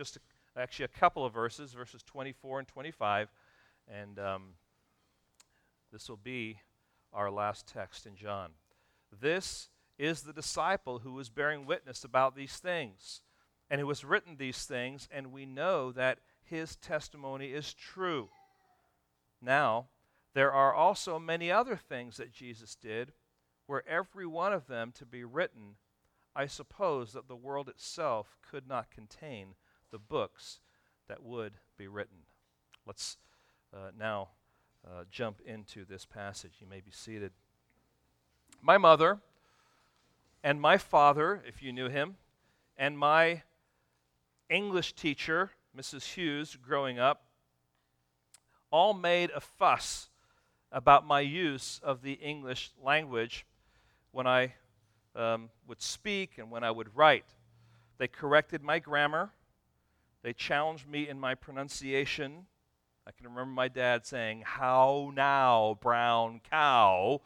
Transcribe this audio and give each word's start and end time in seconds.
just 0.00 0.16
a, 0.16 0.20
actually 0.58 0.86
a 0.86 0.88
couple 0.88 1.26
of 1.26 1.34
verses, 1.34 1.74
verses 1.74 2.02
24 2.04 2.60
and 2.60 2.68
25. 2.68 3.28
And 3.86 4.18
um, 4.18 4.42
this 5.92 6.08
will 6.08 6.16
be 6.16 6.56
our 7.12 7.30
last 7.30 7.66
text 7.66 8.06
in 8.06 8.16
John. 8.16 8.52
This 9.20 9.68
is 9.98 10.22
the 10.22 10.32
disciple 10.32 11.00
who 11.00 11.12
was 11.12 11.28
bearing 11.28 11.66
witness 11.66 12.02
about 12.02 12.34
these 12.34 12.56
things 12.56 13.20
and 13.68 13.78
who 13.78 13.88
has 13.88 14.02
written 14.02 14.36
these 14.38 14.64
things, 14.64 15.06
and 15.12 15.32
we 15.32 15.44
know 15.44 15.92
that 15.92 16.20
his 16.42 16.76
testimony 16.76 17.48
is 17.48 17.74
true. 17.74 18.30
Now, 19.42 19.88
there 20.32 20.50
are 20.50 20.72
also 20.72 21.18
many 21.18 21.52
other 21.52 21.76
things 21.76 22.16
that 22.16 22.32
Jesus 22.32 22.74
did, 22.74 23.12
were 23.68 23.84
every 23.86 24.26
one 24.26 24.54
of 24.54 24.66
them 24.66 24.92
to 24.92 25.04
be 25.04 25.24
written, 25.24 25.76
I 26.34 26.46
suppose 26.46 27.12
that 27.12 27.28
the 27.28 27.36
world 27.36 27.68
itself 27.68 28.38
could 28.50 28.66
not 28.66 28.90
contain 28.90 29.56
the 29.90 29.98
books 29.98 30.60
that 31.08 31.22
would 31.22 31.52
be 31.76 31.88
written. 31.88 32.18
Let's 32.86 33.16
uh, 33.74 33.90
now 33.98 34.28
uh, 34.86 35.04
jump 35.10 35.40
into 35.44 35.84
this 35.84 36.04
passage. 36.04 36.52
You 36.60 36.66
may 36.66 36.80
be 36.80 36.90
seated. 36.90 37.32
My 38.62 38.78
mother 38.78 39.18
and 40.42 40.60
my 40.60 40.78
father, 40.78 41.42
if 41.46 41.62
you 41.62 41.72
knew 41.72 41.88
him, 41.88 42.16
and 42.76 42.98
my 42.98 43.42
English 44.48 44.94
teacher, 44.94 45.50
Mrs. 45.76 46.14
Hughes, 46.14 46.56
growing 46.56 46.98
up, 46.98 47.24
all 48.70 48.94
made 48.94 49.30
a 49.34 49.40
fuss 49.40 50.08
about 50.72 51.06
my 51.06 51.20
use 51.20 51.80
of 51.82 52.02
the 52.02 52.14
English 52.14 52.70
language 52.82 53.44
when 54.12 54.26
I 54.26 54.54
um, 55.14 55.50
would 55.66 55.82
speak 55.82 56.38
and 56.38 56.50
when 56.50 56.64
I 56.64 56.70
would 56.70 56.96
write. 56.96 57.26
They 57.98 58.08
corrected 58.08 58.62
my 58.62 58.78
grammar. 58.78 59.32
They 60.22 60.32
challenged 60.32 60.88
me 60.88 61.08
in 61.08 61.18
my 61.18 61.34
pronunciation. 61.34 62.46
I 63.06 63.12
can 63.12 63.26
remember 63.26 63.52
my 63.52 63.68
dad 63.68 64.06
saying, 64.06 64.42
How 64.46 65.12
now, 65.14 65.78
brown 65.80 66.40
cow? 66.50 67.20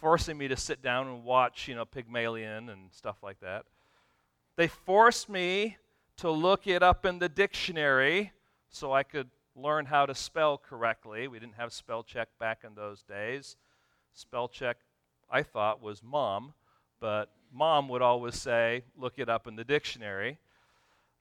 forcing 0.00 0.36
me 0.36 0.48
to 0.48 0.56
sit 0.56 0.82
down 0.82 1.08
and 1.08 1.24
watch, 1.24 1.68
you 1.68 1.74
know, 1.74 1.84
Pygmalion 1.84 2.68
and 2.68 2.92
stuff 2.92 3.16
like 3.22 3.40
that. 3.40 3.64
They 4.56 4.68
forced 4.68 5.28
me 5.28 5.76
to 6.18 6.30
look 6.30 6.66
it 6.66 6.82
up 6.82 7.04
in 7.04 7.18
the 7.18 7.28
dictionary 7.28 8.32
so 8.68 8.92
I 8.92 9.02
could 9.02 9.28
learn 9.54 9.86
how 9.86 10.06
to 10.06 10.14
spell 10.14 10.58
correctly. 10.58 11.28
We 11.28 11.38
didn't 11.38 11.56
have 11.56 11.72
spell 11.72 12.02
check 12.02 12.28
back 12.38 12.62
in 12.64 12.74
those 12.74 13.02
days. 13.02 13.56
Spell 14.12 14.48
check, 14.48 14.78
I 15.30 15.42
thought, 15.42 15.82
was 15.82 16.02
mom, 16.02 16.54
but 17.00 17.30
mom 17.52 17.88
would 17.88 18.02
always 18.02 18.36
say, 18.36 18.82
look 18.96 19.14
it 19.18 19.28
up 19.28 19.46
in 19.46 19.56
the 19.56 19.64
dictionary. 19.64 20.38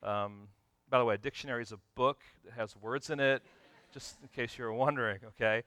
Um, 0.03 0.49
by 0.89 1.00
the 1.00 1.05
way, 1.05 1.16
a 1.16 1.17
dictionary 1.17 1.64
is 1.64 1.72
a 1.72 1.80
book 1.95 2.22
that 2.44 2.53
has 2.53 2.75
words 2.75 3.09
in 3.09 3.19
it, 3.19 3.41
just 3.94 4.17
in 4.22 4.28
case 4.30 4.58
you 4.58 4.66
were 4.66 4.73
wondering, 4.73 5.19
okay? 5.25 5.64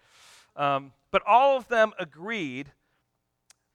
Um, 0.57 0.93
but 1.11 1.23
all 1.27 1.57
of 1.57 1.69
them 1.69 1.93
agreed 1.99 2.73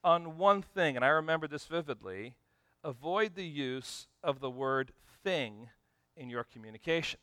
on 0.02 0.38
one 0.38 0.62
thing, 0.62 0.96
and 0.96 1.04
I 1.04 1.08
remember 1.08 1.48
this 1.48 1.64
vividly 1.66 2.34
avoid 2.84 3.34
the 3.34 3.46
use 3.46 4.06
of 4.22 4.40
the 4.40 4.50
word 4.50 4.92
thing 5.22 5.68
in 6.16 6.28
your 6.28 6.44
communication. 6.44 7.18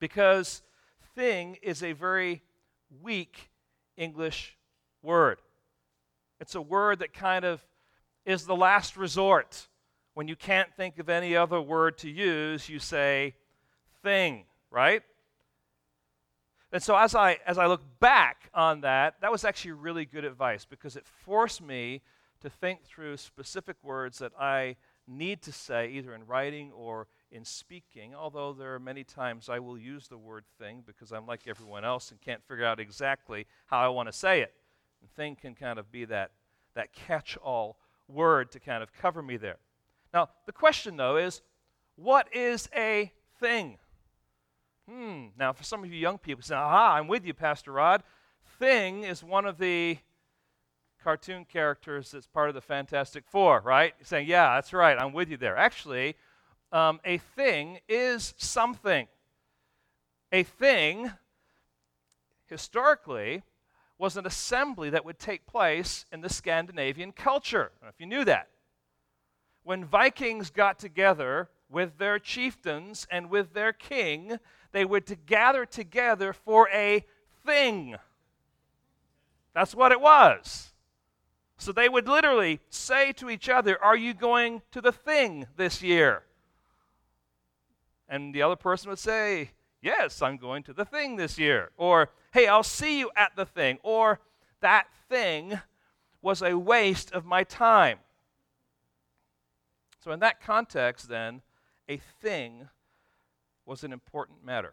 Because 0.00 0.62
thing 1.14 1.58
is 1.62 1.82
a 1.82 1.92
very 1.92 2.42
weak 3.02 3.50
English 3.96 4.56
word. 5.02 5.40
It's 6.40 6.54
a 6.54 6.62
word 6.62 7.00
that 7.00 7.12
kind 7.12 7.44
of 7.44 7.64
is 8.24 8.46
the 8.46 8.56
last 8.56 8.96
resort. 8.96 9.67
When 10.18 10.26
you 10.26 10.34
can't 10.34 10.74
think 10.74 10.98
of 10.98 11.08
any 11.08 11.36
other 11.36 11.60
word 11.60 11.96
to 11.98 12.10
use, 12.10 12.68
you 12.68 12.80
say 12.80 13.36
thing, 14.02 14.46
right? 14.68 15.04
And 16.72 16.82
so 16.82 16.96
as 16.96 17.14
I 17.14 17.38
as 17.46 17.56
I 17.56 17.66
look 17.66 17.82
back 18.00 18.50
on 18.52 18.80
that, 18.80 19.20
that 19.20 19.30
was 19.30 19.44
actually 19.44 19.70
really 19.74 20.04
good 20.04 20.24
advice 20.24 20.64
because 20.64 20.96
it 20.96 21.06
forced 21.06 21.62
me 21.62 22.02
to 22.40 22.50
think 22.50 22.82
through 22.82 23.16
specific 23.18 23.76
words 23.80 24.18
that 24.18 24.32
I 24.36 24.74
need 25.06 25.40
to 25.42 25.52
say 25.52 25.90
either 25.90 26.12
in 26.12 26.26
writing 26.26 26.72
or 26.72 27.06
in 27.30 27.44
speaking, 27.44 28.12
although 28.12 28.52
there 28.52 28.74
are 28.74 28.80
many 28.80 29.04
times 29.04 29.48
I 29.48 29.60
will 29.60 29.78
use 29.78 30.08
the 30.08 30.18
word 30.18 30.42
thing 30.58 30.82
because 30.84 31.12
I'm 31.12 31.28
like 31.28 31.46
everyone 31.46 31.84
else 31.84 32.10
and 32.10 32.20
can't 32.20 32.42
figure 32.42 32.64
out 32.64 32.80
exactly 32.80 33.46
how 33.66 33.78
I 33.78 33.86
want 33.86 34.08
to 34.08 34.12
say 34.12 34.40
it. 34.40 34.52
And 35.00 35.08
thing 35.12 35.36
can 35.36 35.54
kind 35.54 35.78
of 35.78 35.92
be 35.92 36.06
that, 36.06 36.32
that 36.74 36.92
catch 36.92 37.36
all 37.36 37.76
word 38.08 38.50
to 38.50 38.58
kind 38.58 38.82
of 38.82 38.92
cover 38.92 39.22
me 39.22 39.36
there. 39.36 39.58
Now, 40.18 40.30
the 40.46 40.52
question 40.52 40.96
though 40.96 41.16
is 41.16 41.42
what 41.94 42.26
is 42.34 42.68
a 42.74 43.12
thing? 43.38 43.78
Hmm. 44.90 45.26
Now, 45.38 45.52
for 45.52 45.62
some 45.62 45.84
of 45.84 45.92
you 45.92 45.96
young 45.96 46.18
people, 46.18 46.42
say, 46.42 46.56
aha, 46.56 46.96
I'm 46.96 47.06
with 47.06 47.24
you, 47.24 47.34
Pastor 47.34 47.70
Rod. 47.70 48.02
Thing 48.58 49.04
is 49.04 49.22
one 49.22 49.46
of 49.46 49.58
the 49.58 49.98
cartoon 51.04 51.44
characters 51.44 52.10
that's 52.10 52.26
part 52.26 52.48
of 52.48 52.56
the 52.56 52.60
Fantastic 52.60 53.28
Four, 53.28 53.60
right? 53.60 53.94
You're 53.96 54.06
saying, 54.06 54.26
yeah, 54.26 54.56
that's 54.56 54.72
right, 54.72 54.98
I'm 54.98 55.12
with 55.12 55.30
you 55.30 55.36
there. 55.36 55.56
Actually, 55.56 56.16
um, 56.72 56.98
a 57.04 57.18
thing 57.18 57.78
is 57.88 58.34
something. 58.38 59.06
A 60.32 60.42
thing, 60.42 61.12
historically, 62.46 63.44
was 63.98 64.16
an 64.16 64.26
assembly 64.26 64.90
that 64.90 65.04
would 65.04 65.20
take 65.20 65.46
place 65.46 66.06
in 66.10 66.22
the 66.22 66.28
Scandinavian 66.28 67.12
culture. 67.12 67.70
if 67.88 68.00
you 68.00 68.06
knew 68.06 68.24
that. 68.24 68.48
When 69.68 69.84
Vikings 69.84 70.48
got 70.48 70.78
together 70.78 71.50
with 71.68 71.98
their 71.98 72.18
chieftains 72.18 73.06
and 73.10 73.28
with 73.28 73.52
their 73.52 73.74
king, 73.74 74.38
they 74.72 74.86
would 74.86 75.04
to 75.08 75.14
gather 75.14 75.66
together 75.66 76.32
for 76.32 76.70
a 76.70 77.04
thing. 77.44 77.96
That's 79.52 79.74
what 79.74 79.92
it 79.92 80.00
was. 80.00 80.72
So 81.58 81.72
they 81.72 81.86
would 81.86 82.08
literally 82.08 82.60
say 82.70 83.12
to 83.12 83.28
each 83.28 83.50
other, 83.50 83.76
Are 83.84 83.94
you 83.94 84.14
going 84.14 84.62
to 84.70 84.80
the 84.80 84.90
thing 84.90 85.46
this 85.58 85.82
year? 85.82 86.22
And 88.08 88.34
the 88.34 88.40
other 88.40 88.56
person 88.56 88.88
would 88.88 88.98
say, 88.98 89.50
Yes, 89.82 90.22
I'm 90.22 90.38
going 90.38 90.62
to 90.62 90.72
the 90.72 90.86
thing 90.86 91.16
this 91.16 91.38
year. 91.38 91.72
Or, 91.76 92.08
Hey, 92.32 92.46
I'll 92.46 92.62
see 92.62 93.00
you 93.00 93.10
at 93.14 93.36
the 93.36 93.44
thing. 93.44 93.80
Or, 93.82 94.18
That 94.62 94.86
thing 95.10 95.60
was 96.22 96.40
a 96.40 96.56
waste 96.56 97.12
of 97.12 97.26
my 97.26 97.44
time. 97.44 97.98
So, 100.08 100.14
in 100.14 100.20
that 100.20 100.40
context, 100.40 101.10
then, 101.10 101.42
a 101.86 101.98
thing 101.98 102.70
was 103.66 103.84
an 103.84 103.92
important 103.92 104.42
matter. 104.42 104.72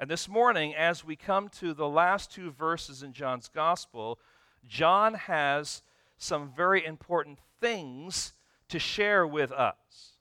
And 0.00 0.10
this 0.10 0.26
morning, 0.26 0.74
as 0.74 1.04
we 1.04 1.16
come 1.16 1.50
to 1.60 1.74
the 1.74 1.86
last 1.86 2.32
two 2.32 2.50
verses 2.50 3.02
in 3.02 3.12
John's 3.12 3.48
Gospel, 3.48 4.18
John 4.66 5.12
has 5.12 5.82
some 6.16 6.50
very 6.56 6.82
important 6.82 7.40
things 7.60 8.32
to 8.70 8.78
share 8.78 9.26
with 9.26 9.52
us. 9.52 10.16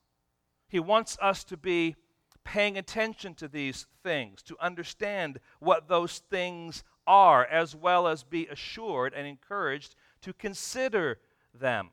He 0.68 0.82
wants 0.82 1.18
us 1.22 1.46
to 1.46 1.56
be 1.56 1.96
paying 2.44 2.78
attention 2.78 3.34
to 3.36 3.48
these 3.48 3.88
things, 4.04 4.42
to 4.42 4.58
understand 4.60 5.40
what 5.62 5.88
those 5.88 6.20
things 6.30 6.84
are, 7.08 7.46
as 7.46 7.78
well 7.78 8.10
as 8.10 8.24
be 8.26 8.48
assured 8.48 9.14
and 9.14 9.26
encouraged 9.26 9.96
to 10.20 10.34
consider 10.34 11.20
them. 11.58 11.92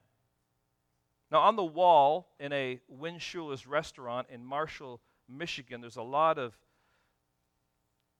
Now, 1.30 1.40
on 1.40 1.56
the 1.56 1.64
wall 1.64 2.28
in 2.40 2.52
a 2.52 2.80
Win 2.88 3.18
Schuler's 3.18 3.66
restaurant 3.66 4.28
in 4.30 4.44
Marshall, 4.44 5.00
Michigan, 5.28 5.80
there's 5.80 5.96
a 5.96 6.02
lot 6.02 6.38
of, 6.38 6.56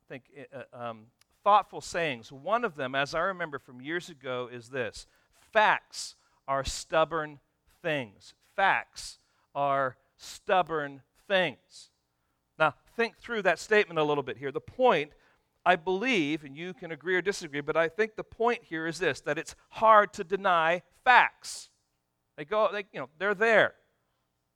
I 0.02 0.12
think, 0.12 0.24
uh, 0.54 0.76
um, 0.76 1.06
thoughtful 1.42 1.80
sayings. 1.80 2.30
One 2.30 2.64
of 2.64 2.76
them, 2.76 2.94
as 2.94 3.14
I 3.14 3.20
remember 3.20 3.58
from 3.58 3.80
years 3.80 4.10
ago, 4.10 4.48
is 4.52 4.68
this 4.68 5.06
Facts 5.52 6.16
are 6.46 6.64
stubborn 6.64 7.38
things. 7.82 8.34
Facts 8.54 9.18
are 9.54 9.96
stubborn 10.16 11.02
things. 11.26 11.90
Now, 12.58 12.74
think 12.96 13.16
through 13.18 13.42
that 13.42 13.58
statement 13.58 13.98
a 13.98 14.02
little 14.02 14.24
bit 14.24 14.36
here. 14.36 14.50
The 14.50 14.60
point, 14.60 15.12
I 15.64 15.76
believe, 15.76 16.44
and 16.44 16.56
you 16.56 16.74
can 16.74 16.90
agree 16.90 17.14
or 17.16 17.22
disagree, 17.22 17.60
but 17.60 17.76
I 17.76 17.88
think 17.88 18.16
the 18.16 18.24
point 18.24 18.64
here 18.64 18.86
is 18.86 18.98
this 18.98 19.20
that 19.22 19.38
it's 19.38 19.54
hard 19.70 20.12
to 20.14 20.24
deny 20.24 20.82
facts. 21.04 21.70
They 22.38 22.44
go, 22.44 22.68
they, 22.72 22.86
you 22.92 23.00
know, 23.00 23.08
they're 23.18 23.34
there. 23.34 23.74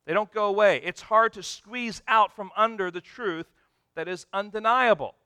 They 0.07 0.15
don't 0.15 0.33
go 0.33 0.47
away. 0.47 0.81
It's 0.85 1.03
hard 1.03 1.33
to 1.33 1.43
squeeze 1.43 2.01
out 2.07 2.33
from 2.33 2.53
under 2.57 2.93
the 2.93 3.01
truth 3.01 3.47
that 3.97 4.07
is 4.07 4.25
undeniable. 4.33 5.17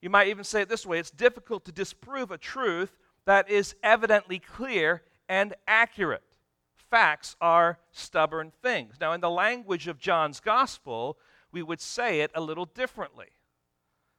You 0.00 0.10
might 0.10 0.26
even 0.26 0.42
say 0.42 0.62
it 0.62 0.68
this 0.68 0.84
way 0.84 0.98
it's 0.98 1.12
difficult 1.12 1.64
to 1.66 1.72
disprove 1.72 2.32
a 2.32 2.36
truth 2.36 2.98
that 3.26 3.48
is 3.48 3.76
evidently 3.84 4.40
clear 4.40 5.02
and 5.28 5.54
accurate. 5.68 6.24
Facts 6.74 7.36
are 7.40 7.78
stubborn 7.92 8.52
things. 8.60 8.96
Now, 9.00 9.12
in 9.12 9.20
the 9.20 9.30
language 9.30 9.86
of 9.86 10.00
John's 10.00 10.40
gospel, 10.40 11.16
we 11.52 11.62
would 11.62 11.80
say 11.80 12.20
it 12.20 12.32
a 12.34 12.40
little 12.40 12.66
differently, 12.66 13.28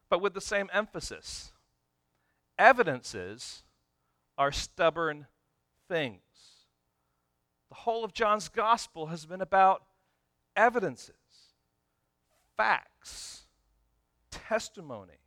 but 0.10 0.22
with 0.22 0.34
the 0.34 0.42
same 0.42 0.70
emphasis. 0.72 1.52
Evidences 2.58 3.64
are 4.38 4.52
stubborn 4.52 5.28
things. 5.90 6.23
The 7.74 7.80
whole 7.80 8.04
of 8.04 8.14
John's 8.14 8.50
gospel 8.50 9.08
has 9.08 9.26
been 9.26 9.42
about 9.42 9.82
evidences, 10.56 11.16
facts, 12.56 13.46
testimony. 14.30 15.18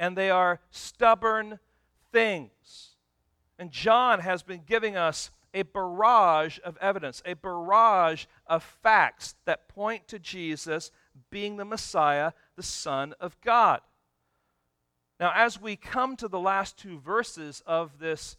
And 0.00 0.16
they 0.16 0.30
are 0.30 0.58
stubborn 0.72 1.60
things. 2.10 2.96
And 3.56 3.70
John 3.70 4.18
has 4.18 4.42
been 4.42 4.62
giving 4.66 4.96
us 4.96 5.30
a 5.54 5.62
barrage 5.62 6.58
of 6.64 6.76
evidence, 6.78 7.22
a 7.24 7.34
barrage 7.34 8.24
of 8.48 8.64
facts 8.82 9.36
that 9.44 9.68
point 9.68 10.08
to 10.08 10.18
Jesus 10.18 10.90
being 11.30 11.56
the 11.56 11.64
Messiah, 11.64 12.32
the 12.56 12.64
Son 12.64 13.14
of 13.20 13.40
God. 13.42 13.80
Now, 15.20 15.30
as 15.36 15.60
we 15.60 15.76
come 15.76 16.16
to 16.16 16.26
the 16.26 16.40
last 16.40 16.76
two 16.76 16.98
verses 16.98 17.62
of 17.64 18.00
this 18.00 18.36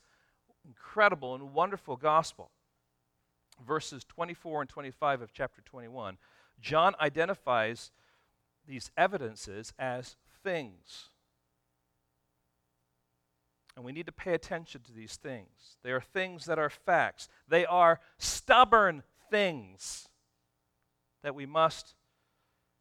incredible 0.66 1.34
and 1.34 1.54
wonderful 1.54 1.96
gospel, 1.96 2.52
verses 3.66 4.04
24 4.04 4.62
and 4.62 4.70
25 4.70 5.22
of 5.22 5.34
chapter 5.34 5.62
21, 5.62 6.18
John 6.62 6.96
identifies 7.00 7.92
these 8.68 8.92
evidences 8.98 9.74
as 9.80 10.16
things. 10.44 11.10
And 13.76 13.86
we 13.86 13.92
need 13.92 14.08
to 14.08 14.12
pay 14.12 14.34
attention 14.34 14.82
to 14.82 14.92
these 14.92 15.16
things. 15.16 15.78
They 15.84 15.92
are 15.92 16.02
things 16.02 16.46
that 16.46 16.60
are 16.60 16.70
facts, 16.70 17.30
they 17.48 17.66
are 17.66 18.00
stubborn 18.18 19.04
things 19.30 20.10
that 21.24 21.36
we 21.36 21.46
must 21.46 21.96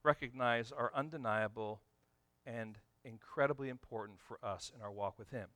recognize 0.04 0.72
are 0.72 0.92
undeniable 0.94 1.82
and 2.46 2.78
incredibly 3.04 3.68
important 3.68 4.20
for 4.20 4.38
us 4.44 4.72
in 4.74 4.82
our 4.82 4.90
walk 4.90 5.18
with 5.18 5.30
Him. 5.30 5.48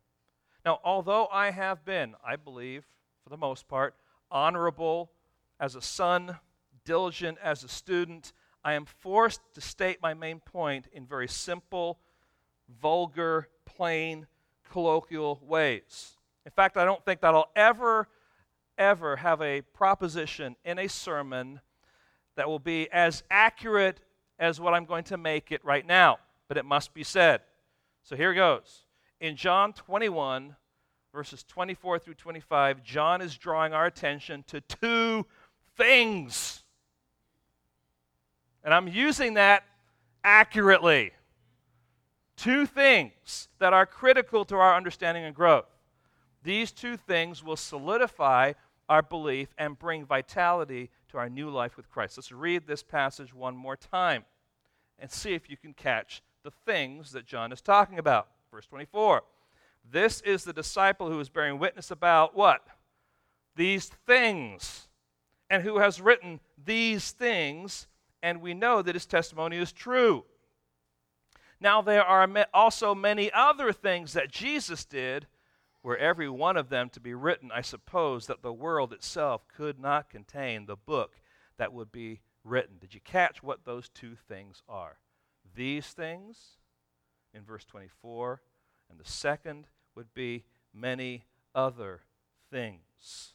Now, 0.64 0.80
although 0.84 1.28
I 1.32 1.50
have 1.50 1.84
been, 1.84 2.14
I 2.24 2.36
believe, 2.36 2.84
for 3.22 3.30
the 3.30 3.36
most 3.36 3.68
part, 3.68 3.94
honorable 4.32 5.12
as 5.60 5.76
a 5.76 5.82
son, 5.82 6.38
diligent 6.84 7.38
as 7.42 7.62
a 7.62 7.68
student, 7.68 8.32
I 8.64 8.72
am 8.72 8.84
forced 8.84 9.40
to 9.54 9.60
state 9.60 9.98
my 10.02 10.14
main 10.14 10.40
point 10.40 10.88
in 10.92 11.06
very 11.06 11.28
simple, 11.28 11.98
vulgar, 12.80 13.48
plain, 13.64 14.26
colloquial 14.70 15.40
ways. 15.44 16.16
In 16.44 16.52
fact, 16.52 16.76
I 16.76 16.84
don't 16.84 17.04
think 17.04 17.20
that 17.20 17.34
I'll 17.34 17.50
ever, 17.54 18.08
ever 18.78 19.16
have 19.16 19.40
a 19.42 19.60
proposition 19.60 20.56
in 20.64 20.78
a 20.78 20.88
sermon 20.88 21.60
that 22.36 22.48
will 22.48 22.58
be 22.58 22.90
as 22.90 23.22
accurate 23.30 24.00
as 24.38 24.58
what 24.60 24.74
I'm 24.74 24.84
going 24.84 25.04
to 25.04 25.16
make 25.16 25.52
it 25.52 25.64
right 25.64 25.86
now, 25.86 26.18
but 26.48 26.56
it 26.56 26.64
must 26.64 26.94
be 26.94 27.04
said. 27.04 27.42
So 28.02 28.16
here 28.16 28.34
goes. 28.34 28.86
In 29.20 29.36
John 29.36 29.72
21, 29.72 30.56
verses 31.12 31.44
24 31.44 31.98
through 31.98 32.14
25, 32.14 32.82
John 32.82 33.20
is 33.20 33.36
drawing 33.36 33.72
our 33.72 33.86
attention 33.86 34.44
to 34.48 34.60
two 34.62 35.26
things. 35.76 36.64
And 38.64 38.72
I'm 38.72 38.88
using 38.88 39.34
that 39.34 39.64
accurately 40.24 41.12
two 42.36 42.66
things 42.66 43.48
that 43.58 43.72
are 43.72 43.86
critical 43.86 44.44
to 44.46 44.56
our 44.56 44.74
understanding 44.74 45.24
and 45.24 45.34
growth. 45.34 45.66
These 46.42 46.72
two 46.72 46.96
things 46.96 47.44
will 47.44 47.56
solidify 47.56 48.54
our 48.88 49.02
belief 49.02 49.54
and 49.58 49.78
bring 49.78 50.04
vitality 50.04 50.90
to 51.10 51.18
our 51.18 51.28
new 51.28 51.50
life 51.50 51.76
with 51.76 51.88
Christ. 51.88 52.18
Let's 52.18 52.32
read 52.32 52.66
this 52.66 52.82
passage 52.82 53.32
one 53.32 53.56
more 53.56 53.76
time 53.76 54.24
and 54.98 55.10
see 55.10 55.34
if 55.34 55.48
you 55.48 55.56
can 55.56 55.72
catch 55.72 56.22
the 56.42 56.50
things 56.66 57.12
that 57.12 57.26
John 57.26 57.52
is 57.52 57.60
talking 57.60 57.98
about. 57.98 58.28
Verse 58.50 58.66
24. 58.66 59.22
This 59.88 60.20
is 60.22 60.44
the 60.44 60.52
disciple 60.52 61.10
who 61.10 61.20
is 61.20 61.28
bearing 61.28 61.58
witness 61.58 61.90
about 61.90 62.36
what? 62.36 62.66
These 63.56 63.90
things. 64.06 64.88
And 65.50 65.62
who 65.62 65.78
has 65.78 66.00
written 66.00 66.40
these 66.64 67.10
things, 67.10 67.86
and 68.22 68.40
we 68.40 68.54
know 68.54 68.80
that 68.80 68.94
his 68.94 69.04
testimony 69.04 69.58
is 69.58 69.70
true. 69.70 70.24
Now, 71.60 71.82
there 71.82 72.04
are 72.04 72.26
also 72.54 72.94
many 72.94 73.30
other 73.32 73.70
things 73.70 74.14
that 74.14 74.30
Jesus 74.30 74.86
did, 74.86 75.26
were 75.82 75.96
every 75.96 76.28
one 76.28 76.56
of 76.56 76.68
them 76.68 76.88
to 76.90 77.00
be 77.00 77.12
written, 77.12 77.50
I 77.52 77.60
suppose 77.60 78.26
that 78.26 78.42
the 78.42 78.52
world 78.52 78.92
itself 78.92 79.46
could 79.48 79.78
not 79.78 80.08
contain 80.08 80.66
the 80.66 80.76
book 80.76 81.20
that 81.58 81.72
would 81.72 81.92
be 81.92 82.20
written. 82.44 82.78
Did 82.80 82.94
you 82.94 83.00
catch 83.00 83.42
what 83.42 83.64
those 83.64 83.88
two 83.88 84.14
things 84.28 84.62
are? 84.68 84.98
These 85.54 85.88
things 85.88 86.38
in 87.34 87.44
verse 87.44 87.64
24, 87.64 88.40
and 88.92 89.00
the 89.00 89.10
second 89.10 89.66
would 89.96 90.14
be 90.14 90.44
many 90.72 91.24
other 91.54 92.02
things. 92.50 93.32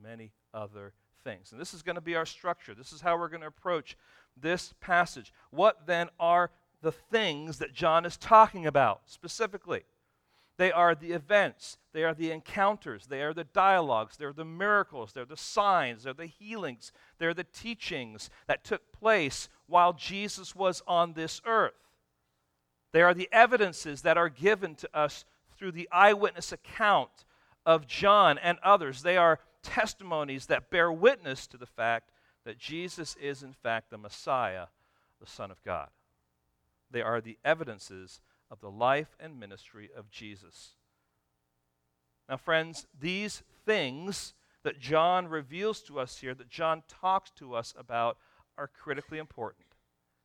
Many 0.00 0.32
other 0.54 0.92
things. 1.24 1.52
And 1.52 1.60
this 1.60 1.74
is 1.74 1.82
going 1.82 1.96
to 1.96 2.00
be 2.00 2.14
our 2.14 2.26
structure. 2.26 2.74
This 2.74 2.92
is 2.92 3.00
how 3.00 3.18
we're 3.18 3.28
going 3.28 3.40
to 3.40 3.46
approach 3.46 3.96
this 4.36 4.74
passage. 4.80 5.32
What 5.50 5.86
then 5.86 6.08
are 6.20 6.50
the 6.82 6.92
things 6.92 7.58
that 7.58 7.72
John 7.74 8.04
is 8.04 8.16
talking 8.16 8.66
about 8.66 9.02
specifically. 9.06 9.82
They 10.56 10.72
are 10.72 10.94
the 10.94 11.12
events, 11.12 11.78
they 11.94 12.04
are 12.04 12.12
the 12.12 12.30
encounters, 12.30 13.06
they 13.06 13.22
are 13.22 13.32
the 13.32 13.44
dialogues, 13.44 14.18
they're 14.18 14.34
the 14.34 14.44
miracles, 14.44 15.12
they're 15.14 15.24
the 15.24 15.36
signs, 15.36 16.02
they're 16.02 16.12
the 16.12 16.26
healings, 16.26 16.92
they're 17.18 17.32
the 17.32 17.44
teachings 17.44 18.28
that 18.46 18.62
took 18.62 18.92
place 18.92 19.48
while 19.66 19.94
Jesus 19.94 20.54
was 20.54 20.82
on 20.86 21.14
this 21.14 21.40
earth. 21.46 21.72
They 22.92 23.02
are 23.02 23.14
the 23.14 23.28
evidences 23.32 24.02
that 24.02 24.16
are 24.16 24.28
given 24.28 24.74
to 24.76 24.88
us 24.92 25.24
through 25.56 25.72
the 25.72 25.88
eyewitness 25.92 26.52
account 26.52 27.24
of 27.64 27.86
John 27.86 28.38
and 28.38 28.58
others. 28.62 29.02
They 29.02 29.16
are 29.16 29.40
testimonies 29.62 30.46
that 30.46 30.70
bear 30.70 30.90
witness 30.90 31.46
to 31.48 31.56
the 31.56 31.66
fact 31.66 32.10
that 32.44 32.58
Jesus 32.58 33.16
is, 33.20 33.42
in 33.42 33.52
fact, 33.52 33.90
the 33.90 33.98
Messiah, 33.98 34.66
the 35.20 35.26
Son 35.26 35.50
of 35.50 35.62
God. 35.62 35.88
They 36.90 37.02
are 37.02 37.20
the 37.20 37.38
evidences 37.44 38.20
of 38.50 38.60
the 38.60 38.70
life 38.70 39.14
and 39.20 39.38
ministry 39.38 39.90
of 39.96 40.10
Jesus. 40.10 40.70
Now, 42.28 42.36
friends, 42.36 42.86
these 42.98 43.42
things 43.64 44.34
that 44.62 44.80
John 44.80 45.28
reveals 45.28 45.82
to 45.82 46.00
us 46.00 46.18
here, 46.18 46.34
that 46.34 46.48
John 46.48 46.82
talks 46.88 47.30
to 47.32 47.54
us 47.54 47.74
about, 47.78 48.18
are 48.58 48.68
critically 48.68 49.18
important. 49.18 49.66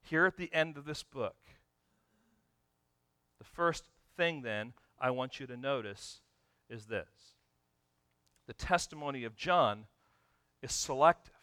Here 0.01 0.25
at 0.25 0.37
the 0.37 0.53
end 0.53 0.77
of 0.77 0.85
this 0.85 1.03
book, 1.03 1.35
the 3.45 3.55
first 3.55 3.83
thing 4.17 4.41
then 4.41 4.73
I 4.99 5.11
want 5.11 5.39
you 5.39 5.47
to 5.47 5.57
notice 5.57 6.21
is 6.69 6.85
this 6.85 7.07
the 8.47 8.53
testimony 8.53 9.23
of 9.23 9.35
John 9.35 9.85
is 10.61 10.71
selective. 10.71 11.33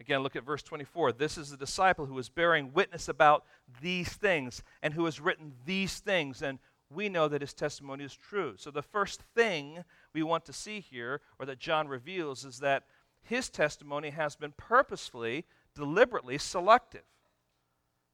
Again, 0.00 0.20
look 0.20 0.36
at 0.36 0.44
verse 0.44 0.62
24. 0.62 1.12
This 1.12 1.36
is 1.36 1.50
the 1.50 1.56
disciple 1.56 2.06
who 2.06 2.18
is 2.18 2.28
bearing 2.28 2.72
witness 2.72 3.08
about 3.08 3.44
these 3.82 4.08
things 4.08 4.62
and 4.82 4.94
who 4.94 5.04
has 5.06 5.20
written 5.20 5.52
these 5.66 5.98
things, 5.98 6.40
and 6.40 6.58
we 6.88 7.08
know 7.08 7.28
that 7.28 7.40
his 7.40 7.52
testimony 7.52 8.04
is 8.04 8.14
true. 8.14 8.54
So, 8.56 8.70
the 8.70 8.80
first 8.80 9.22
thing 9.34 9.84
we 10.14 10.22
want 10.22 10.44
to 10.46 10.52
see 10.52 10.80
here, 10.80 11.20
or 11.38 11.46
that 11.46 11.58
John 11.58 11.88
reveals, 11.88 12.44
is 12.44 12.60
that 12.60 12.84
his 13.22 13.50
testimony 13.50 14.10
has 14.10 14.36
been 14.36 14.52
purposefully, 14.56 15.44
deliberately 15.74 16.38
selective. 16.38 17.02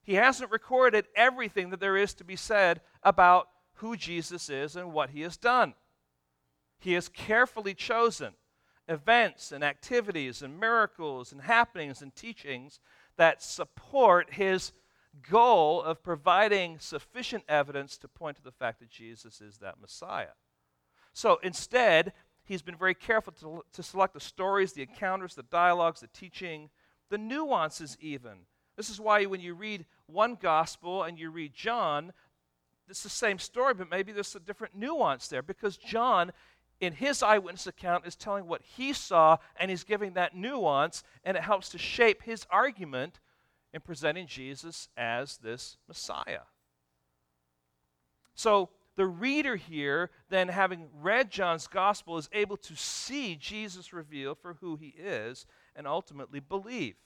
He 0.04 0.14
hasn't 0.14 0.50
recorded 0.50 1.06
everything 1.16 1.70
that 1.70 1.80
there 1.80 1.96
is 1.96 2.14
to 2.14 2.24
be 2.24 2.36
said 2.36 2.80
about 3.02 3.48
who 3.74 3.96
Jesus 3.96 4.48
is 4.48 4.76
and 4.76 4.92
what 4.92 5.10
he 5.10 5.22
has 5.22 5.36
done. 5.36 5.74
He 6.78 6.92
has 6.92 7.08
carefully 7.08 7.74
chosen 7.74 8.34
events 8.86 9.50
and 9.50 9.64
activities 9.64 10.42
and 10.42 10.60
miracles 10.60 11.32
and 11.32 11.40
happenings 11.40 12.02
and 12.02 12.14
teachings 12.14 12.80
that 13.16 13.42
support 13.42 14.34
his 14.34 14.72
goal 15.30 15.82
of 15.82 16.02
providing 16.02 16.78
sufficient 16.78 17.44
evidence 17.48 17.96
to 17.98 18.08
point 18.08 18.36
to 18.36 18.42
the 18.42 18.52
fact 18.52 18.80
that 18.80 18.90
Jesus 18.90 19.40
is 19.40 19.58
that 19.58 19.80
Messiah. 19.80 20.34
So 21.14 21.38
instead, 21.42 22.12
he's 22.44 22.62
been 22.62 22.76
very 22.76 22.94
careful 22.94 23.32
to, 23.40 23.64
to 23.72 23.82
select 23.82 24.12
the 24.12 24.20
stories, 24.20 24.72
the 24.72 24.82
encounters, 24.82 25.34
the 25.34 25.44
dialogues, 25.44 26.00
the 26.00 26.08
teaching, 26.08 26.68
the 27.08 27.18
nuances, 27.18 27.96
even. 28.00 28.40
This 28.76 28.90
is 28.90 29.00
why 29.00 29.24
when 29.26 29.40
you 29.40 29.54
read 29.54 29.86
one 30.06 30.36
gospel 30.40 31.02
and 31.02 31.18
you 31.18 31.30
read 31.30 31.54
John, 31.54 32.12
it's 32.88 33.02
the 33.02 33.08
same 33.08 33.38
story, 33.38 33.74
but 33.74 33.90
maybe 33.90 34.12
there's 34.12 34.34
a 34.34 34.40
different 34.40 34.76
nuance 34.76 35.28
there 35.28 35.42
because 35.42 35.76
John 35.76 36.32
in 36.80 36.92
his 36.92 37.22
eyewitness 37.22 37.66
account 37.66 38.06
is 38.06 38.16
telling 38.16 38.46
what 38.46 38.62
he 38.62 38.92
saw 38.92 39.38
and 39.56 39.70
he's 39.70 39.84
giving 39.84 40.14
that 40.14 40.36
nuance 40.36 41.02
and 41.24 41.36
it 41.36 41.42
helps 41.42 41.70
to 41.70 41.78
shape 41.78 42.22
his 42.22 42.46
argument 42.50 43.20
in 43.72 43.80
presenting 43.80 44.26
Jesus 44.26 44.88
as 44.96 45.38
this 45.38 45.78
Messiah. 45.88 46.42
So 48.34 48.70
the 48.96 49.06
reader 49.06 49.56
here, 49.56 50.10
then 50.28 50.48
having 50.48 50.88
read 51.00 51.30
John's 51.30 51.66
gospel, 51.66 52.16
is 52.18 52.28
able 52.32 52.56
to 52.58 52.76
see 52.76 53.34
Jesus 53.36 53.92
revealed 53.92 54.38
for 54.38 54.54
who 54.60 54.76
he 54.76 54.94
is 54.98 55.46
and 55.74 55.86
ultimately 55.86 56.40
believe. 56.40 56.96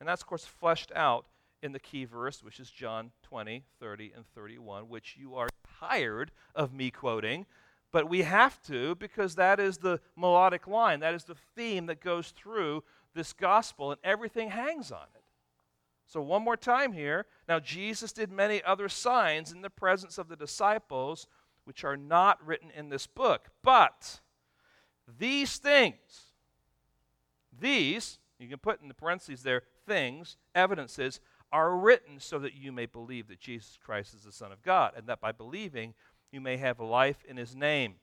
And 0.00 0.08
that's, 0.08 0.22
of 0.22 0.28
course, 0.28 0.44
fleshed 0.44 0.92
out 0.94 1.26
in 1.62 1.72
the 1.72 1.80
key 1.80 2.04
verse, 2.04 2.42
which 2.42 2.60
is 2.60 2.70
John 2.70 3.10
20, 3.22 3.64
30, 3.80 4.12
and 4.14 4.24
31, 4.34 4.88
which 4.88 5.16
you 5.18 5.34
are 5.34 5.48
tired 5.80 6.30
of 6.54 6.72
me 6.72 6.90
quoting 6.90 7.46
But 7.90 8.08
we 8.08 8.22
have 8.22 8.62
to 8.64 8.94
because 8.94 9.34
that 9.34 9.58
is 9.58 9.78
the 9.78 10.00
melodic 10.16 10.66
line, 10.66 11.00
that 11.00 11.14
is 11.14 11.24
the 11.24 11.36
theme 11.56 11.86
that 11.86 12.00
goes 12.00 12.30
through 12.30 12.84
this 13.14 13.32
gospel, 13.32 13.90
and 13.90 14.00
everything 14.04 14.50
hangs 14.50 14.92
on 14.92 15.06
it. 15.14 15.22
So, 16.06 16.22
one 16.22 16.42
more 16.42 16.56
time 16.56 16.92
here. 16.92 17.26
Now, 17.48 17.60
Jesus 17.60 18.12
did 18.12 18.32
many 18.32 18.62
other 18.62 18.88
signs 18.88 19.52
in 19.52 19.60
the 19.60 19.70
presence 19.70 20.16
of 20.16 20.28
the 20.28 20.36
disciples, 20.36 21.26
which 21.64 21.84
are 21.84 21.96
not 21.98 22.44
written 22.46 22.70
in 22.70 22.88
this 22.88 23.06
book. 23.06 23.48
But 23.62 24.20
these 25.18 25.58
things, 25.58 26.32
these, 27.58 28.18
you 28.38 28.48
can 28.48 28.58
put 28.58 28.80
in 28.80 28.88
the 28.88 28.94
parentheses 28.94 29.42
there, 29.42 29.64
things, 29.88 30.36
evidences, 30.54 31.20
are 31.50 31.76
written 31.76 32.20
so 32.20 32.38
that 32.38 32.54
you 32.54 32.70
may 32.70 32.86
believe 32.86 33.28
that 33.28 33.40
Jesus 33.40 33.78
Christ 33.82 34.14
is 34.14 34.22
the 34.22 34.32
Son 34.32 34.52
of 34.52 34.62
God, 34.62 34.92
and 34.96 35.06
that 35.06 35.20
by 35.20 35.32
believing 35.32 35.94
you 36.30 36.40
may 36.40 36.58
have 36.58 36.78
life 36.78 37.24
in 37.26 37.36
his 37.36 37.56
name. 37.56 37.94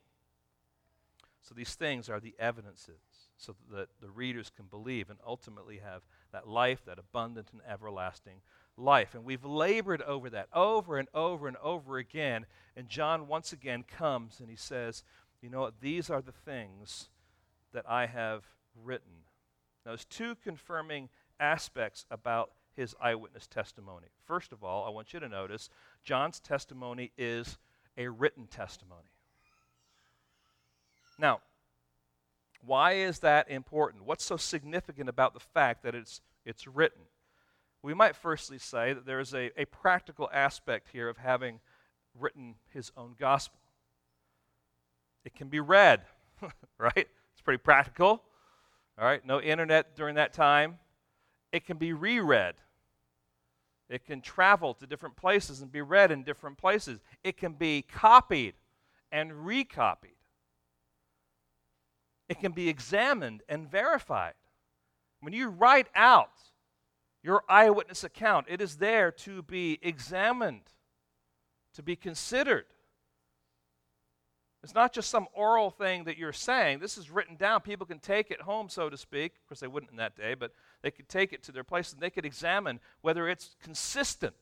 So 1.42 1.54
these 1.54 1.76
things 1.76 2.10
are 2.10 2.20
the 2.20 2.36
evidences 2.40 2.96
so 3.38 3.56
that 3.72 3.90
the 4.02 4.10
readers 4.10 4.52
can 4.56 4.66
believe 4.66 5.10
and 5.10 5.20
ultimately 5.26 5.78
have 5.78 6.02
that 6.32 6.48
life, 6.48 6.84
that 6.86 6.98
abundant 6.98 7.50
and 7.52 7.62
everlasting 7.70 8.42
life. 8.78 9.14
And 9.14 9.24
we've 9.24 9.46
labored 9.46 10.02
over 10.02 10.30
that 10.32 10.48
over 10.54 10.98
and 10.98 11.08
over 11.14 11.48
and 11.48 11.58
over 11.58 11.98
again. 11.98 12.48
And 12.76 12.90
John 12.90 13.28
once 13.28 13.54
again 13.54 13.84
comes 13.84 14.40
and 14.40 14.50
he 14.50 14.56
says, 14.56 15.04
You 15.42 15.50
know 15.50 15.62
what? 15.62 15.82
These 15.82 16.10
are 16.10 16.22
the 16.22 16.32
things 16.32 17.10
that 17.74 17.86
I 17.88 18.08
have 18.08 18.44
written. 18.84 19.24
Now, 19.86 19.92
there's 19.92 20.06
two 20.06 20.36
confirming 20.44 21.10
aspects 21.40 22.06
about 22.10 22.52
his 22.76 22.96
eyewitness 23.02 23.48
testimony. 23.48 24.08
First 24.26 24.52
of 24.52 24.64
all, 24.64 24.86
I 24.86 24.90
want 24.90 25.14
you 25.14 25.20
to 25.20 25.30
notice 25.30 25.70
John's 26.04 26.40
testimony 26.40 27.12
is 27.18 27.58
a 27.98 28.08
written 28.08 28.48
testimony. 28.48 29.10
Now, 31.18 31.40
why 32.66 32.94
is 32.94 33.20
that 33.20 33.50
important? 33.50 34.06
What's 34.06 34.26
so 34.26 34.38
significant 34.38 35.08
about 35.08 35.34
the 35.34 35.40
fact 35.40 35.84
that 35.84 35.96
it's, 35.96 36.22
it's 36.46 36.68
written? 36.68 37.02
We 37.82 37.94
might 37.94 38.16
firstly 38.16 38.58
say 38.58 38.94
that 38.94 39.06
there 39.06 39.20
is 39.20 39.34
a, 39.34 39.52
a 39.60 39.66
practical 39.66 40.30
aspect 40.34 40.90
here 40.92 41.08
of 41.08 41.18
having 41.18 41.60
written 42.20 42.56
his 42.74 42.92
own 42.98 43.16
gospel. 43.18 43.60
It 45.24 45.36
can 45.36 45.48
be 45.48 45.60
read, 45.60 46.02
right? 46.78 46.94
It's 46.96 47.42
pretty 47.44 47.62
practical. 47.62 48.24
All 48.98 49.06
right, 49.06 49.26
no 49.26 49.42
internet 49.42 49.96
during 49.96 50.16
that 50.16 50.34
time. 50.34 50.80
It 51.56 51.66
can 51.66 51.78
be 51.78 51.94
reread. 51.94 52.56
It 53.88 54.04
can 54.04 54.20
travel 54.20 54.74
to 54.74 54.86
different 54.86 55.16
places 55.16 55.62
and 55.62 55.72
be 55.72 55.82
read 55.82 56.12
in 56.12 56.24
different 56.24 56.58
places. 56.58 57.00
It 57.24 57.38
can 57.38 57.54
be 57.54 57.82
copied 57.82 58.56
and 59.10 59.46
recopied. 59.46 60.18
It 62.28 62.42
can 62.42 62.52
be 62.52 62.68
examined 62.68 63.42
and 63.48 63.72
verified. 63.72 64.34
When 65.22 65.32
you 65.32 65.48
write 65.48 65.88
out 65.96 66.34
your 67.24 67.44
eyewitness 67.48 68.04
account, 68.04 68.48
it 68.50 68.60
is 68.60 68.76
there 68.76 69.10
to 69.12 69.42
be 69.42 69.80
examined, 69.82 70.74
to 71.76 71.82
be 71.82 71.96
considered. 71.96 72.66
It's 74.62 74.76
not 74.76 74.92
just 74.92 75.10
some 75.10 75.28
oral 75.32 75.70
thing 75.70 76.04
that 76.04 76.18
you're 76.18 76.34
saying. 76.34 76.80
This 76.80 76.98
is 76.98 77.10
written 77.10 77.38
down. 77.38 77.62
People 77.62 77.86
can 77.86 78.00
take 78.00 78.30
it 78.30 78.42
home, 78.42 78.68
so 78.68 78.90
to 78.90 78.98
speak. 78.98 79.36
Of 79.36 79.48
course, 79.48 79.62
they 79.62 79.68
wouldn't 79.68 79.92
in 79.92 79.98
that 79.98 80.18
day, 80.18 80.34
but 80.34 80.52
they 80.86 80.92
could 80.92 81.10
take 81.10 81.34
it 81.34 81.42
to 81.42 81.52
their 81.52 81.64
place 81.64 81.92
and 81.92 82.00
they 82.00 82.12
could 82.12 82.28
examine 82.28 82.80
whether 83.02 83.28
it's 83.28 83.56
consistent. 83.60 84.36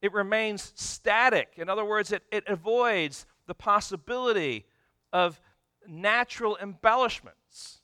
It 0.00 0.12
remains 0.12 0.72
static. 0.76 1.54
In 1.56 1.68
other 1.68 1.84
words, 1.84 2.12
it, 2.12 2.22
it 2.30 2.44
avoids 2.46 3.26
the 3.48 3.54
possibility 3.54 4.64
of 5.12 5.40
natural 5.84 6.56
embellishments. 6.62 7.80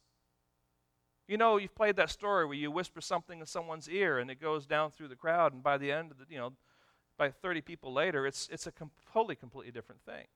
You 1.27 1.37
know, 1.37 1.57
you've 1.57 1.75
played 1.75 1.97
that 1.97 2.11
story 2.11 2.47
where 2.47 2.55
you 2.55 2.71
whisper 2.71 3.01
something 3.01 3.41
in 3.41 3.47
someone's 3.47 3.89
ear 3.89 4.21
and 4.21 4.31
it 4.31 4.41
goes 4.41 4.65
down 4.65 4.93
through 4.93 5.09
the 5.09 5.17
crowd, 5.17 5.53
and 5.53 5.65
by 5.65 5.79
the 5.79 5.91
end 5.91 6.13
of 6.13 6.19
the, 6.19 6.27
you 6.29 6.39
know, 6.39 6.53
by 7.19 7.33
30 7.33 7.63
people 7.63 7.93
later, 7.93 8.25
it's, 8.25 8.49
it's 8.53 8.69
a 8.69 8.73
completely, 8.73 9.35
completely 9.35 9.73
different 9.73 10.03
thing. 10.05 10.27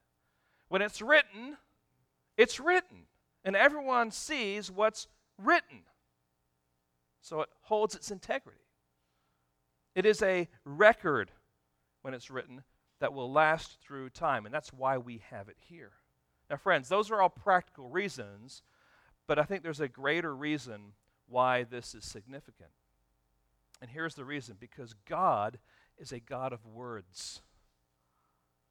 When 0.70 0.82
it's 0.82 1.00
written, 1.00 1.56
it's 2.36 2.58
written, 2.58 3.02
and 3.44 3.54
everyone 3.54 4.10
sees 4.10 4.72
what's 4.72 5.06
written. 5.38 5.82
So 7.26 7.40
it 7.40 7.48
holds 7.62 7.96
its 7.96 8.12
integrity. 8.12 8.60
It 9.96 10.06
is 10.06 10.22
a 10.22 10.48
record 10.64 11.32
when 12.02 12.14
it's 12.14 12.30
written 12.30 12.62
that 13.00 13.12
will 13.12 13.32
last 13.32 13.80
through 13.80 14.10
time, 14.10 14.46
and 14.46 14.54
that's 14.54 14.72
why 14.72 14.96
we 14.98 15.22
have 15.30 15.48
it 15.48 15.56
here. 15.58 15.90
Now, 16.48 16.56
friends, 16.56 16.88
those 16.88 17.10
are 17.10 17.20
all 17.20 17.28
practical 17.28 17.88
reasons, 17.88 18.62
but 19.26 19.40
I 19.40 19.42
think 19.42 19.64
there's 19.64 19.80
a 19.80 19.88
greater 19.88 20.36
reason 20.36 20.92
why 21.26 21.64
this 21.64 21.96
is 21.96 22.04
significant. 22.04 22.70
And 23.82 23.90
here's 23.90 24.14
the 24.14 24.24
reason 24.24 24.56
because 24.60 24.94
God 25.04 25.58
is 25.98 26.12
a 26.12 26.20
God 26.20 26.52
of 26.52 26.64
words. 26.64 27.40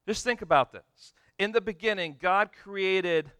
Just 0.07 0.23
think 0.23 0.41
about 0.41 0.71
this. 0.71 1.11
In 1.37 1.51
the 1.51 1.59
beginning, 1.59 2.15
God 2.21 2.51
created 2.63 3.31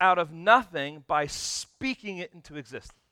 out 0.00 0.18
of 0.18 0.32
nothing 0.32 1.04
by 1.06 1.26
speaking 1.26 2.16
it 2.16 2.32
into 2.32 2.56
existence. 2.56 3.05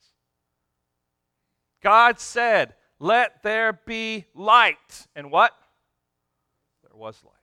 God 1.85 2.19
said, 2.19 2.75
Let 2.99 3.43
there 3.43 3.75
be 3.85 4.25
light. 4.35 5.07
And 5.14 5.31
what? 5.31 5.53
There 6.83 6.97
was 6.97 7.23
light. 7.23 7.35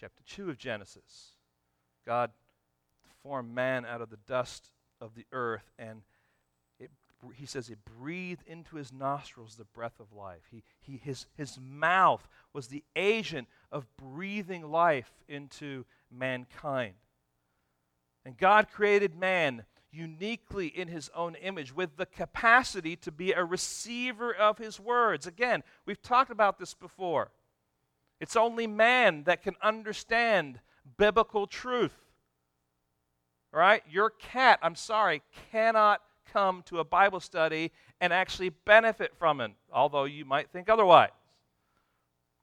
Chapter 0.00 0.22
2 0.26 0.50
of 0.50 0.58
Genesis. 0.58 1.32
God 2.06 2.30
formed 3.22 3.54
man 3.54 3.84
out 3.84 4.00
of 4.00 4.10
the 4.10 4.18
dust 4.26 4.70
of 5.00 5.14
the 5.14 5.26
earth, 5.32 5.70
and 5.78 6.02
it, 6.78 6.90
he 7.34 7.46
says 7.46 7.68
it 7.68 7.78
breathed 7.84 8.42
into 8.46 8.76
his 8.76 8.92
nostrils 8.92 9.56
the 9.56 9.64
breath 9.64 10.00
of 10.00 10.12
life. 10.12 10.42
He, 10.50 10.62
he, 10.80 10.96
his, 10.96 11.26
his 11.36 11.58
mouth 11.60 12.26
was 12.52 12.68
the 12.68 12.84
agent 12.96 13.48
of 13.70 13.86
breathing 13.96 14.70
life 14.70 15.10
into 15.28 15.84
mankind. 16.10 16.94
And 18.24 18.36
God 18.36 18.68
created 18.70 19.18
man 19.18 19.64
uniquely 19.94 20.66
in 20.66 20.88
his 20.88 21.10
own 21.14 21.34
image 21.36 21.74
with 21.74 21.96
the 21.96 22.06
capacity 22.06 22.96
to 22.96 23.12
be 23.12 23.32
a 23.32 23.44
receiver 23.44 24.34
of 24.34 24.58
his 24.58 24.80
words. 24.80 25.26
Again, 25.26 25.62
we've 25.86 26.02
talked 26.02 26.30
about 26.30 26.58
this 26.58 26.74
before. 26.74 27.30
It's 28.20 28.36
only 28.36 28.66
man 28.66 29.24
that 29.24 29.42
can 29.42 29.54
understand 29.62 30.60
biblical 30.96 31.46
truth. 31.46 31.94
Right? 33.52 33.82
Your 33.88 34.10
cat, 34.10 34.58
I'm 34.62 34.74
sorry, 34.74 35.22
cannot 35.52 36.00
come 36.32 36.62
to 36.66 36.80
a 36.80 36.84
Bible 36.84 37.20
study 37.20 37.70
and 38.00 38.12
actually 38.12 38.48
benefit 38.48 39.14
from 39.16 39.40
it, 39.40 39.52
although 39.72 40.04
you 40.04 40.24
might 40.24 40.50
think 40.50 40.68
otherwise. 40.68 41.10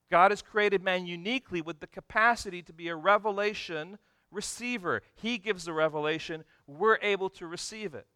God 0.09 0.31
has 0.31 0.41
created 0.41 0.83
man 0.83 1.05
uniquely 1.05 1.61
with 1.61 1.79
the 1.79 1.87
capacity 1.87 2.61
to 2.63 2.73
be 2.73 2.87
a 2.87 2.95
revelation 2.95 3.97
receiver. 4.31 5.01
He 5.15 5.37
gives 5.37 5.65
the 5.65 5.73
revelation, 5.73 6.43
we're 6.77 6.99
able 7.01 7.29
to 7.31 7.47
receive 7.47 7.93
it. 7.93 8.07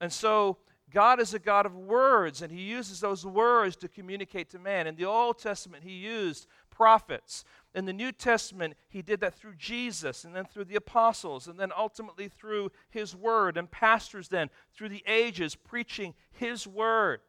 And 0.00 0.12
so 0.12 0.58
God 0.92 1.20
is 1.20 1.34
a 1.34 1.38
God 1.38 1.66
of 1.66 1.74
words, 1.74 2.42
and 2.42 2.52
He 2.52 2.62
uses 2.62 3.00
those 3.00 3.26
words 3.26 3.76
to 3.76 3.88
communicate 3.88 4.50
to 4.50 4.58
man. 4.58 4.86
In 4.86 4.96
the 4.96 5.04
Old 5.04 5.38
Testament, 5.38 5.82
He 5.84 5.92
used 5.92 6.46
prophets. 6.76 7.44
In 7.74 7.86
the 7.86 7.92
New 7.92 8.12
Testament, 8.12 8.74
he 8.88 9.00
did 9.00 9.20
that 9.20 9.34
through 9.34 9.54
Jesus 9.56 10.24
and 10.24 10.36
then 10.36 10.44
through 10.44 10.64
the 10.64 10.76
apostles 10.76 11.46
and 11.46 11.58
then 11.58 11.72
ultimately 11.76 12.28
through 12.28 12.70
his 12.90 13.16
word 13.16 13.56
and 13.56 13.70
pastors 13.70 14.28
then 14.28 14.50
through 14.74 14.90
the 14.90 15.02
ages 15.06 15.54
preaching 15.54 16.14
his 16.30 16.66
word. 16.66 17.20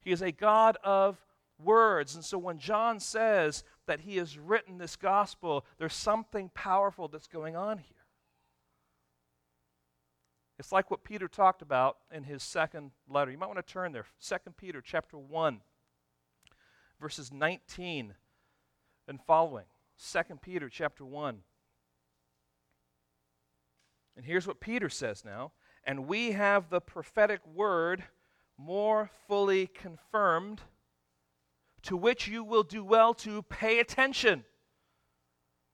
He 0.00 0.10
is 0.10 0.22
a 0.22 0.32
God 0.32 0.76
of 0.82 1.18
words. 1.62 2.14
And 2.16 2.24
so 2.24 2.36
when 2.36 2.58
John 2.58 2.98
says 2.98 3.62
that 3.86 4.00
he 4.00 4.16
has 4.16 4.38
written 4.38 4.78
this 4.78 4.96
gospel, 4.96 5.64
there's 5.78 5.94
something 5.94 6.50
powerful 6.52 7.06
that's 7.06 7.28
going 7.28 7.54
on 7.54 7.78
here. 7.78 7.93
It's 10.58 10.72
like 10.72 10.90
what 10.90 11.04
Peter 11.04 11.28
talked 11.28 11.62
about 11.62 11.98
in 12.12 12.24
his 12.24 12.42
second 12.42 12.92
letter. 13.08 13.30
You 13.30 13.38
might 13.38 13.46
want 13.48 13.64
to 13.64 13.72
turn 13.72 13.92
there. 13.92 14.06
2 14.20 14.36
Peter 14.56 14.80
chapter 14.80 15.18
1 15.18 15.60
verses 17.00 17.32
19 17.32 18.14
and 19.08 19.20
following. 19.26 19.66
2 20.02 20.20
Peter 20.40 20.68
chapter 20.68 21.04
1. 21.04 21.40
And 24.16 24.24
here's 24.24 24.46
what 24.46 24.60
Peter 24.60 24.88
says 24.88 25.24
now. 25.24 25.52
And 25.84 26.06
we 26.06 26.32
have 26.32 26.70
the 26.70 26.80
prophetic 26.80 27.40
word 27.46 28.04
more 28.56 29.10
fully 29.28 29.66
confirmed, 29.66 30.62
to 31.82 31.96
which 31.96 32.26
you 32.26 32.42
will 32.42 32.62
do 32.62 32.82
well 32.82 33.12
to 33.12 33.42
pay 33.42 33.80
attention, 33.80 34.44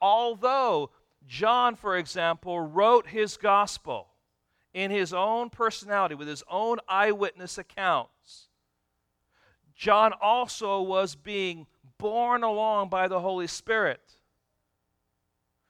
although 0.00 0.90
John, 1.26 1.76
for 1.76 1.96
example, 1.96 2.60
wrote 2.60 3.08
his 3.08 3.36
gospel 3.36 4.08
in 4.72 4.90
his 4.90 5.12
own 5.12 5.50
personality, 5.50 6.14
with 6.14 6.28
his 6.28 6.44
own 6.50 6.78
eyewitness 6.88 7.58
accounts, 7.58 8.48
John 9.74 10.12
also 10.20 10.80
was 10.80 11.14
being 11.14 11.66
borne 11.98 12.42
along 12.42 12.88
by 12.88 13.08
the 13.08 13.20
Holy 13.20 13.46
Spirit 13.46 14.18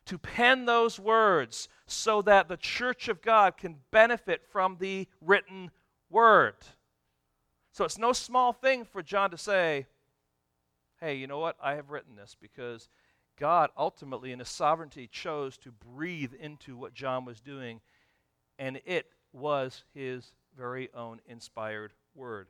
to 0.06 0.18
pen 0.18 0.66
those 0.66 0.98
words 0.98 1.68
so 1.86 2.22
that 2.22 2.48
the 2.48 2.56
church 2.56 3.08
of 3.08 3.22
God 3.22 3.56
can 3.56 3.76
benefit 3.90 4.42
from 4.50 4.76
the 4.78 5.08
written 5.20 5.70
word. 6.08 6.54
So 7.72 7.84
it's 7.84 7.98
no 7.98 8.12
small 8.12 8.52
thing 8.52 8.84
for 8.84 9.02
John 9.02 9.30
to 9.32 9.38
say, 9.38 9.86
hey, 11.00 11.16
you 11.16 11.26
know 11.26 11.38
what? 11.38 11.56
I 11.62 11.74
have 11.74 11.90
written 11.90 12.16
this 12.16 12.36
because 12.40 12.88
God 13.38 13.70
ultimately, 13.76 14.32
in 14.32 14.38
his 14.38 14.48
sovereignty, 14.48 15.08
chose 15.10 15.56
to 15.58 15.70
breathe 15.70 16.32
into 16.38 16.76
what 16.76 16.94
John 16.94 17.24
was 17.24 17.40
doing, 17.40 17.80
and 18.58 18.80
it 18.86 19.06
was 19.32 19.84
his 19.94 20.32
very 20.56 20.88
own 20.94 21.20
inspired 21.26 21.92
word. 22.14 22.48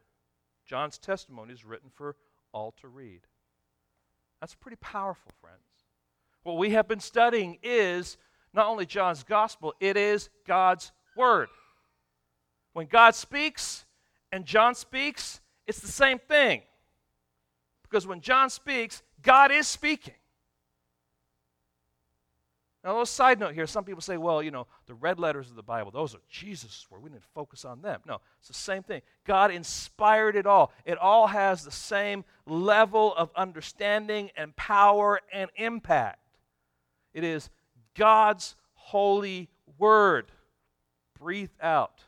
John's 0.65 0.99
testimony 0.99 1.53
is 1.53 1.65
written 1.65 1.91
for 1.93 2.17
all 2.53 2.73
to 2.81 2.89
read. 2.89 3.21
That's 4.41 4.55
pretty 4.55 4.77
powerful, 4.77 5.33
friends. 5.41 5.59
What 6.43 6.59
we 6.59 6.71
have 6.71 6.87
been 6.87 7.01
studying 7.01 7.59
is 7.63 8.17
not 8.53 8.67
only 8.67 8.87
John's 8.87 9.25
gospel, 9.25 9.75
it 9.81 9.97
is 9.97 10.31
God's 10.47 10.93
word. 11.17 11.49
When 12.73 12.87
God 12.87 13.15
speaks 13.15 13.85
and 14.31 14.45
John 14.45 14.75
speaks, 14.75 15.41
it's 15.67 15.81
the 15.81 15.89
same 15.89 16.19
thing. 16.19 16.63
Because 17.83 18.07
when 18.07 18.21
John 18.21 18.51
speaks, 18.51 19.03
God 19.23 19.51
is 19.51 19.67
speaking. 19.67 20.15
Now, 22.87 22.93
a 22.93 22.95
little 22.95 23.07
side 23.07 23.41
note 23.41 23.53
here 23.53 23.67
some 23.67 23.83
people 23.83 24.01
say, 24.01 24.17
well, 24.17 24.41
you 24.41 24.53
know, 24.53 24.69
the 24.87 24.95
red 24.95 25.19
letters 25.19 25.51
of 25.51 25.57
the 25.57 25.63
Bible, 25.65 25.91
those 25.91 26.15
are 26.15 26.21
Jesus' 26.31 26.87
word. 26.89 27.03
We 27.03 27.11
need 27.11 27.21
to 27.21 27.29
focus 27.35 27.65
on 27.65 27.83
them. 27.83 28.01
No, 28.07 28.21
it's 28.39 28.47
the 28.47 28.55
same 28.55 28.85
thing. 28.85 29.03
God 29.27 29.51
inspired 29.51 30.37
it 30.37 30.47
all. 30.47 30.73
It 30.85 30.97
all 30.97 31.27
has 31.27 31.65
the 31.65 31.73
same 31.73 32.25
level 32.47 33.13
of 33.17 33.31
understanding 33.35 34.31
and 34.37 34.55
power 34.55 35.21
and 35.33 35.51
impact. 35.57 36.21
It 37.13 37.25
is 37.25 37.51
God's 37.97 38.55
holy 38.75 39.49
word 39.79 40.31
breathed 41.19 41.61
out 41.61 42.05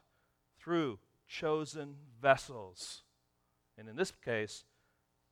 through 0.61 1.01
chosen 1.27 1.97
vessels. 2.23 3.03
And 3.77 3.89
in 3.89 3.97
this 3.97 4.13
case, 4.25 4.63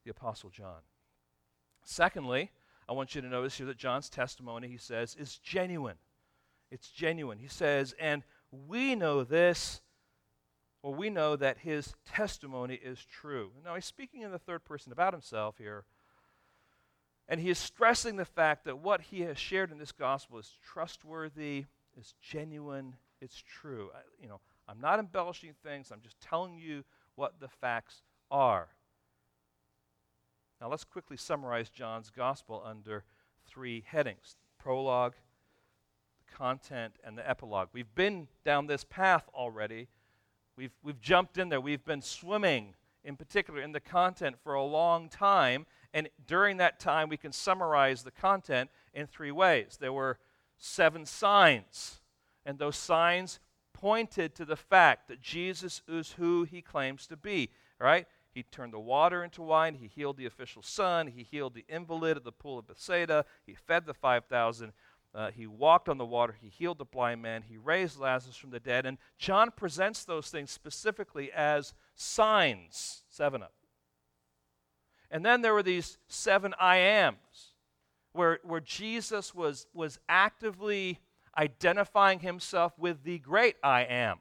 the 0.05 0.11
Apostle 0.11 0.51
John. 0.51 0.81
Secondly, 1.85 2.51
I 2.89 2.93
want 2.93 3.15
you 3.15 3.21
to 3.21 3.29
notice 3.29 3.57
here 3.57 3.67
that 3.67 3.79
John's 3.79 4.09
testimony, 4.09 4.69
he 4.69 4.77
says, 4.77 5.17
is 5.19 5.39
genuine. 5.39 5.97
It's 6.71 6.89
genuine. 6.89 7.39
He 7.39 7.49
says, 7.49 7.95
and 7.99 8.23
we 8.51 8.95
know 8.95 9.25
this, 9.25 9.81
or 10.83 10.95
we 10.95 11.11
know 11.11 11.35
that 11.37 11.59
his 11.59 11.95
testimony 12.07 12.75
is 12.75 13.05
true. 13.05 13.51
Now, 13.65 13.75
he's 13.75 13.85
speaking 13.85 14.23
in 14.23 14.31
the 14.31 14.39
third 14.39 14.65
person 14.65 14.93
about 14.93 15.13
himself 15.13 15.57
here. 15.59 15.85
And 17.29 17.41
he 17.41 17.51
is 17.51 17.59
stressing 17.59 18.17
the 18.17 18.25
fact 18.25 18.65
that 18.65 18.79
what 18.79 19.01
he 19.01 19.23
has 19.23 19.37
shared 19.37 19.73
in 19.73 19.79
this 19.79 19.91
gospel 19.91 20.39
is 20.39 20.53
trustworthy, 20.65 21.65
is 21.99 22.15
genuine, 22.21 22.95
it's 23.21 23.43
true. 23.43 23.91
I, 23.93 23.99
you 24.23 24.29
know, 24.29 24.41
I'm 24.69 24.81
not 24.81 25.01
embellishing 25.01 25.55
things, 25.65 25.91
I'm 25.91 26.03
just 26.03 26.21
telling 26.21 26.57
you 26.57 26.85
what 27.17 27.41
the 27.41 27.49
facts 27.49 28.03
are. 28.31 28.69
Now, 30.61 30.71
let's 30.71 30.85
quickly 30.85 31.17
summarize 31.17 31.69
John's 31.69 32.11
gospel 32.11 32.63
under 32.65 33.05
three 33.47 33.85
headings 33.87 34.37
prologue, 34.59 35.15
the 36.19 36.37
content, 36.37 36.95
and 37.05 37.17
the 37.17 37.29
epilogue. 37.29 37.69
We've 37.73 37.95
been 37.95 38.27
down 38.45 38.67
this 38.67 38.85
path 38.85 39.29
already. 39.35 39.89
We've, 40.57 40.73
we've 40.83 41.01
jumped 41.01 41.39
in 41.39 41.51
there. 41.51 41.61
We've 41.61 41.85
been 41.85 42.03
swimming, 42.03 42.75
in 43.05 43.17
particular, 43.17 43.61
in 43.61 43.73
the 43.73 43.81
content 43.81 44.37
for 44.43 44.55
a 44.55 44.65
long 44.65 45.09
time. 45.09 45.67
And 45.93 46.09
during 46.27 46.57
that 46.57 46.81
time, 46.81 47.09
we 47.09 47.17
can 47.17 47.33
summarize 47.33 48.03
the 48.03 48.11
content 48.11 48.71
in 48.95 49.07
three 49.07 49.31
ways. 49.31 49.77
There 49.79 49.93
were 49.93 50.19
seven 50.57 51.05
signs, 51.05 52.01
and 52.45 52.59
those 52.59 52.77
signs 52.77 53.39
pointed 53.73 54.35
to 54.35 54.47
the 54.47 54.57
fact 54.57 55.09
that 55.09 55.21
Jesus 55.21 55.83
is 55.87 56.13
who 56.13 56.45
he 56.45 56.63
claims 56.63 57.07
to 57.09 57.17
be, 57.17 57.51
right? 57.79 58.07
He 58.37 58.43
turned 58.43 58.75
the 58.75 58.79
water 58.79 59.25
into 59.25 59.41
wine. 59.41 59.77
He 59.77 59.87
healed 59.87 60.19
the 60.19 60.27
official 60.27 60.61
son. 60.61 61.07
He 61.07 61.23
healed 61.23 61.55
the 61.55 61.65
invalid 61.71 62.19
at 62.19 62.25
the 62.25 62.33
pool 62.33 62.59
of 62.59 62.67
Bethsaida. 62.67 63.25
He 63.47 63.55
fed 63.55 63.87
the 63.87 63.95
5,000. 63.95 64.75
Uh, 65.15 65.31
he 65.31 65.47
walked 65.47 65.89
on 65.89 65.97
the 65.97 66.05
water. 66.05 66.37
He 66.39 66.51
healed 66.51 66.77
the 66.77 66.85
blind 66.85 67.23
man. 67.23 67.45
He 67.49 67.57
raised 67.57 67.99
Lazarus 67.99 68.37
from 68.37 68.51
the 68.51 68.61
dead. 68.61 68.85
And 68.85 68.99
John 69.17 69.53
presents 69.57 70.05
those 70.05 70.29
things 70.29 70.51
specifically 70.51 71.33
as 71.33 71.73
signs, 71.95 73.05
seven 73.09 73.41
of 73.41 73.49
them. 73.49 73.71
And 75.11 75.25
then 75.25 75.41
there 75.41 75.55
were 75.55 75.63
these 75.63 75.97
seven 76.07 76.53
I 76.61 76.77
ams, 76.77 77.55
where, 78.13 78.41
where 78.43 78.61
Jesus 78.61 79.35
was, 79.35 79.67
was 79.73 79.99
actively 80.11 81.01
identifying 81.39 82.21
himself 82.21 82.79
with 82.79 83.03
the 83.03 83.19
great 83.19 83.57
I 83.63 83.85
am. 83.85 84.19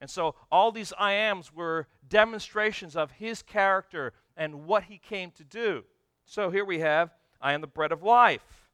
And 0.00 0.10
so 0.10 0.34
all 0.50 0.72
these 0.72 0.92
I 0.98 1.12
ams 1.12 1.52
were 1.52 1.88
demonstrations 2.08 2.96
of 2.96 3.12
his 3.12 3.42
character 3.42 4.12
and 4.36 4.66
what 4.66 4.84
he 4.84 4.98
came 4.98 5.30
to 5.32 5.44
do. 5.44 5.84
So 6.24 6.50
here 6.50 6.64
we 6.64 6.80
have 6.80 7.10
I 7.40 7.52
am 7.52 7.60
the 7.60 7.66
bread 7.66 7.92
of 7.92 8.02
life. 8.02 8.66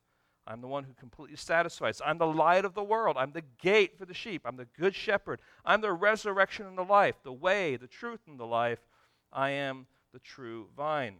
I'm 0.47 0.61
the 0.61 0.67
one 0.67 0.85
who 0.85 0.93
completely 0.95 1.37
satisfies. 1.37 2.01
I'm 2.05 2.19
the 2.19 2.27
light 2.27 2.65
of 2.65 2.75
the 2.75 2.83
world. 2.83 3.17
I'm 3.17 3.33
the 3.33 3.45
gate 3.61 3.97
for 3.97 4.05
the 4.05 4.15
sheep. 4.15 4.43
I'm 4.45 4.57
the 4.57 4.67
good 4.79 4.95
shepherd. 4.95 5.41
I'm 5.65 5.81
the 5.81 5.93
resurrection 5.93 6.67
and 6.67 6.77
the 6.77 6.83
life, 6.83 7.15
the 7.23 7.33
way, 7.33 7.77
the 7.77 7.87
truth, 7.87 8.21
and 8.27 8.41
the 8.41 8.47
life. 8.47 8.81
I 9.33 9.51
am 9.51 9.87
the 10.13 10.19
true 10.19 10.69
vine. 10.77 11.19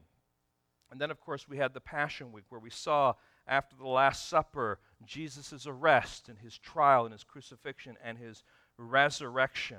And 0.91 1.01
then, 1.01 1.11
of 1.11 1.21
course, 1.21 1.49
we 1.49 1.57
had 1.57 1.73
the 1.73 1.81
Passion 1.81 2.33
Week 2.33 2.45
where 2.49 2.61
we 2.61 2.71
saw 2.71 3.15
after 3.47 3.77
the 3.77 3.89
Last 3.89 4.29
Supper 4.29 4.81
Jesus' 5.05 5.67
arrest 5.67 6.29
and 6.29 6.39
his 6.39 6.59
trial 6.59 7.05
and 7.05 7.13
his 7.13 7.25
crucifixion 7.25 7.97
and 8.03 8.19
his 8.19 8.43
resurrection. 8.79 9.79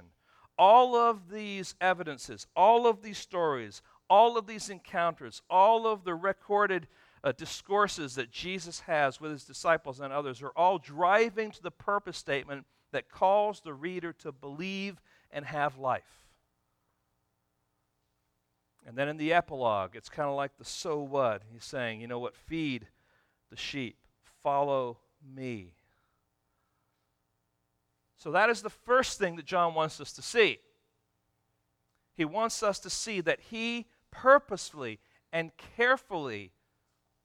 All 0.58 0.95
of 0.95 1.29
these 1.29 1.75
evidences, 1.82 2.47
all 2.56 2.86
of 2.88 3.01
these 3.01 3.17
stories, 3.17 3.82
all 4.10 4.38
of 4.38 4.45
these 4.45 4.69
encounters, 4.69 5.41
all 5.49 5.88
of 5.88 6.03
the 6.03 6.13
recorded 6.13 6.88
uh, 7.23 7.32
discourses 7.32 8.15
that 8.15 8.32
Jesus 8.32 8.82
has 8.82 9.19
with 9.19 9.32
his 9.32 9.45
disciples 9.45 9.99
and 9.99 10.12
others 10.12 10.41
are 10.41 10.51
all 10.56 10.77
driving 10.77 11.51
to 11.51 11.62
the 11.62 11.71
purpose 11.71 12.17
statement 12.17 12.65
that 12.91 13.10
calls 13.10 13.62
the 13.62 13.73
reader 13.73 14.13
to 14.13 14.32
believe 14.32 15.01
and 15.32 15.45
have 15.45 15.77
life. 15.77 16.23
And 18.86 18.97
then 18.97 19.08
in 19.08 19.17
the 19.17 19.34
epilogue, 19.34 19.95
it's 19.95 20.10
kind 20.10 20.29
of 20.29 20.36
like 20.36 20.58
the 20.58 20.65
so 20.65 21.01
what. 21.01 21.41
He's 21.51 21.63
saying, 21.63 22.01
you 22.01 22.08
know 22.08 22.19
what, 22.19 22.36
feed 22.36 22.88
the 23.49 23.56
sheep, 23.56 23.97
follow 24.43 24.97
me. 25.36 25.73
So 28.24 28.32
that 28.32 28.50
is 28.50 28.62
the 28.62 28.70
first 28.70 29.20
thing 29.20 29.36
that 29.36 29.44
John 29.44 29.74
wants 29.74 30.00
us 30.00 30.14
to 30.14 30.22
see. 30.22 30.60
He 32.16 32.24
wants 32.24 32.64
us 32.64 32.80
to 32.80 32.90
see 32.90 33.20
that 33.20 33.42
he 33.52 33.88
purposefully 34.12 35.02
and 35.34 35.52
carefully 35.76 36.54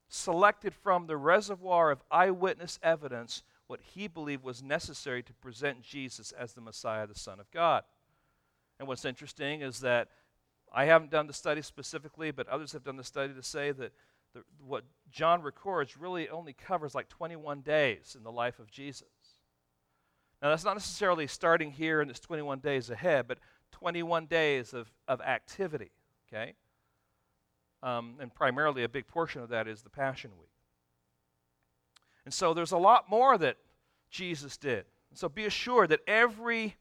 selected 0.08 0.74
from 0.74 1.06
the 1.06 1.16
reservoir 1.16 1.92
of 1.92 2.02
eyewitness 2.10 2.80
evidence 2.82 3.44
what 3.68 3.78
he 3.94 4.08
believed 4.08 4.42
was 4.42 4.60
necessary 4.60 5.22
to 5.22 5.32
present 5.34 5.82
Jesus 5.82 6.32
as 6.32 6.54
the 6.54 6.60
Messiah, 6.60 7.06
the 7.06 7.14
Son 7.14 7.38
of 7.38 7.48
God. 7.52 7.84
And 8.80 8.88
what's 8.88 9.04
interesting 9.04 9.60
is 9.60 9.78
that 9.78 10.08
I 10.72 10.86
haven't 10.86 11.12
done 11.12 11.28
the 11.28 11.32
study 11.32 11.62
specifically, 11.62 12.32
but 12.32 12.48
others 12.48 12.72
have 12.72 12.82
done 12.82 12.96
the 12.96 13.04
study 13.04 13.32
to 13.34 13.42
say 13.44 13.70
that 13.70 13.92
the, 14.34 14.42
what 14.66 14.82
John 15.12 15.42
records 15.42 15.96
really 15.96 16.28
only 16.28 16.54
covers 16.54 16.96
like 16.96 17.08
21 17.08 17.60
days 17.60 18.16
in 18.18 18.24
the 18.24 18.32
life 18.32 18.58
of 18.58 18.68
Jesus. 18.68 19.06
Now, 20.42 20.50
that's 20.50 20.64
not 20.64 20.74
necessarily 20.74 21.26
starting 21.26 21.72
here 21.72 22.00
in 22.00 22.08
this 22.08 22.20
21 22.20 22.60
days 22.60 22.90
ahead, 22.90 23.26
but 23.26 23.38
21 23.72 24.26
days 24.26 24.72
of, 24.72 24.90
of 25.08 25.20
activity, 25.20 25.90
okay? 26.28 26.54
Um, 27.82 28.16
and 28.20 28.32
primarily 28.32 28.84
a 28.84 28.88
big 28.88 29.06
portion 29.08 29.42
of 29.42 29.48
that 29.48 29.66
is 29.66 29.82
the 29.82 29.90
Passion 29.90 30.30
Week. 30.38 30.50
And 32.24 32.32
so 32.32 32.54
there's 32.54 32.72
a 32.72 32.78
lot 32.78 33.08
more 33.08 33.38
that 33.38 33.56
Jesus 34.10 34.56
did. 34.56 34.84
And 35.10 35.18
so 35.18 35.28
be 35.28 35.46
assured 35.46 35.90
that 35.90 36.00
every 36.06 36.76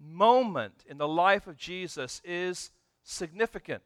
moment 0.00 0.84
in 0.86 0.98
the 0.98 1.08
life 1.08 1.46
of 1.46 1.56
Jesus 1.56 2.20
is 2.24 2.70
significant. 3.02 3.82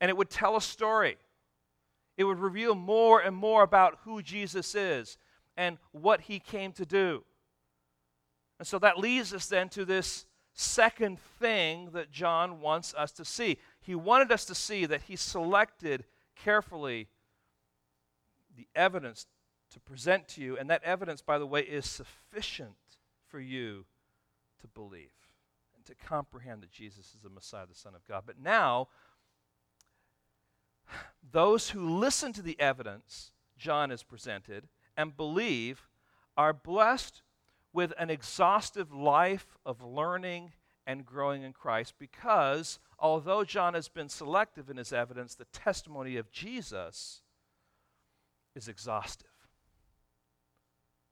And 0.00 0.08
it 0.08 0.16
would 0.16 0.30
tell 0.30 0.56
a 0.56 0.60
story. 0.60 1.16
It 2.16 2.24
would 2.24 2.38
reveal 2.38 2.74
more 2.74 3.20
and 3.20 3.36
more 3.36 3.62
about 3.62 3.98
who 4.04 4.22
Jesus 4.22 4.74
is 4.74 5.18
and 5.56 5.78
what 5.92 6.22
he 6.22 6.38
came 6.38 6.72
to 6.72 6.86
do. 6.86 7.24
And 8.58 8.66
so 8.66 8.78
that 8.78 8.98
leads 8.98 9.34
us 9.34 9.46
then 9.46 9.68
to 9.70 9.84
this 9.84 10.26
second 10.52 11.20
thing 11.20 11.90
that 11.92 12.10
John 12.10 12.60
wants 12.60 12.94
us 12.94 13.12
to 13.12 13.24
see. 13.24 13.58
He 13.80 13.94
wanted 13.94 14.32
us 14.32 14.44
to 14.46 14.54
see 14.54 14.86
that 14.86 15.02
he 15.02 15.16
selected 15.16 16.04
carefully 16.34 17.08
the 18.56 18.66
evidence 18.74 19.26
to 19.72 19.80
present 19.80 20.28
to 20.28 20.40
you, 20.40 20.56
and 20.56 20.70
that 20.70 20.82
evidence, 20.84 21.20
by 21.20 21.38
the 21.38 21.46
way, 21.46 21.60
is 21.60 21.84
sufficient 21.84 22.76
for 23.28 23.38
you 23.38 23.84
to 24.60 24.66
believe 24.68 25.10
and 25.74 25.84
to 25.84 25.94
comprehend 25.94 26.62
that 26.62 26.70
Jesus 26.70 27.14
is 27.14 27.20
the 27.22 27.28
Messiah, 27.28 27.66
the 27.66 27.74
Son 27.74 27.94
of 27.94 28.06
God. 28.06 28.22
But 28.24 28.40
now, 28.40 28.88
those 31.32 31.70
who 31.70 31.98
listen 31.98 32.32
to 32.32 32.42
the 32.42 32.58
evidence 32.58 33.32
John 33.58 33.90
has 33.90 34.02
presented 34.02 34.68
and 34.96 35.16
believe 35.16 35.88
are 36.36 36.52
blessed 36.52 37.22
with 37.72 37.92
an 37.98 38.10
exhaustive 38.10 38.92
life 38.92 39.58
of 39.64 39.82
learning 39.82 40.52
and 40.86 41.04
growing 41.04 41.42
in 41.42 41.52
Christ 41.52 41.94
because 41.98 42.78
although 42.98 43.44
John 43.44 43.74
has 43.74 43.88
been 43.88 44.08
selective 44.08 44.70
in 44.70 44.76
his 44.76 44.92
evidence, 44.92 45.34
the 45.34 45.46
testimony 45.46 46.16
of 46.16 46.30
Jesus 46.30 47.22
is 48.54 48.68
exhaustive. 48.68 49.28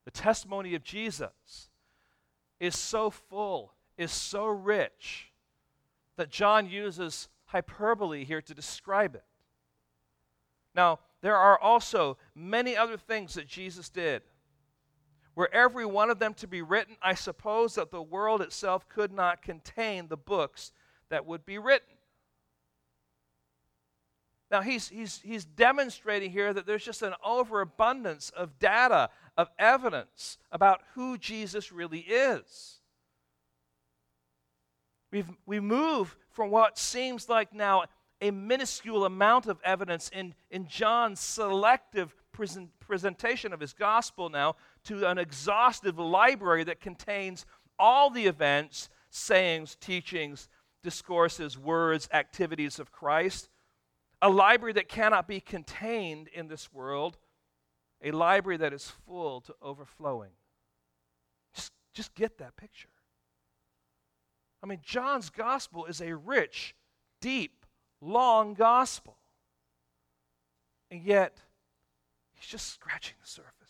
The 0.04 0.10
testimony 0.10 0.74
of 0.74 0.82
Jesus 0.84 1.68
is 2.60 2.78
so 2.78 3.10
full, 3.10 3.74
is 3.98 4.12
so 4.12 4.46
rich, 4.46 5.32
that 6.16 6.30
John 6.30 6.68
uses 6.68 7.28
hyperbole 7.46 8.24
here 8.24 8.42
to 8.42 8.54
describe 8.54 9.14
it. 9.14 9.24
Now, 10.74 11.00
there 11.20 11.36
are 11.36 11.58
also 11.58 12.18
many 12.34 12.76
other 12.76 12.96
things 12.96 13.34
that 13.34 13.46
Jesus 13.46 13.88
did. 13.88 14.22
Were 15.34 15.50
every 15.52 15.84
one 15.84 16.10
of 16.10 16.18
them 16.18 16.34
to 16.34 16.46
be 16.46 16.62
written, 16.62 16.96
I 17.02 17.14
suppose 17.14 17.74
that 17.74 17.90
the 17.90 18.02
world 18.02 18.40
itself 18.40 18.88
could 18.88 19.12
not 19.12 19.42
contain 19.42 20.08
the 20.08 20.16
books 20.16 20.72
that 21.08 21.26
would 21.26 21.44
be 21.44 21.58
written. 21.58 21.88
Now, 24.50 24.60
he's, 24.60 24.88
he's, 24.88 25.20
he's 25.24 25.44
demonstrating 25.44 26.30
here 26.30 26.52
that 26.52 26.66
there's 26.66 26.84
just 26.84 27.02
an 27.02 27.14
overabundance 27.24 28.30
of 28.30 28.58
data, 28.60 29.10
of 29.36 29.48
evidence 29.58 30.38
about 30.52 30.82
who 30.94 31.18
Jesus 31.18 31.72
really 31.72 32.00
is. 32.00 32.78
We've, 35.10 35.28
we 35.46 35.58
move 35.58 36.16
from 36.30 36.50
what 36.50 36.78
seems 36.78 37.28
like 37.28 37.52
now 37.52 37.84
a 38.20 38.30
minuscule 38.30 39.04
amount 39.04 39.46
of 39.46 39.58
evidence 39.64 40.08
in, 40.08 40.34
in 40.50 40.68
John's 40.68 41.20
selective 41.20 42.14
present, 42.32 42.70
presentation 42.80 43.52
of 43.52 43.60
his 43.60 43.72
gospel 43.72 44.28
now 44.28 44.56
to 44.84 45.08
an 45.08 45.18
exhaustive 45.18 45.98
library 45.98 46.64
that 46.64 46.80
contains 46.80 47.46
all 47.78 48.10
the 48.10 48.26
events, 48.26 48.88
sayings, 49.10 49.76
teachings, 49.76 50.48
discourses, 50.82 51.58
words, 51.58 52.08
activities 52.12 52.78
of 52.78 52.92
Christ. 52.92 53.48
A 54.22 54.28
library 54.30 54.72
that 54.74 54.88
cannot 54.88 55.26
be 55.26 55.40
contained 55.40 56.28
in 56.28 56.48
this 56.48 56.72
world, 56.72 57.18
a 58.02 58.10
library 58.10 58.58
that 58.58 58.72
is 58.72 58.92
full 59.06 59.40
to 59.42 59.54
overflowing. 59.60 60.30
Just, 61.54 61.72
just 61.92 62.14
get 62.14 62.38
that 62.38 62.56
picture. 62.56 62.88
I 64.62 64.66
mean, 64.66 64.80
John's 64.82 65.28
gospel 65.28 65.84
is 65.84 66.00
a 66.00 66.14
rich, 66.14 66.74
deep, 67.20 67.66
long 68.00 68.54
gospel. 68.54 69.16
And 70.90 71.02
yet, 71.02 71.38
he's 72.34 72.48
just 72.48 72.72
scratching 72.72 73.16
the 73.20 73.28
surface. 73.28 73.63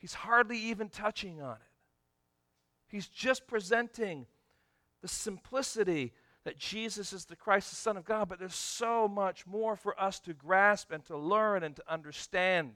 He's 0.00 0.14
hardly 0.14 0.58
even 0.58 0.88
touching 0.88 1.42
on 1.42 1.56
it. 1.56 1.62
He's 2.88 3.06
just 3.06 3.46
presenting 3.46 4.26
the 5.02 5.08
simplicity 5.08 6.12
that 6.44 6.58
Jesus 6.58 7.12
is 7.12 7.26
the 7.26 7.36
Christ, 7.36 7.70
the 7.70 7.76
Son 7.76 7.98
of 7.98 8.04
God, 8.06 8.28
but 8.28 8.38
there's 8.38 8.54
so 8.54 9.06
much 9.06 9.46
more 9.46 9.76
for 9.76 9.98
us 10.00 10.18
to 10.20 10.32
grasp 10.32 10.90
and 10.90 11.04
to 11.04 11.16
learn 11.16 11.62
and 11.62 11.76
to 11.76 11.84
understand. 11.86 12.72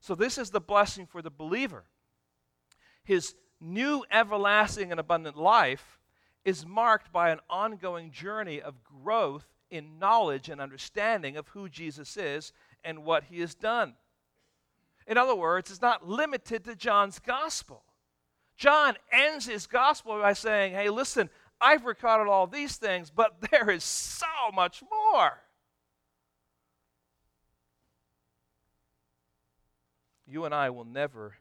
So, 0.00 0.14
this 0.14 0.36
is 0.36 0.50
the 0.50 0.60
blessing 0.60 1.06
for 1.06 1.22
the 1.22 1.30
believer. 1.30 1.84
His 3.02 3.34
new 3.60 4.04
everlasting 4.10 4.90
and 4.90 5.00
abundant 5.00 5.38
life 5.38 5.98
is 6.44 6.66
marked 6.66 7.10
by 7.10 7.30
an 7.30 7.40
ongoing 7.48 8.10
journey 8.10 8.60
of 8.60 8.84
growth 8.84 9.46
in 9.70 9.98
knowledge 9.98 10.50
and 10.50 10.60
understanding 10.60 11.38
of 11.38 11.48
who 11.48 11.70
Jesus 11.70 12.18
is 12.18 12.52
and 12.84 13.04
what 13.04 13.24
he 13.24 13.40
has 13.40 13.54
done. 13.54 13.94
In 15.06 15.18
other 15.18 15.34
words, 15.34 15.70
it's 15.70 15.82
not 15.82 16.08
limited 16.08 16.64
to 16.64 16.74
John's 16.74 17.18
gospel. 17.18 17.82
John 18.56 18.94
ends 19.12 19.46
his 19.46 19.66
gospel 19.66 20.18
by 20.18 20.32
saying, 20.32 20.74
Hey, 20.74 20.88
listen, 20.88 21.28
I've 21.60 21.84
recorded 21.84 22.30
all 22.30 22.46
these 22.46 22.76
things, 22.76 23.10
but 23.10 23.36
there 23.50 23.70
is 23.70 23.84
so 23.84 24.26
much 24.54 24.82
more. 24.90 25.32
You 30.26 30.44
and 30.46 30.54
I 30.54 30.70
will 30.70 30.84
never 30.84 31.34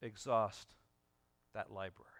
exhaust 0.00 0.68
that 1.54 1.72
library. 1.72 2.10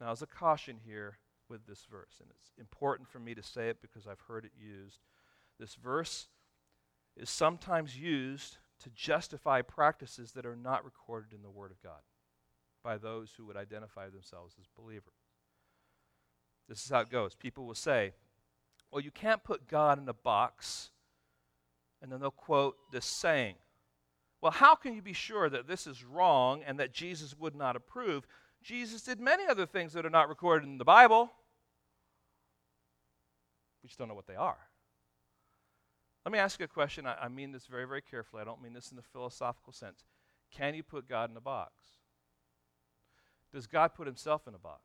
Now, 0.00 0.12
as 0.12 0.22
a 0.22 0.26
caution 0.26 0.76
here 0.84 1.18
with 1.48 1.66
this 1.66 1.84
verse, 1.90 2.20
and 2.20 2.30
it's 2.30 2.52
important 2.58 3.08
for 3.08 3.18
me 3.18 3.34
to 3.34 3.42
say 3.42 3.68
it 3.68 3.82
because 3.82 4.06
I've 4.06 4.20
heard 4.20 4.44
it 4.44 4.52
used, 4.56 5.00
this 5.58 5.74
verse 5.74 6.28
is 7.18 7.28
sometimes 7.28 7.98
used 7.98 8.58
to 8.82 8.90
justify 8.90 9.60
practices 9.60 10.32
that 10.32 10.46
are 10.46 10.56
not 10.56 10.84
recorded 10.84 11.32
in 11.32 11.42
the 11.42 11.50
Word 11.50 11.70
of 11.70 11.82
God 11.82 12.00
by 12.84 12.96
those 12.96 13.32
who 13.36 13.44
would 13.46 13.56
identify 13.56 14.08
themselves 14.08 14.54
as 14.60 14.66
believers. 14.76 15.14
This 16.68 16.84
is 16.84 16.90
how 16.90 17.00
it 17.00 17.10
goes. 17.10 17.34
People 17.34 17.66
will 17.66 17.74
say, 17.74 18.12
well, 18.90 19.02
you 19.02 19.10
can't 19.10 19.42
put 19.42 19.68
God 19.68 20.00
in 20.00 20.08
a 20.08 20.14
box, 20.14 20.90
and 22.00 22.12
then 22.12 22.20
they'll 22.20 22.30
quote 22.30 22.76
this 22.92 23.06
saying. 23.06 23.56
Well, 24.40 24.52
how 24.52 24.76
can 24.76 24.94
you 24.94 25.02
be 25.02 25.12
sure 25.12 25.50
that 25.50 25.66
this 25.66 25.86
is 25.86 26.04
wrong 26.04 26.62
and 26.64 26.78
that 26.78 26.92
Jesus 26.92 27.36
would 27.36 27.56
not 27.56 27.74
approve? 27.74 28.26
Jesus 28.62 29.02
did 29.02 29.18
many 29.18 29.46
other 29.46 29.66
things 29.66 29.92
that 29.94 30.06
are 30.06 30.10
not 30.10 30.28
recorded 30.28 30.68
in 30.68 30.78
the 30.78 30.84
Bible. 30.84 31.32
We 33.82 33.88
just 33.88 33.98
don't 33.98 34.08
know 34.08 34.14
what 34.14 34.28
they 34.28 34.36
are. 34.36 34.67
Let 36.28 36.32
me 36.32 36.40
ask 36.40 36.60
you 36.60 36.66
a 36.66 36.68
question. 36.68 37.06
I, 37.06 37.14
I, 37.22 37.28
mean 37.28 37.52
this 37.52 37.64
very, 37.64 37.86
very 37.86 38.02
carefully. 38.02 38.42
I 38.42 38.44
don't 38.44 38.62
mean 38.62 38.74
this 38.74 38.90
in 38.90 38.98
the 38.98 39.02
philosophical 39.02 39.72
sense. 39.72 40.04
Can 40.50 40.74
you 40.74 40.82
put 40.82 41.08
God 41.08 41.30
in 41.30 41.36
a 41.38 41.40
box? 41.40 41.72
Does 43.50 43.66
God 43.66 43.94
put 43.94 44.06
himself 44.06 44.46
in 44.46 44.54
a 44.54 44.58
box? 44.58 44.82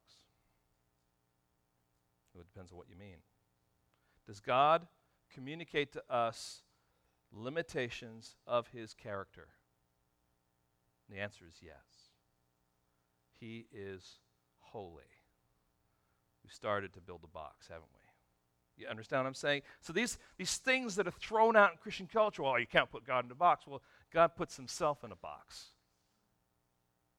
Well, 2.33 2.43
it 2.43 2.47
depends 2.53 2.71
on 2.71 2.77
what 2.77 2.87
you 2.89 2.95
mean. 2.95 3.17
Does 4.25 4.39
God 4.39 4.87
communicate 5.33 5.91
to 5.91 6.03
us 6.09 6.61
limitations 7.33 8.37
of 8.47 8.69
his 8.69 8.93
character? 8.93 9.49
And 11.09 11.17
the 11.17 11.21
answer 11.21 11.43
is 11.45 11.57
yes. 11.61 12.13
He 13.37 13.65
is 13.69 14.19
holy. 14.61 15.11
We 16.41 16.49
started 16.49 16.93
to 16.93 17.01
build 17.01 17.19
a 17.25 17.27
box, 17.27 17.67
haven't 17.67 17.89
we? 17.93 18.02
You 18.77 18.87
understand 18.87 19.23
what 19.23 19.27
I'm 19.27 19.33
saying? 19.35 19.61
So 19.81 19.93
these, 19.93 20.17
these 20.37 20.57
things 20.57 20.95
that 20.95 21.07
are 21.07 21.11
thrown 21.11 21.55
out 21.55 21.71
in 21.71 21.77
Christian 21.77 22.07
culture, 22.11 22.43
well, 22.43 22.59
you 22.59 22.67
can't 22.67 22.89
put 22.89 23.05
God 23.05 23.25
in 23.25 23.31
a 23.31 23.35
box. 23.35 23.67
Well, 23.67 23.81
God 24.11 24.35
puts 24.35 24.57
himself 24.57 25.03
in 25.03 25.11
a 25.11 25.15
box. 25.15 25.67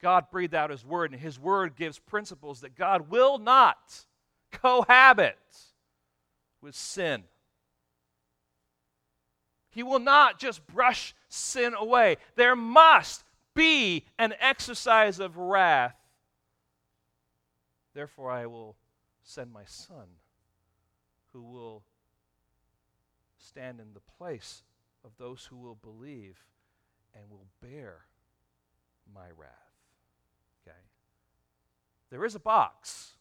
God 0.03 0.31
breathed 0.31 0.55
out 0.55 0.71
his 0.71 0.85
word, 0.85 1.13
and 1.13 1.21
his 1.21 1.39
word 1.39 1.77
gives 1.77 1.99
principles 1.99 2.61
that 2.61 2.77
God 2.77 3.09
will 3.09 3.39
not 3.39 4.05
cohabit 4.51 5.39
with 6.61 6.75
sin. 6.75 7.25
He 9.71 9.83
will 9.83 9.99
not 9.99 10.39
just 10.39 10.67
brush 10.67 11.15
sin 11.29 11.75
away. 11.75 12.17
There 12.37 12.55
must 12.55 13.25
be 13.55 14.05
an 14.19 14.35
exercise 14.41 15.21
of 15.21 15.37
wrath. 15.37 15.97
Therefore, 17.95 18.31
I 18.31 18.47
will 18.47 18.77
send 19.23 19.53
my 19.53 19.65
son 19.65 20.07
who 21.35 21.43
will 21.43 21.83
stand 23.37 23.81
in 23.81 23.93
the 23.93 24.01
place 24.01 24.63
of 25.05 25.11
those 25.19 25.47
who 25.51 25.57
will 25.57 25.75
believe 25.75 26.39
and 27.15 27.25
will 27.31 27.47
bear 27.61 28.07
my 29.15 29.27
wrath. 29.37 29.51
Okay? 30.67 30.77
There 32.11 32.25
is 32.25 32.35
a 32.35 32.41
box, 32.41 33.13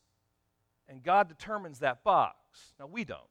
and 0.87 1.03
God 1.03 1.27
determines 1.27 1.79
that 1.79 2.03
box. 2.03 2.73
Now, 2.79 2.87
we 2.87 3.03
don't. 3.03 3.21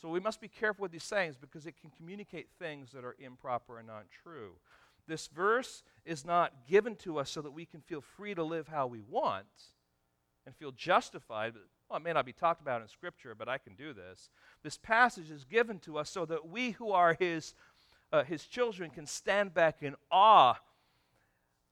So 0.00 0.10
we 0.10 0.20
must 0.20 0.40
be 0.40 0.48
careful 0.48 0.82
with 0.82 0.92
these 0.92 1.02
sayings 1.02 1.36
because 1.36 1.66
it 1.66 1.80
can 1.80 1.90
communicate 1.90 2.48
things 2.58 2.92
that 2.92 3.04
are 3.04 3.16
improper 3.18 3.78
and 3.78 3.88
not 3.88 4.04
true. 4.22 4.52
This 5.08 5.26
verse 5.28 5.82
is 6.04 6.24
not 6.24 6.66
given 6.68 6.96
to 6.96 7.18
us 7.18 7.30
so 7.30 7.40
that 7.40 7.52
we 7.52 7.64
can 7.64 7.80
feel 7.80 8.02
free 8.02 8.34
to 8.34 8.42
live 8.42 8.68
how 8.68 8.86
we 8.86 9.00
want 9.00 9.46
and 10.44 10.54
feel 10.54 10.72
justified, 10.72 11.54
Well, 11.88 11.98
it 11.98 12.02
may 12.02 12.12
not 12.12 12.26
be 12.26 12.32
talked 12.32 12.60
about 12.60 12.82
in 12.82 12.88
Scripture, 12.88 13.34
but 13.34 13.48
I 13.48 13.58
can 13.58 13.74
do 13.74 13.92
this. 13.92 14.30
This 14.62 14.76
passage 14.76 15.30
is 15.30 15.44
given 15.44 15.78
to 15.80 15.98
us 15.98 16.10
so 16.10 16.24
that 16.26 16.48
we 16.48 16.72
who 16.72 16.90
are 16.90 17.14
His, 17.14 17.54
uh, 18.12 18.24
his 18.24 18.44
children 18.44 18.90
can 18.90 19.06
stand 19.06 19.54
back 19.54 19.82
in 19.82 19.94
awe 20.10 20.58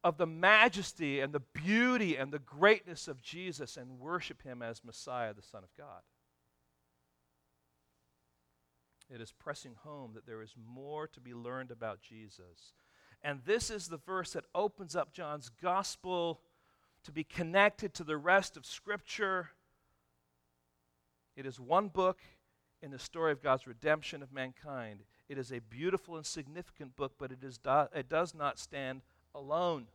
of 0.04 0.18
the 0.18 0.26
majesty 0.26 1.20
and 1.20 1.32
the 1.32 1.40
beauty 1.40 2.16
and 2.16 2.30
the 2.30 2.38
greatness 2.38 3.08
of 3.08 3.22
Jesus 3.22 3.76
and 3.76 3.98
worship 3.98 4.42
Him 4.42 4.62
as 4.62 4.84
Messiah, 4.84 5.34
the 5.34 5.42
Son 5.42 5.64
of 5.64 5.70
God. 5.76 6.02
It 9.12 9.20
is 9.20 9.32
pressing 9.32 9.74
home 9.82 10.12
that 10.14 10.26
there 10.26 10.42
is 10.42 10.54
more 10.56 11.06
to 11.08 11.20
be 11.20 11.34
learned 11.34 11.70
about 11.70 12.00
Jesus. 12.00 12.74
And 13.22 13.40
this 13.44 13.70
is 13.70 13.88
the 13.88 13.96
verse 13.96 14.32
that 14.32 14.44
opens 14.54 14.94
up 14.94 15.12
John's 15.12 15.50
gospel 15.62 16.40
to 17.04 17.12
be 17.12 17.24
connected 17.24 17.94
to 17.94 18.04
the 18.04 18.16
rest 18.16 18.56
of 18.56 18.66
Scripture. 18.66 19.50
It 21.36 21.46
is 21.46 21.58
one 21.58 21.88
book 21.88 22.20
in 22.82 22.90
the 22.90 22.98
story 22.98 23.32
of 23.32 23.42
God's 23.42 23.66
redemption 23.66 24.22
of 24.22 24.32
mankind. 24.32 25.00
It 25.28 25.38
is 25.38 25.52
a 25.52 25.60
beautiful 25.60 26.16
and 26.16 26.26
significant 26.26 26.96
book, 26.96 27.12
but 27.18 27.32
it, 27.32 27.42
is 27.42 27.58
do, 27.58 27.86
it 27.94 28.08
does 28.08 28.34
not 28.34 28.58
stand 28.58 29.02
alone. 29.34 29.86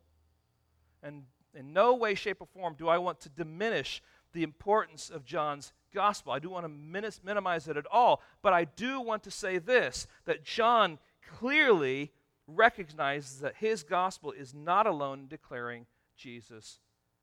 And 1.03 1.23
in 1.53 1.73
no 1.73 1.93
way, 1.93 2.15
shape, 2.15 2.41
or 2.41 2.47
form 2.47 2.75
do 2.77 2.87
I 2.87 2.97
want 2.97 3.19
to 3.21 3.29
diminish 3.29 4.01
the 4.33 4.43
importance 4.43 5.09
of 5.09 5.25
John's 5.25 5.73
gospel. 5.93 6.31
I 6.31 6.39
do 6.39 6.49
want 6.49 6.65
to 6.65 7.19
minimize 7.23 7.67
it 7.67 7.77
at 7.77 7.87
all, 7.91 8.21
but 8.41 8.53
I 8.53 8.65
do 8.65 9.01
want 9.01 9.23
to 9.23 9.31
say 9.31 9.57
this 9.57 10.07
that 10.25 10.43
John 10.43 10.99
clearly 11.37 12.11
recognizes 12.47 13.39
that 13.39 13.55
his 13.57 13.83
gospel 13.83 14.31
is 14.31 14.53
not 14.53 14.87
alone 14.87 15.21
in 15.21 15.27
declaring 15.27 15.85
Jesus 16.15 16.79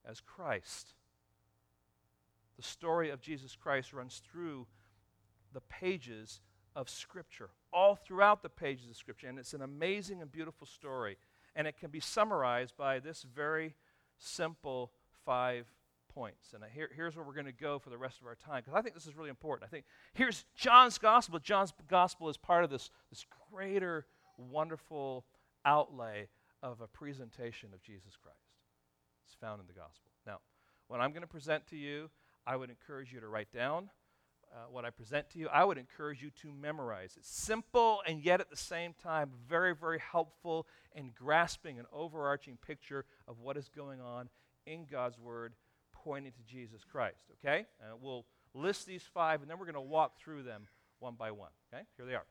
as 0.09 0.21
Christ. 0.21 0.95
The 2.57 2.63
story 2.63 3.11
of 3.11 3.21
Jesus 3.21 3.55
Christ 3.55 3.93
runs 3.93 4.23
through 4.31 4.67
the 5.53 5.61
pages 5.61 6.41
of 6.75 6.89
Scripture, 6.89 7.51
all 7.73 7.95
throughout 7.95 8.43
the 8.43 8.49
pages 8.49 8.89
of 8.91 8.97
Scripture, 8.97 9.29
and 9.29 9.39
it's 9.39 9.55
an 9.55 9.63
amazing 9.63 10.21
and 10.21 10.31
beautiful 10.31 10.67
story. 10.67 11.17
And 11.55 11.67
it 11.67 11.79
can 11.79 11.91
be 11.91 12.01
summarized 12.01 12.77
by 12.77 12.99
this 12.99 13.23
very 13.23 13.75
simple 14.19 14.93
five 15.25 15.67
points. 16.15 16.53
And 16.55 16.63
here, 16.75 16.91
here's 16.95 17.17
where 17.17 17.25
we're 17.25 17.35
going 17.35 17.47
to 17.47 17.53
go 17.53 17.79
for 17.79 17.91
the 17.91 17.99
rest 17.99 18.21
of 18.21 18.27
our 18.27 18.35
time, 18.35 18.63
because 18.65 18.79
I 18.79 18.83
think 18.83 18.95
this 18.95 19.07
is 19.07 19.17
really 19.17 19.31
important. 19.31 19.67
I 19.67 19.71
think 19.71 19.85
here's 20.15 20.45
John's 20.55 20.99
gospel. 20.99 21.39
John's 21.39 21.73
gospel 21.89 22.29
is 22.29 22.37
part 22.37 22.65
of 22.65 22.71
this, 22.71 22.91
this 23.11 23.25
greater 23.51 24.07
wonderful 24.39 25.25
outlay 25.65 26.29
of 26.63 26.81
a 26.81 26.87
presentation 26.87 27.71
of 27.73 27.83
Jesus 27.83 28.17
Christ. 28.23 28.39
It's 29.27 29.35
found 29.35 29.61
in 29.61 29.67
the 29.67 29.73
gospel. 29.73 30.11
Now, 30.27 30.41
what 30.89 31.01
I'm 31.01 31.11
going 31.11 31.23
to 31.23 31.27
present 31.27 31.67
to 31.69 31.77
you, 31.77 32.11
I 32.47 32.57
would 32.57 32.71
encourage 32.71 33.13
you 33.13 33.21
to 33.21 33.29
write 33.29 33.53
down. 33.53 33.91
Uh, 34.53 34.59
what 34.71 34.85
I 34.85 34.91
present 34.91 35.29
to 35.31 35.39
you, 35.39 35.49
I 35.49 35.65
would 35.65 35.77
encourage 35.77 36.23
you 36.23 36.31
to 36.43 36.53
memorize. 36.53 37.15
It's 37.19 37.29
simple 37.29 38.01
and 38.07 38.23
yet 38.23 38.41
at 38.41 38.49
the 38.49 38.57
same 38.57 38.95
time 39.03 39.31
very, 39.49 39.75
very 39.75 39.99
helpful 39.99 40.67
in 40.95 41.11
grasping 41.15 41.79
an 41.79 41.85
overarching 41.93 42.57
picture 42.57 43.05
of 43.27 43.41
what 43.41 43.57
is 43.57 43.69
going 43.69 44.01
on 44.01 44.29
in 44.65 44.87
God's 44.91 45.19
Word 45.19 45.55
pointing 45.93 46.33
to 46.33 46.43
Jesus 46.43 46.85
Christ. 46.85 47.25
Okay? 47.45 47.67
And 47.81 48.01
we'll 48.01 48.25
list 48.55 48.87
these 48.87 49.03
five 49.03 49.43
and 49.43 49.51
then 49.51 49.59
we're 49.59 49.67
going 49.67 49.75
to 49.75 49.81
walk 49.81 50.19
through 50.19 50.45
them 50.45 50.69
one 51.01 51.17
by 51.19 51.33
one. 51.33 51.51
Okay? 51.73 51.83
Here 51.97 52.07
they 52.07 52.15
are. 52.15 52.27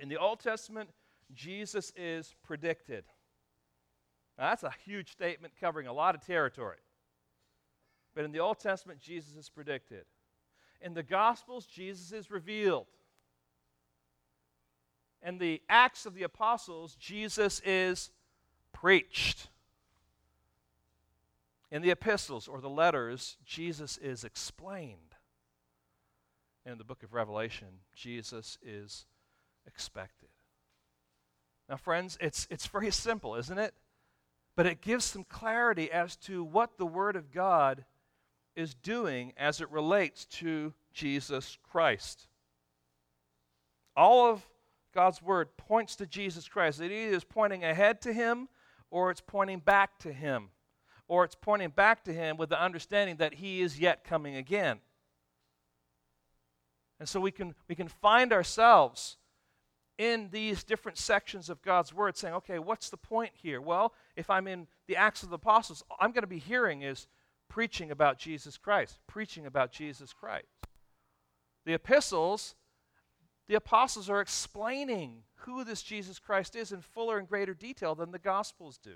In 0.00 0.08
the 0.08 0.18
Old 0.18 0.40
Testament, 0.40 0.90
Jesus 1.32 1.92
is 1.96 2.34
predicted. 2.42 3.04
Now, 4.36 4.50
that's 4.50 4.64
a 4.64 4.72
huge 4.84 5.12
statement 5.12 5.54
covering 5.60 5.86
a 5.86 5.92
lot 5.92 6.14
of 6.14 6.26
territory. 6.26 6.78
But 8.14 8.24
in 8.24 8.32
the 8.32 8.40
Old 8.40 8.58
Testament, 8.58 9.00
Jesus 9.00 9.36
is 9.36 9.48
predicted. 9.48 10.04
In 10.80 10.94
the 10.94 11.02
Gospels, 11.02 11.66
Jesus 11.66 12.12
is 12.12 12.30
revealed. 12.30 12.86
In 15.22 15.38
the 15.38 15.60
Acts 15.68 16.06
of 16.06 16.14
the 16.14 16.22
Apostles, 16.22 16.96
Jesus 16.96 17.60
is 17.64 18.10
preached. 18.72 19.48
In 21.70 21.82
the 21.82 21.90
epistles 21.90 22.48
or 22.48 22.60
the 22.60 22.70
letters, 22.70 23.36
Jesus 23.44 23.96
is 23.98 24.24
explained. 24.24 25.14
In 26.66 26.78
the 26.78 26.84
book 26.84 27.02
of 27.02 27.12
Revelation, 27.12 27.68
Jesus 27.94 28.58
is 28.62 29.06
expected. 29.66 30.28
Now, 31.68 31.76
friends, 31.76 32.18
it's, 32.20 32.48
it's 32.50 32.66
very 32.66 32.90
simple, 32.90 33.36
isn't 33.36 33.58
it? 33.58 33.74
But 34.56 34.66
it 34.66 34.80
gives 34.80 35.04
some 35.04 35.24
clarity 35.24 35.90
as 35.90 36.16
to 36.16 36.42
what 36.42 36.76
the 36.76 36.86
Word 36.86 37.14
of 37.14 37.30
God 37.30 37.84
is 38.60 38.74
doing 38.74 39.32
as 39.36 39.60
it 39.60 39.70
relates 39.70 40.24
to 40.26 40.72
Jesus 40.92 41.58
Christ. 41.68 42.28
All 43.96 44.30
of 44.30 44.46
God's 44.94 45.22
Word 45.22 45.56
points 45.56 45.96
to 45.96 46.06
Jesus 46.06 46.48
Christ. 46.48 46.80
It 46.80 46.92
either 46.92 47.16
is 47.16 47.24
pointing 47.24 47.64
ahead 47.64 48.00
to 48.02 48.12
Him 48.12 48.48
or 48.90 49.10
it's 49.10 49.20
pointing 49.20 49.60
back 49.60 49.98
to 50.00 50.12
Him. 50.12 50.50
Or 51.08 51.24
it's 51.24 51.34
pointing 51.34 51.70
back 51.70 52.04
to 52.04 52.12
Him 52.12 52.36
with 52.36 52.50
the 52.50 52.62
understanding 52.62 53.16
that 53.16 53.34
He 53.34 53.62
is 53.62 53.80
yet 53.80 54.04
coming 54.04 54.36
again. 54.36 54.78
And 57.00 57.08
so 57.08 57.18
we 57.18 57.30
can, 57.30 57.54
we 57.68 57.74
can 57.74 57.88
find 57.88 58.32
ourselves 58.32 59.16
in 59.98 60.28
these 60.30 60.62
different 60.62 60.98
sections 60.98 61.50
of 61.50 61.62
God's 61.62 61.92
Word 61.92 62.16
saying, 62.16 62.34
okay, 62.34 62.58
what's 62.58 62.90
the 62.90 62.96
point 62.96 63.32
here? 63.34 63.60
Well, 63.60 63.92
if 64.16 64.30
I'm 64.30 64.46
in 64.46 64.66
the 64.86 64.96
Acts 64.96 65.22
of 65.22 65.30
the 65.30 65.36
Apostles, 65.36 65.82
I'm 65.98 66.12
going 66.12 66.22
to 66.22 66.28
be 66.28 66.38
hearing 66.38 66.82
is 66.82 67.06
preaching 67.50 67.90
about 67.90 68.18
Jesus 68.18 68.56
Christ, 68.56 68.98
preaching 69.06 69.44
about 69.44 69.72
Jesus 69.72 70.14
Christ. 70.14 70.46
The 71.66 71.74
epistles, 71.74 72.54
the 73.48 73.56
apostles 73.56 74.08
are 74.08 74.22
explaining 74.22 75.24
who 75.40 75.64
this 75.64 75.82
Jesus 75.82 76.18
Christ 76.18 76.56
is 76.56 76.72
in 76.72 76.80
fuller 76.80 77.18
and 77.18 77.28
greater 77.28 77.52
detail 77.52 77.94
than 77.94 78.12
the 78.12 78.18
Gospels 78.18 78.78
do. 78.78 78.94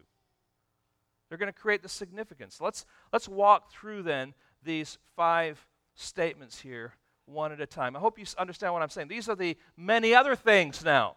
They're 1.29 1.39
going 1.39 1.53
to 1.53 1.59
create 1.59 1.83
the 1.83 1.89
significance. 1.89 2.61
Let's, 2.61 2.87
let's 3.13 3.29
walk 3.29 3.71
through 3.71 4.05
then 4.05 4.33
these 4.63 4.99
five 5.17 5.67
statements 5.95 6.61
here 6.61 6.95
one 7.27 7.53
at 7.53 7.61
a 7.61 7.67
time. 7.67 7.97
I 7.97 8.01
hope 8.01 8.19
you 8.19 8.25
understand 8.39 8.73
what 8.73 8.83
I'm 8.83 8.91
saying. 8.91 9.09
These 9.09 9.29
are 9.29 9.35
the 9.35 9.57
many 9.77 10.15
other 10.15 10.37
things 10.37 10.85
now. 10.85 11.17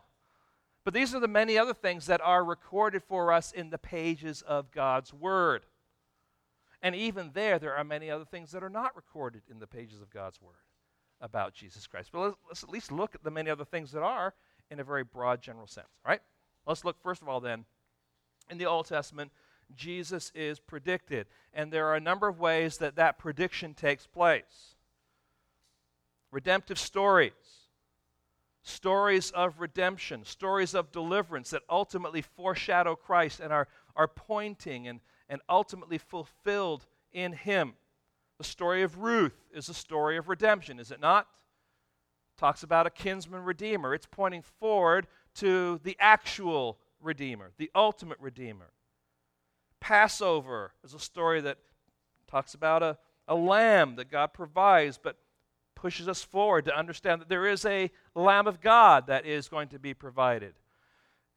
But 0.86 0.94
these 0.94 1.14
are 1.14 1.20
the 1.20 1.28
many 1.28 1.58
other 1.58 1.74
things 1.74 2.06
that 2.06 2.22
are 2.22 2.44
recorded 2.44 3.04
for 3.04 3.34
us 3.34 3.52
in 3.52 3.70
the 3.70 3.78
pages 3.78 4.42
of 4.42 4.72
God's 4.72 5.14
Word. 5.14 5.66
And 6.82 6.96
even 6.96 7.32
there, 7.34 7.60
there 7.60 7.76
are 7.76 7.84
many 7.84 8.10
other 8.10 8.26
things 8.26 8.52
that 8.52 8.64
are 8.64 8.70
not 8.70 8.96
recorded 8.96 9.42
in 9.50 9.60
the 9.60 9.68
pages 9.68 10.02
of 10.02 10.10
God's 10.10 10.42
Word 10.42 10.56
about 11.20 11.54
Jesus 11.54 11.88
Christ. 11.88 12.10
But 12.12 12.20
let's, 12.20 12.36
let's 12.48 12.64
at 12.64 12.70
least 12.70 12.92
look 12.92 13.16
at 13.16 13.24
the 13.24 13.32
many 13.32 13.50
other 13.50 13.66
things 13.66 13.92
that 13.92 14.04
are 14.04 14.34
in 14.70 14.80
a 14.80 14.84
very 14.84 15.04
broad, 15.04 15.42
general 15.42 15.68
sense. 15.68 15.88
All 16.06 16.12
right? 16.12 16.22
Let's 16.66 16.86
look, 16.86 17.02
first 17.02 17.22
of 17.22 17.30
all, 17.30 17.40
then, 17.40 17.66
in 18.50 18.58
the 18.58 18.66
Old 18.66 18.88
Testament, 18.88 19.32
Jesus 19.76 20.32
is 20.36 20.60
predicted. 20.60 21.28
And 21.54 21.72
there 21.72 21.88
are 21.88 21.96
a 21.96 22.02
number 22.02 22.28
of 22.28 22.40
ways 22.40 22.78
that 22.78 22.96
that 22.96 23.18
prediction 23.18 23.74
takes 23.74 24.06
place 24.06 24.76
redemptive 26.30 26.78
stories, 26.78 27.32
stories 28.62 29.32
of 29.32 29.60
redemption, 29.60 30.26
stories 30.26 30.76
of 30.76 30.92
deliverance 30.92 31.50
that 31.50 31.64
ultimately 31.70 32.22
foreshadow 32.22 32.96
Christ 32.96 33.40
and 33.40 33.52
are, 33.52 33.68
are 33.96 34.10
pointing 34.10 34.88
and, 34.88 35.00
and 35.30 35.42
ultimately 35.50 35.98
fulfilled 35.98 36.86
in 37.12 37.34
Him. 37.34 37.74
The 38.38 38.44
story 38.44 38.84
of 38.84 38.98
Ruth 38.98 39.36
is 39.54 39.70
a 39.70 39.74
story 39.74 40.18
of 40.18 40.30
redemption, 40.30 40.80
is 40.80 40.92
it 40.92 41.02
not? 41.02 41.28
Talks 42.38 42.64
about 42.64 42.86
a 42.86 42.92
kinsman 42.92 43.44
redeemer. 43.44 43.94
It's 43.94 44.06
pointing 44.06 44.44
forward 44.60 45.08
to 45.36 45.80
the 45.84 45.98
actual 46.00 46.78
redeemer, 47.02 47.52
the 47.58 47.72
ultimate 47.74 48.20
redeemer. 48.20 48.72
Passover 49.80 50.74
is 50.84 50.94
a 50.94 51.00
story 51.00 51.42
that 51.42 51.58
talks 52.28 52.54
about 52.54 52.84
a, 52.84 52.98
a 53.28 53.36
lamb 53.36 53.96
that 53.96 54.12
God 54.12 54.34
provides, 54.34 55.00
but 55.02 55.18
pushes 55.78 56.08
us 56.08 56.24
forward 56.24 56.66
to 56.66 56.78
understand 56.78 57.22
that 57.22 57.30
there 57.30 57.46
is 57.46 57.64
a 57.64 57.92
Lamb 58.16 58.48
of 58.48 58.60
God 58.60 59.08
that 59.08 59.26
is 59.26 59.48
going 59.48 59.68
to 59.70 59.80
be 59.80 59.94
provided. 59.94 60.54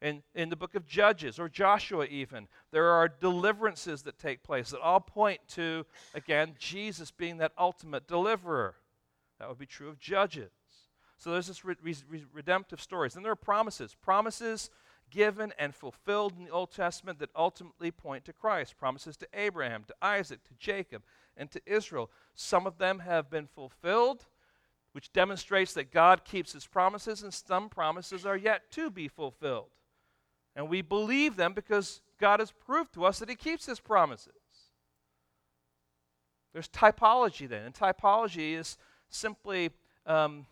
In, 0.01 0.23
in 0.33 0.49
the 0.49 0.55
book 0.55 0.73
of 0.73 0.87
Judges 0.87 1.37
or 1.37 1.47
Joshua, 1.47 2.05
even, 2.05 2.47
there 2.71 2.87
are 2.87 3.07
deliverances 3.07 4.01
that 4.03 4.17
take 4.17 4.41
place 4.41 4.71
that 4.71 4.81
all 4.81 4.99
point 4.99 5.39
to, 5.49 5.85
again, 6.15 6.55
Jesus 6.57 7.11
being 7.11 7.37
that 7.37 7.51
ultimate 7.57 8.07
deliverer. 8.07 8.75
That 9.37 9.47
would 9.47 9.59
be 9.59 9.67
true 9.67 9.89
of 9.89 9.99
Judges. 9.99 10.51
So 11.17 11.31
there's 11.31 11.47
this 11.47 11.63
re- 11.63 11.75
re- 11.83 12.25
redemptive 12.33 12.81
stories. 12.81 13.15
And 13.15 13.23
there 13.23 13.31
are 13.31 13.35
promises. 13.35 13.95
Promises 14.01 14.71
given 15.11 15.53
and 15.59 15.75
fulfilled 15.75 16.33
in 16.35 16.45
the 16.45 16.51
Old 16.51 16.71
Testament 16.71 17.19
that 17.19 17.29
ultimately 17.35 17.91
point 17.91 18.25
to 18.25 18.33
Christ. 18.33 18.77
Promises 18.77 19.17
to 19.17 19.27
Abraham, 19.35 19.83
to 19.83 19.95
Isaac, 20.01 20.43
to 20.45 20.53
Jacob, 20.57 21.03
and 21.37 21.51
to 21.51 21.61
Israel. 21.67 22.09
Some 22.33 22.65
of 22.65 22.79
them 22.79 22.99
have 22.99 23.29
been 23.29 23.45
fulfilled, 23.45 24.25
which 24.93 25.13
demonstrates 25.13 25.73
that 25.73 25.91
God 25.91 26.25
keeps 26.25 26.53
his 26.53 26.65
promises, 26.65 27.21
and 27.21 27.31
some 27.31 27.69
promises 27.69 28.25
are 28.25 28.37
yet 28.37 28.71
to 28.71 28.89
be 28.89 29.07
fulfilled. 29.07 29.69
And 30.55 30.69
we 30.69 30.81
believe 30.81 31.35
them 31.35 31.53
because 31.53 32.01
God 32.19 32.39
has 32.39 32.51
proved 32.51 32.93
to 32.93 33.05
us 33.05 33.19
that 33.19 33.29
he 33.29 33.35
keeps 33.35 33.65
his 33.65 33.79
promises. 33.79 34.33
There's 36.53 36.67
typology 36.67 37.47
then, 37.47 37.63
and 37.63 37.73
typology 37.73 38.57
is 38.57 38.77
simply 39.09 39.71
um, 40.05 40.45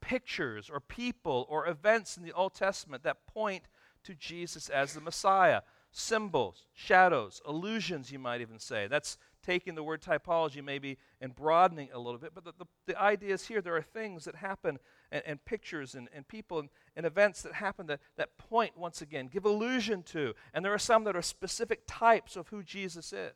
pictures 0.00 0.70
or 0.70 0.80
people 0.80 1.46
or 1.48 1.66
events 1.66 2.16
in 2.16 2.22
the 2.22 2.32
Old 2.32 2.54
Testament 2.54 3.02
that 3.02 3.26
point 3.26 3.64
to 4.04 4.14
Jesus 4.14 4.68
as 4.68 4.94
the 4.94 5.00
Messiah. 5.00 5.62
Symbols, 5.92 6.66
shadows, 6.72 7.42
illusions, 7.48 8.12
you 8.12 8.20
might 8.20 8.40
even 8.40 8.60
say. 8.60 8.86
That's 8.86 9.18
taking 9.44 9.74
the 9.74 9.82
word 9.82 10.00
typology 10.00 10.62
maybe 10.62 10.98
and 11.20 11.34
broadening 11.34 11.88
a 11.92 11.98
little 11.98 12.18
bit. 12.18 12.32
But 12.32 12.44
the, 12.44 12.52
the, 12.58 12.66
the 12.86 13.00
idea 13.00 13.34
is 13.34 13.48
here 13.48 13.60
there 13.60 13.76
are 13.76 13.82
things 13.82 14.24
that 14.24 14.36
happen 14.36 14.78
and, 15.12 15.22
and 15.26 15.44
pictures 15.44 15.94
and, 15.94 16.08
and 16.14 16.26
people 16.26 16.58
and, 16.58 16.68
and 16.96 17.06
events 17.06 17.42
that 17.42 17.54
happen 17.54 17.86
that, 17.86 18.00
that 18.16 18.38
point, 18.38 18.76
once 18.76 19.02
again, 19.02 19.28
give 19.32 19.44
allusion 19.44 20.02
to. 20.04 20.34
And 20.54 20.64
there 20.64 20.74
are 20.74 20.78
some 20.78 21.04
that 21.04 21.16
are 21.16 21.22
specific 21.22 21.82
types 21.86 22.36
of 22.36 22.48
who 22.48 22.62
Jesus 22.62 23.12
is. 23.12 23.32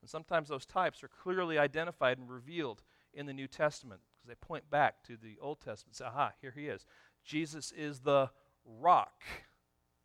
And 0.00 0.08
sometimes 0.08 0.48
those 0.48 0.66
types 0.66 1.02
are 1.04 1.08
clearly 1.08 1.58
identified 1.58 2.18
and 2.18 2.30
revealed 2.30 2.82
in 3.12 3.26
the 3.26 3.34
New 3.34 3.46
Testament 3.46 4.00
because 4.14 4.28
they 4.28 4.46
point 4.46 4.70
back 4.70 5.02
to 5.04 5.16
the 5.16 5.36
Old 5.40 5.60
Testament. 5.60 5.96
Say, 5.96 6.04
aha, 6.06 6.32
here 6.40 6.52
he 6.54 6.66
is. 6.66 6.86
Jesus 7.24 7.72
is 7.72 8.00
the 8.00 8.30
rock. 8.64 9.22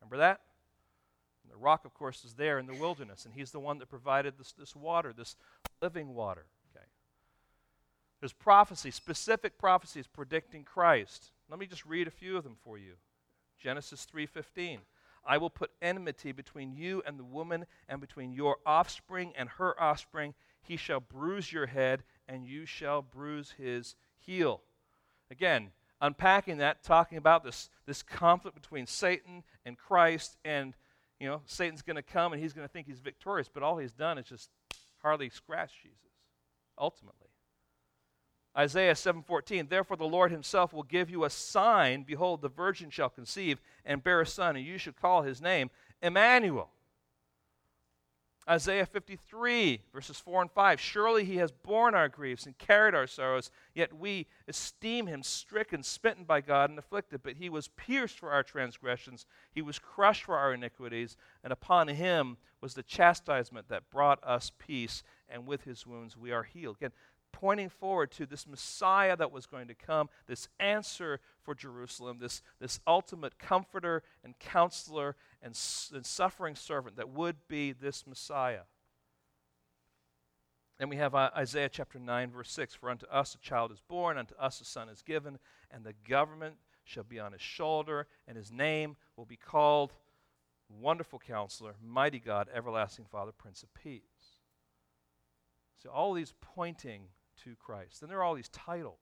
Remember 0.01 0.17
that? 0.17 0.41
And 1.43 1.53
the 1.53 1.57
rock, 1.57 1.85
of 1.85 1.93
course, 1.93 2.25
is 2.25 2.33
there 2.33 2.59
in 2.59 2.65
the 2.65 2.73
wilderness, 2.73 3.25
and 3.25 3.33
he's 3.33 3.51
the 3.51 3.59
one 3.59 3.77
that 3.79 3.89
provided 3.89 4.37
this, 4.37 4.51
this 4.53 4.75
water, 4.75 5.13
this 5.13 5.35
living 5.81 6.13
water. 6.13 6.47
There's 8.25 8.33
prophecy, 8.33 8.89
specific 8.89 9.59
prophecies 9.59 10.07
predicting 10.07 10.63
Christ. 10.63 11.29
Let 11.47 11.59
me 11.59 11.67
just 11.67 11.85
read 11.85 12.07
a 12.07 12.09
few 12.09 12.37
of 12.37 12.43
them 12.43 12.55
for 12.59 12.75
you. 12.75 12.93
Genesis 13.59 14.03
3:15. 14.03 14.81
I 15.23 15.37
will 15.37 15.51
put 15.51 15.69
enmity 15.79 16.31
between 16.31 16.73
you 16.73 17.03
and 17.05 17.19
the 17.19 17.23
woman, 17.23 17.67
and 17.87 18.01
between 18.01 18.33
your 18.33 18.57
offspring 18.65 19.35
and 19.35 19.47
her 19.47 19.79
offspring. 19.79 20.33
He 20.63 20.75
shall 20.75 20.99
bruise 20.99 21.53
your 21.53 21.67
head, 21.67 22.03
and 22.27 22.47
you 22.47 22.65
shall 22.65 23.03
bruise 23.03 23.51
his 23.51 23.95
heel. 24.17 24.63
Again, 25.29 25.71
unpacking 26.01 26.57
that, 26.57 26.81
talking 26.81 27.19
about 27.19 27.43
this, 27.43 27.69
this 27.85 28.01
conflict 28.01 28.59
between 28.59 28.87
Satan 28.87 29.43
and 29.65 29.77
Christ, 29.77 30.35
and 30.43 30.75
you 31.19 31.27
know, 31.27 31.43
Satan's 31.45 31.83
going 31.83 31.95
to 31.95 32.01
come 32.01 32.33
and 32.33 32.41
he's 32.41 32.53
going 32.53 32.67
to 32.67 32.73
think 32.73 32.87
he's 32.87 33.01
victorious, 33.01 33.49
but 33.53 33.61
all 33.61 33.77
he's 33.77 33.93
done 33.93 34.17
is 34.17 34.25
just 34.25 34.49
hardly 35.03 35.29
scratch 35.29 35.73
Jesus, 35.83 35.99
ultimately. 36.75 37.24
Isaiah 38.57 38.93
7:14 38.93 39.69
Therefore 39.69 39.97
the 39.97 40.05
Lord 40.05 40.31
himself 40.31 40.73
will 40.73 40.83
give 40.83 41.09
you 41.09 41.23
a 41.23 41.29
sign 41.29 42.03
behold 42.03 42.41
the 42.41 42.49
virgin 42.49 42.89
shall 42.89 43.09
conceive 43.09 43.61
and 43.83 44.03
bear 44.03 44.21
a 44.21 44.25
son 44.25 44.55
and 44.55 44.65
you 44.65 44.77
shall 44.77 44.93
call 44.93 45.23
his 45.23 45.41
name 45.41 45.69
Emmanuel 46.01 46.69
Isaiah 48.47 48.85
53, 48.85 49.81
verses 49.91 50.19
4 50.19 50.43
and 50.43 50.51
5. 50.51 50.79
Surely 50.79 51.25
he 51.25 51.37
has 51.37 51.51
borne 51.51 51.95
our 51.95 52.07
griefs 52.07 52.45
and 52.45 52.55
carried 52.59 52.93
our 52.93 53.07
sorrows, 53.07 53.49
yet 53.73 53.91
we 53.91 54.27
esteem 54.47 55.07
him 55.07 55.23
stricken, 55.23 55.81
smitten 55.81 56.25
by 56.25 56.41
God, 56.41 56.69
and 56.69 56.77
afflicted. 56.77 57.23
But 57.23 57.37
he 57.37 57.49
was 57.49 57.69
pierced 57.69 58.19
for 58.19 58.29
our 58.31 58.43
transgressions, 58.43 59.25
he 59.51 59.63
was 59.63 59.79
crushed 59.79 60.25
for 60.25 60.37
our 60.37 60.53
iniquities, 60.53 61.17
and 61.43 61.51
upon 61.51 61.87
him 61.87 62.37
was 62.61 62.75
the 62.75 62.83
chastisement 62.83 63.67
that 63.69 63.89
brought 63.89 64.23
us 64.23 64.51
peace, 64.59 65.01
and 65.27 65.47
with 65.47 65.63
his 65.63 65.87
wounds 65.87 66.15
we 66.15 66.31
are 66.31 66.43
healed. 66.43 66.75
Again, 66.75 66.91
pointing 67.39 67.67
forward 67.67 68.11
to 68.11 68.25
this 68.25 68.47
Messiah 68.47 69.17
that 69.17 69.31
was 69.31 69.45
going 69.45 69.67
to 69.67 69.75
come, 69.75 70.09
this 70.25 70.47
answer 70.57 71.19
for 71.43 71.53
Jerusalem, 71.53 72.17
this, 72.19 72.41
this 72.61 72.79
ultimate 72.87 73.37
comforter 73.37 74.03
and 74.23 74.39
counselor 74.39 75.17
and, 75.41 75.53
and 75.93 76.05
suffering 76.05 76.55
servant 76.55 76.95
that 76.95 77.09
would 77.09 77.35
be 77.49 77.73
this 77.73 78.07
Messiah. 78.07 78.61
And 80.79 80.89
we 80.89 80.95
have 80.95 81.13
uh, 81.13 81.29
Isaiah 81.35 81.69
chapter 81.69 81.99
9, 81.99 82.31
verse 82.31 82.51
6 82.51 82.73
For 82.75 82.89
unto 82.89 83.05
us 83.07 83.35
a 83.35 83.39
child 83.39 83.71
is 83.71 83.81
born, 83.81 84.17
unto 84.17 84.35
us 84.35 84.61
a 84.61 84.65
son 84.65 84.87
is 84.87 85.01
given, 85.01 85.37
and 85.69 85.83
the 85.83 85.93
government 86.07 86.55
shall 86.85 87.03
be 87.03 87.19
on 87.19 87.33
his 87.33 87.41
shoulder, 87.41 88.07
and 88.27 88.37
his 88.37 88.51
name 88.51 88.95
will 89.17 89.25
be 89.25 89.37
called 89.37 89.91
Wonderful 90.69 91.19
Counselor, 91.19 91.75
Mighty 91.83 92.19
God, 92.19 92.47
Everlasting 92.53 93.05
Father, 93.11 93.31
Prince 93.31 93.61
of 93.61 93.73
Peace. 93.73 94.01
So, 95.81 95.89
all 95.89 96.13
these 96.13 96.33
pointing 96.41 97.09
to 97.45 97.55
Christ. 97.55 98.01
Then 98.01 98.09
there 98.09 98.19
are 98.19 98.23
all 98.23 98.35
these 98.35 98.49
titles. 98.49 98.99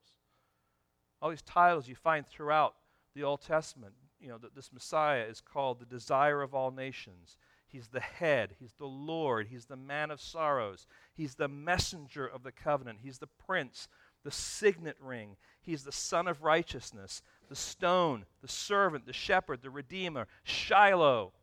All 1.22 1.30
these 1.30 1.42
titles 1.42 1.88
you 1.88 1.96
find 1.96 2.28
throughout 2.28 2.76
the 3.16 3.24
Old 3.24 3.42
Testament. 3.42 3.94
You 4.20 4.30
know, 4.30 4.38
that 4.38 4.56
this 4.56 4.72
Messiah 4.72 5.24
is 5.24 5.42
called 5.42 5.80
the 5.80 5.86
desire 5.86 6.42
of 6.42 6.54
all 6.54 6.72
nations. 6.72 7.38
He's 7.68 7.88
the 7.88 8.00
head. 8.00 8.56
He's 8.60 8.74
the 8.78 8.86
Lord. 8.86 9.48
He's 9.48 9.66
the 9.66 9.76
man 9.76 10.12
of 10.12 10.22
sorrows. 10.22 10.86
He's 11.14 11.36
the 11.36 11.48
messenger 11.48 12.26
of 12.28 12.44
the 12.44 12.52
covenant. 12.52 13.00
He's 13.02 13.18
the 13.18 13.28
prince, 13.28 13.88
the 14.24 14.32
signet 14.32 14.96
ring. 15.02 15.38
He's 15.60 15.84
the 15.84 15.92
son 15.92 16.28
of 16.28 16.44
righteousness, 16.44 17.22
the 17.50 17.56
stone, 17.56 18.26
the 18.42 18.48
servant, 18.48 19.06
the 19.06 19.14
shepherd, 19.14 19.62
the 19.62 19.70
redeemer, 19.70 20.28
Shiloh, 20.44 21.34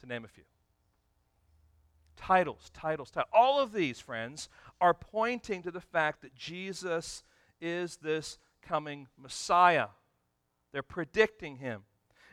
to 0.00 0.06
name 0.06 0.24
a 0.24 0.28
few. 0.28 0.44
Titles, 2.16 2.70
titles, 2.74 3.10
titles. 3.10 3.30
All 3.32 3.60
of 3.60 3.72
these, 3.72 3.98
friends, 3.98 4.48
are 4.82 4.92
pointing 4.92 5.62
to 5.62 5.70
the 5.70 5.80
fact 5.80 6.22
that 6.22 6.34
Jesus 6.34 7.22
is 7.60 7.98
this 7.98 8.38
coming 8.62 9.06
Messiah. 9.16 9.86
They're 10.72 10.82
predicting 10.82 11.56
him. 11.56 11.84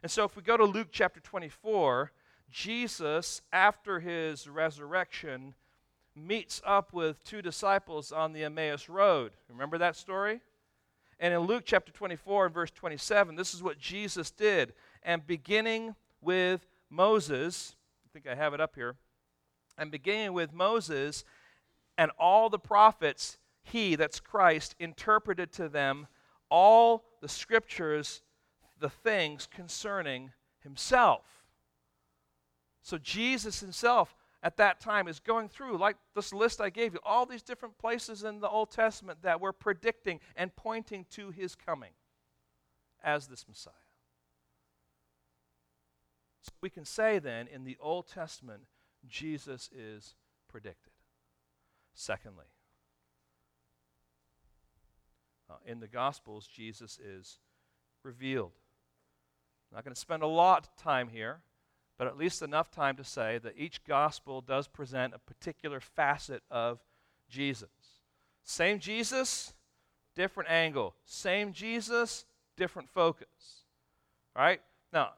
And 0.02 0.12
so 0.12 0.24
if 0.24 0.36
we 0.36 0.42
go 0.42 0.58
to 0.58 0.66
Luke 0.66 0.88
chapter 0.92 1.20
24, 1.20 2.12
Jesus, 2.50 3.44
after 3.54 4.00
his 4.00 4.50
resurrection, 4.50 5.54
meets 6.16 6.60
up 6.66 6.92
with 6.92 7.24
two 7.24 7.44
disciples 7.44 8.12
on 8.12 8.34
the 8.34 8.44
Emmaus 8.44 8.90
Road. 8.90 9.34
Remember 9.48 9.78
that 9.78 9.96
story? 9.96 10.42
And 11.20 11.36
in 11.36 11.42
Luke 11.42 11.64
chapter 11.68 11.92
24 11.92 12.48
and 12.48 12.54
verse 12.54 12.72
27, 12.72 13.36
this 13.36 13.54
is 13.54 13.62
what 13.62 13.78
Jesus 13.78 14.32
did. 14.32 14.74
And 15.04 15.26
beginning 15.28 15.94
with 16.20 16.66
Moses, 16.90 17.76
I 18.04 18.10
think 18.12 18.26
I 18.26 18.34
have 18.34 18.56
it 18.56 18.60
up 18.60 18.74
here, 18.74 18.96
and 19.78 19.92
beginning 19.92 20.34
with 20.34 20.52
Moses 20.52 21.24
and 22.00 22.12
all 22.18 22.50
the 22.50 22.58
prophets, 22.58 23.38
he, 23.62 23.96
that's 23.96 24.22
Christ, 24.22 24.74
interpreted 24.80 25.52
to 25.52 25.68
them 25.68 26.08
all 26.50 27.04
the 27.20 27.28
scriptures, 27.28 28.22
the 28.80 28.90
things 28.90 29.50
concerning 29.54 30.32
himself. 30.62 31.26
So 32.82 32.98
Jesus 32.98 33.60
himself 33.60 34.16
at 34.42 34.56
that 34.56 34.80
time 34.80 35.10
is 35.10 35.20
going 35.20 35.50
through, 35.50 35.78
like 35.78 35.98
this 36.16 36.32
list 36.32 36.62
I 36.62 36.70
gave 36.70 36.94
you, 36.94 37.02
all 37.04 37.26
these 37.26 37.44
different 37.44 37.78
places 37.78 38.24
in 38.24 38.40
the 38.40 38.48
Old 38.48 38.72
Testament 38.72 39.22
that 39.24 39.42
were 39.42 39.52
predicting 39.52 40.22
and 40.38 40.56
pointing 40.56 41.06
to 41.12 41.32
his 41.32 41.54
coming 41.54 41.92
as 43.04 43.28
this 43.28 43.46
Messiah. 43.46 43.74
So 46.44 46.52
we 46.62 46.70
can 46.70 46.86
say 46.86 47.20
then, 47.20 47.48
in 47.48 47.66
the 47.66 47.78
Old 47.82 48.08
Testament, 48.08 48.62
Jesus 49.06 49.70
is 49.76 50.16
predicted. 50.48 50.89
Secondly, 52.00 52.46
uh, 55.50 55.56
in 55.66 55.82
the 55.82 55.88
Gospels, 55.90 56.48
Jesus 56.48 56.98
is 56.98 57.40
revealed. 58.04 58.54
I'm 59.70 59.76
not 59.76 59.84
going 59.84 59.94
to 59.94 60.00
spend 60.00 60.24
a 60.24 60.28
lot 60.28 60.66
of 60.66 60.82
time 60.82 61.10
here, 61.10 61.42
but 61.98 62.08
at 62.08 62.18
least 62.18 62.42
enough 62.42 62.72
time 62.72 62.96
to 62.96 63.04
say 63.04 63.38
that 63.40 63.56
each 63.58 63.84
Gospel 63.84 64.40
does 64.40 64.66
present 64.66 65.14
a 65.14 65.20
particular 65.20 65.82
facet 65.82 66.42
of 66.50 66.80
Jesus. 67.28 67.68
Same 68.46 68.80
Jesus, 68.80 69.54
different 70.16 70.50
angle. 70.50 70.96
Same 71.04 71.52
Jesus, 71.52 72.24
different 72.56 72.90
focus. 72.90 73.66
All 74.38 74.42
right? 74.42 74.62
Now, 74.94 75.10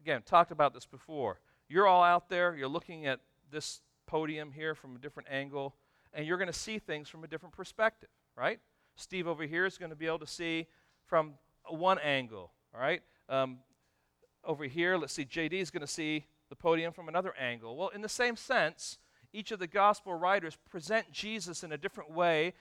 again, 0.00 0.22
talked 0.24 0.52
about 0.52 0.74
this 0.74 0.86
before. 0.86 1.40
You're 1.68 1.88
all 1.88 2.04
out 2.04 2.28
there, 2.28 2.54
you're 2.54 2.68
looking 2.68 3.04
at 3.06 3.18
this 3.50 3.80
podium 4.06 4.52
here 4.52 4.76
from 4.76 4.94
a 4.94 4.98
different 5.00 5.28
angle 5.28 5.74
and 6.12 6.26
you're 6.26 6.38
going 6.38 6.48
to 6.48 6.52
see 6.52 6.78
things 6.78 7.08
from 7.08 7.24
a 7.24 7.28
different 7.28 7.54
perspective, 7.54 8.10
right? 8.36 8.58
Steve 8.96 9.26
over 9.26 9.44
here 9.44 9.66
is 9.66 9.78
going 9.78 9.90
to 9.90 9.96
be 9.96 10.06
able 10.06 10.18
to 10.18 10.26
see 10.26 10.66
from 11.06 11.34
one 11.68 11.98
angle, 11.98 12.52
all 12.74 12.80
right? 12.80 13.02
Um, 13.28 13.58
over 14.44 14.64
here, 14.64 14.96
let's 14.96 15.12
see, 15.12 15.24
JD 15.24 15.54
is 15.54 15.70
going 15.70 15.82
to 15.82 15.86
see 15.86 16.26
the 16.48 16.56
podium 16.56 16.92
from 16.92 17.08
another 17.08 17.34
angle. 17.38 17.76
Well, 17.76 17.88
in 17.88 18.00
the 18.00 18.08
same 18.08 18.36
sense, 18.36 18.98
each 19.32 19.52
of 19.52 19.58
the 19.58 19.66
gospel 19.66 20.14
writers 20.14 20.56
present 20.68 21.12
Jesus 21.12 21.62
in 21.62 21.72
a 21.72 21.78
different 21.78 22.10
way, 22.10 22.54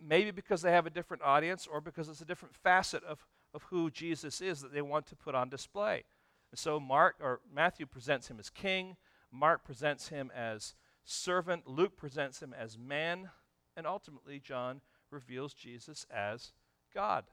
maybe 0.00 0.30
because 0.30 0.62
they 0.62 0.72
have 0.72 0.86
a 0.86 0.90
different 0.90 1.22
audience 1.22 1.66
or 1.70 1.80
because 1.80 2.08
it's 2.08 2.20
a 2.20 2.24
different 2.26 2.54
facet 2.54 3.04
of, 3.04 3.24
of 3.52 3.62
who 3.64 3.90
Jesus 3.90 4.40
is 4.40 4.60
that 4.60 4.72
they 4.72 4.82
want 4.82 5.06
to 5.06 5.16
put 5.16 5.34
on 5.34 5.48
display. 5.48 6.04
And 6.50 6.58
so 6.58 6.80
Mark 6.80 7.16
or 7.20 7.40
Matthew 7.52 7.86
presents 7.86 8.28
him 8.28 8.38
as 8.40 8.50
king, 8.50 8.96
Mark 9.30 9.64
presents 9.64 10.08
him 10.08 10.30
as 10.34 10.74
servant. 11.04 11.66
Luke 11.66 11.96
presents 11.96 12.42
him 12.42 12.54
as 12.58 12.78
man. 12.78 13.30
And 13.76 13.86
ultimately, 13.86 14.40
John 14.40 14.80
reveals 15.10 15.54
Jesus 15.54 16.06
as 16.14 16.52
God. 16.94 17.24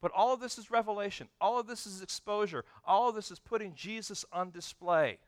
But 0.00 0.12
all 0.12 0.32
of 0.32 0.40
this 0.40 0.58
is 0.58 0.70
revelation. 0.70 1.28
All 1.40 1.58
of 1.58 1.66
this 1.66 1.86
is 1.86 2.02
exposure. 2.02 2.64
All 2.84 3.08
of 3.08 3.14
this 3.14 3.30
is 3.30 3.38
putting 3.38 3.74
Jesus 3.74 4.24
on 4.32 4.50
display 4.50 5.18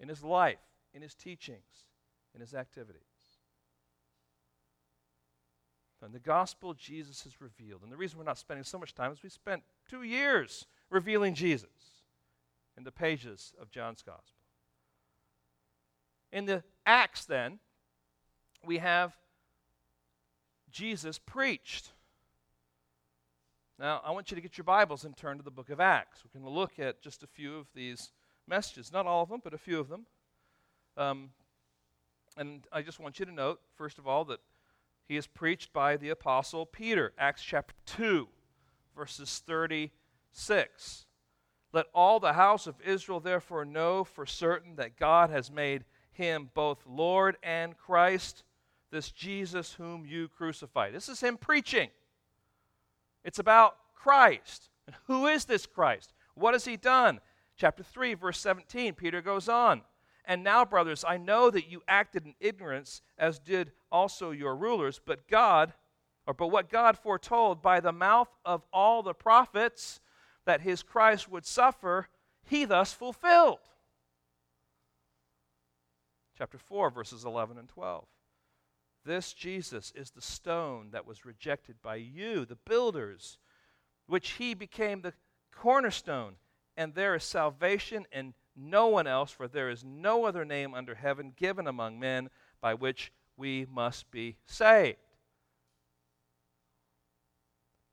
in 0.00 0.08
his 0.08 0.22
life, 0.22 0.58
in 0.92 1.02
his 1.02 1.14
teachings, 1.14 1.86
in 2.34 2.40
his 2.40 2.54
activities. 2.54 3.02
And 6.02 6.14
the 6.14 6.20
gospel 6.20 6.74
Jesus 6.74 7.26
is 7.26 7.40
revealed. 7.40 7.82
And 7.82 7.90
the 7.90 7.96
reason 7.96 8.18
we're 8.18 8.24
not 8.24 8.38
spending 8.38 8.64
so 8.64 8.78
much 8.78 8.94
time 8.94 9.12
is 9.12 9.22
we 9.22 9.28
spent 9.28 9.62
two 9.88 10.04
years 10.04 10.66
revealing 10.90 11.34
Jesus 11.34 11.68
in 12.76 12.84
the 12.84 12.92
pages 12.92 13.52
of 13.60 13.70
John's 13.70 14.02
gospel. 14.02 14.37
In 16.32 16.44
the 16.44 16.62
Acts, 16.84 17.24
then, 17.24 17.58
we 18.64 18.78
have 18.78 19.16
Jesus 20.70 21.18
preached. 21.18 21.92
Now, 23.78 24.00
I 24.04 24.10
want 24.10 24.30
you 24.30 24.34
to 24.34 24.40
get 24.40 24.58
your 24.58 24.64
Bibles 24.64 25.04
and 25.04 25.16
turn 25.16 25.38
to 25.38 25.42
the 25.42 25.50
book 25.50 25.70
of 25.70 25.80
Acts. 25.80 26.22
We're 26.24 26.38
going 26.38 26.52
to 26.52 26.58
look 26.58 26.78
at 26.78 27.00
just 27.00 27.22
a 27.22 27.26
few 27.26 27.56
of 27.56 27.66
these 27.74 28.12
messages. 28.46 28.92
Not 28.92 29.06
all 29.06 29.22
of 29.22 29.28
them, 29.28 29.40
but 29.42 29.54
a 29.54 29.58
few 29.58 29.78
of 29.78 29.88
them. 29.88 30.06
Um, 30.96 31.30
and 32.36 32.66
I 32.72 32.82
just 32.82 33.00
want 33.00 33.18
you 33.18 33.26
to 33.26 33.32
note, 33.32 33.60
first 33.76 33.98
of 33.98 34.06
all, 34.06 34.24
that 34.26 34.40
he 35.06 35.16
is 35.16 35.26
preached 35.26 35.72
by 35.72 35.96
the 35.96 36.10
apostle 36.10 36.66
Peter, 36.66 37.12
Acts 37.18 37.42
chapter 37.42 37.74
2, 37.86 38.28
verses 38.96 39.42
36. 39.46 41.06
Let 41.72 41.86
all 41.94 42.20
the 42.20 42.34
house 42.34 42.66
of 42.66 42.80
Israel 42.84 43.20
therefore 43.20 43.64
know 43.64 44.04
for 44.04 44.26
certain 44.26 44.76
that 44.76 44.98
God 44.98 45.30
has 45.30 45.50
made 45.50 45.84
him 46.18 46.50
both 46.52 46.84
Lord 46.86 47.38
and 47.42 47.78
Christ, 47.78 48.44
this 48.90 49.10
Jesus 49.10 49.72
whom 49.72 50.04
you 50.04 50.28
crucified. 50.28 50.92
This 50.92 51.08
is 51.08 51.20
him 51.20 51.38
preaching. 51.38 51.88
It's 53.24 53.38
about 53.38 53.76
Christ. 53.94 54.68
And 54.86 54.96
who 55.06 55.26
is 55.26 55.46
this 55.46 55.64
Christ? 55.64 56.12
What 56.34 56.54
has 56.54 56.66
he 56.66 56.76
done? 56.76 57.20
Chapter 57.56 57.82
3, 57.82 58.14
verse 58.14 58.38
17, 58.38 58.94
Peter 58.94 59.22
goes 59.22 59.48
on. 59.48 59.82
And 60.24 60.44
now, 60.44 60.64
brothers, 60.64 61.04
I 61.06 61.16
know 61.16 61.50
that 61.50 61.70
you 61.70 61.82
acted 61.88 62.26
in 62.26 62.34
ignorance, 62.38 63.00
as 63.16 63.38
did 63.38 63.72
also 63.90 64.30
your 64.30 64.54
rulers, 64.54 65.00
but 65.04 65.26
God, 65.28 65.72
or 66.26 66.34
but 66.34 66.48
what 66.48 66.68
God 66.68 66.98
foretold 66.98 67.62
by 67.62 67.80
the 67.80 67.92
mouth 67.92 68.28
of 68.44 68.62
all 68.72 69.02
the 69.02 69.14
prophets 69.14 70.00
that 70.44 70.60
his 70.60 70.82
Christ 70.82 71.30
would 71.30 71.46
suffer, 71.46 72.08
he 72.44 72.64
thus 72.64 72.92
fulfilled. 72.92 73.58
Chapter 76.38 76.58
4, 76.58 76.90
verses 76.90 77.24
11 77.24 77.58
and 77.58 77.68
12. 77.68 78.04
This 79.04 79.32
Jesus 79.32 79.92
is 79.96 80.12
the 80.12 80.22
stone 80.22 80.90
that 80.92 81.04
was 81.04 81.24
rejected 81.24 81.82
by 81.82 81.96
you, 81.96 82.44
the 82.44 82.54
builders, 82.54 83.38
which 84.06 84.30
he 84.32 84.54
became 84.54 85.00
the 85.00 85.14
cornerstone. 85.52 86.34
And 86.76 86.94
there 86.94 87.16
is 87.16 87.24
salvation 87.24 88.06
in 88.12 88.34
no 88.54 88.86
one 88.86 89.08
else, 89.08 89.32
for 89.32 89.48
there 89.48 89.68
is 89.68 89.82
no 89.82 90.26
other 90.26 90.44
name 90.44 90.74
under 90.74 90.94
heaven 90.94 91.32
given 91.36 91.66
among 91.66 91.98
men 91.98 92.30
by 92.60 92.74
which 92.74 93.12
we 93.36 93.66
must 93.68 94.08
be 94.12 94.36
saved. 94.46 94.98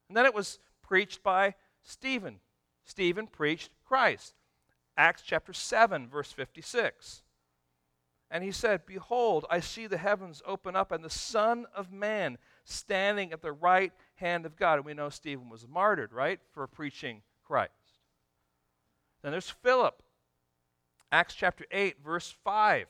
And 0.07 0.15
then 0.15 0.27
it 0.27 0.35
was 0.35 0.59
preached 0.83 1.23
by 1.23 1.55
Stephen. 1.81 2.39
Stephen 2.83 3.25
preached 3.25 3.71
Christ. 3.85 4.35
Acts 4.95 5.23
chapter 5.25 5.51
7, 5.51 6.07
verse 6.07 6.31
56. 6.31 7.23
And 8.31 8.43
he 8.43 8.51
said, 8.51 8.85
Behold, 8.85 9.45
I 9.49 9.59
see 9.59 9.87
the 9.87 9.97
heavens 9.97 10.41
open 10.45 10.75
up 10.75 10.91
and 10.91 11.03
the 11.03 11.09
Son 11.09 11.65
of 11.75 11.91
Man 11.91 12.37
standing 12.63 13.31
at 13.31 13.41
the 13.41 13.51
right 13.51 13.93
hand 14.15 14.45
of 14.45 14.55
God. 14.55 14.77
And 14.77 14.85
we 14.85 14.93
know 14.93 15.09
Stephen 15.09 15.49
was 15.49 15.67
martyred, 15.67 16.11
right, 16.11 16.39
for 16.51 16.65
preaching 16.67 17.21
Christ. 17.43 17.71
Then 19.21 19.31
there's 19.31 19.49
Philip. 19.49 20.01
Acts 21.11 21.35
chapter 21.35 21.65
8, 21.71 21.97
verse 22.03 22.35
5. 22.43 22.87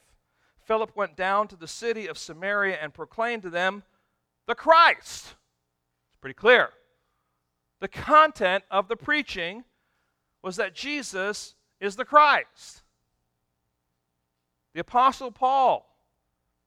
Philip 0.65 0.95
went 0.95 1.15
down 1.15 1.47
to 1.49 1.55
the 1.55 1.67
city 1.67 2.07
of 2.07 2.17
Samaria 2.17 2.77
and 2.81 2.93
proclaimed 2.93 3.43
to 3.43 3.49
them 3.49 3.83
the 4.47 4.55
Christ. 4.55 5.35
It's 6.09 6.19
pretty 6.21 6.33
clear. 6.33 6.69
The 7.81 7.87
content 7.87 8.63
of 8.71 8.87
the 8.87 8.95
preaching 8.95 9.63
was 10.41 10.55
that 10.55 10.73
Jesus 10.73 11.55
is 11.79 11.97
the 11.97 12.05
Christ. 12.05 12.83
The 14.75 14.81
Apostle 14.81 15.31
Paul, 15.31 15.89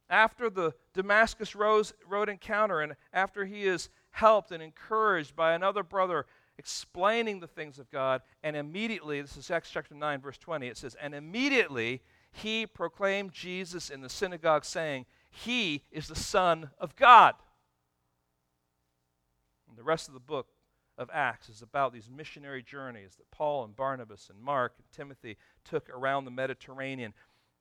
after 0.09 0.49
the 0.49 0.73
Damascus 0.95 1.55
Road 1.55 1.93
encounter 2.31 2.81
and 2.81 2.97
after 3.13 3.45
he 3.45 3.67
is 3.67 3.91
helped 4.13 4.51
and 4.51 4.63
encouraged 4.63 5.37
by 5.37 5.53
another 5.53 5.83
brother 5.83 6.25
explaining 6.57 7.39
the 7.39 7.47
things 7.47 7.79
of 7.79 7.91
God, 7.91 8.23
and 8.43 8.57
immediately, 8.57 9.21
this 9.21 9.37
is 9.37 9.51
Acts 9.51 9.69
chapter 9.71 9.95
9, 9.95 10.23
verse 10.23 10.39
20, 10.39 10.69
it 10.69 10.79
says, 10.79 10.97
And 10.99 11.15
immediately 11.15 12.01
he 12.33 12.67
proclaimed 12.67 13.33
Jesus 13.33 13.91
in 13.91 14.01
the 14.01 14.09
synagogue, 14.09 14.65
saying, 14.65 15.05
He 15.31 15.85
is 15.93 16.09
the 16.09 16.17
Son 16.17 16.71
of 16.79 16.97
God. 16.97 17.35
And 19.69 19.77
the 19.77 19.85
rest 19.85 20.09
of 20.09 20.15
the 20.15 20.21
book 20.21 20.47
of 20.97 21.11
Acts 21.13 21.51
is 21.51 21.61
about 21.61 21.93
these 21.93 22.09
missionary 22.09 22.63
journeys 22.63 23.17
that 23.17 23.31
Paul 23.31 23.65
and 23.65 23.77
Barnabas 23.77 24.31
and 24.31 24.41
Mark 24.41 24.77
and 24.79 24.87
Timothy 24.91 25.37
took 25.63 25.91
around 25.91 26.25
the 26.25 26.31
Mediterranean. 26.31 27.13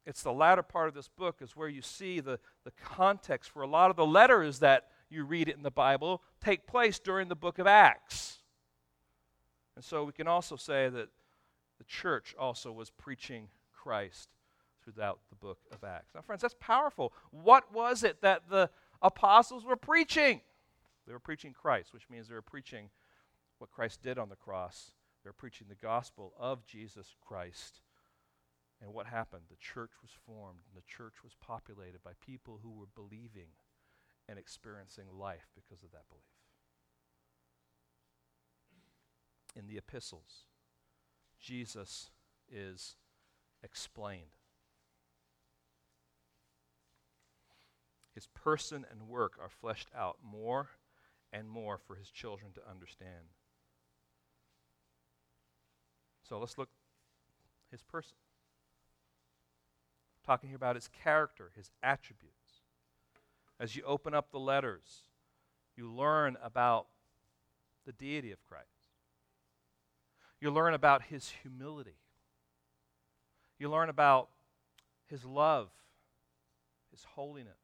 It's 0.08 0.24
the 0.24 0.32
latter 0.32 0.64
part 0.64 0.88
of 0.88 0.94
this 0.94 1.10
book 1.10 1.42
is 1.42 1.54
where 1.54 1.68
you 1.68 1.82
see 1.82 2.22
the, 2.22 2.40
the 2.64 2.72
context 2.72 3.52
for 3.52 3.62
a 3.62 3.68
lot 3.68 3.90
of 3.90 3.98
the 3.98 4.06
letters 4.06 4.60
that 4.60 4.88
you 5.10 5.26
read 5.26 5.50
it 5.50 5.58
in 5.58 5.64
the 5.64 5.70
Bible 5.70 6.22
take 6.42 6.66
place 6.66 6.98
during 6.98 7.28
the 7.28 7.36
book 7.36 7.60
of 7.60 7.68
Acts. 7.68 8.38
And 9.76 9.84
so 9.84 10.06
we 10.06 10.14
can 10.14 10.26
also 10.26 10.56
say 10.56 10.88
that 10.88 11.10
the 11.78 11.84
church 11.84 12.34
also 12.40 12.72
was 12.72 12.90
preaching 12.90 13.50
Christ 13.74 14.30
throughout 14.82 15.20
the 15.30 15.36
book 15.36 15.60
of 15.74 15.84
Acts. 15.84 16.16
Now, 16.16 16.22
friends, 16.22 16.42
that's 16.42 16.56
powerful. 16.58 17.12
What 17.32 17.74
was 17.74 18.02
it 18.06 18.22
that 18.22 18.44
the 18.50 18.70
apostles 19.02 19.66
were 19.66 19.76
preaching? 19.76 20.40
They 21.06 21.12
were 21.12 21.20
preaching 21.20 21.52
Christ, 21.52 21.94
which 21.94 22.10
means 22.10 22.30
they 22.30 22.34
were 22.34 22.42
preaching 22.42 22.92
what 23.58 23.72
Christ 23.72 24.02
did 24.02 24.18
on 24.18 24.30
the 24.30 24.38
cross. 24.38 24.94
They 25.26 25.28
were 25.28 25.34
preaching 25.34 25.68
the 25.68 25.76
gospel 25.76 26.32
of 26.40 26.66
Jesus 26.66 27.14
Christ. 27.20 27.82
And 28.82 28.94
what 28.94 29.08
happened? 29.08 29.44
The 29.50 29.56
church 29.56 29.92
was 30.02 30.12
formed, 30.26 30.60
and 30.68 30.78
the 30.78 30.88
church 30.88 31.24
was 31.24 31.34
populated 31.42 32.04
by 32.04 32.12
people 32.22 32.60
who 32.62 32.72
were 32.72 32.88
believing 32.96 33.50
and 34.30 34.38
experiencing 34.38 35.06
life 35.12 35.48
because 35.56 35.84
of 35.84 35.92
that 35.92 36.08
belief. 36.10 36.24
In 39.56 39.68
the 39.68 39.78
epistles, 39.78 40.46
Jesus 41.40 42.12
is 42.52 42.96
explained. 43.64 44.38
His 48.14 48.28
person 48.28 48.86
and 48.92 49.08
work 49.08 49.34
are 49.42 49.50
fleshed 49.50 49.90
out 49.96 50.18
more 50.24 50.70
and 51.32 51.50
more 51.50 51.78
for 51.78 51.96
his 51.96 52.10
children 52.10 52.52
to 52.54 52.70
understand. 52.70 53.34
So 56.28 56.40
let's 56.40 56.58
look 56.58 56.70
his 57.72 57.82
person. 57.82 58.18
Talking 60.28 60.50
here 60.50 60.58
about 60.58 60.76
his 60.76 60.90
character, 60.90 61.52
his 61.56 61.72
attributes. 61.82 62.36
As 63.62 63.78
you 63.78 63.84
open 63.84 64.14
up 64.14 64.30
the 64.30 64.40
letters, 64.40 65.04
you 65.78 65.90
learn 65.90 66.36
about 66.44 66.88
the 67.86 67.94
deity 67.94 68.34
of 68.34 68.44
Christ. 68.44 68.68
You 70.42 70.52
learn 70.52 70.74
about 70.74 71.04
his 71.04 71.32
humility. 71.42 71.96
You 73.58 73.70
learn 73.70 73.88
about 73.88 74.28
his 75.10 75.24
love, 75.24 75.70
his 76.92 77.06
holiness, 77.16 77.62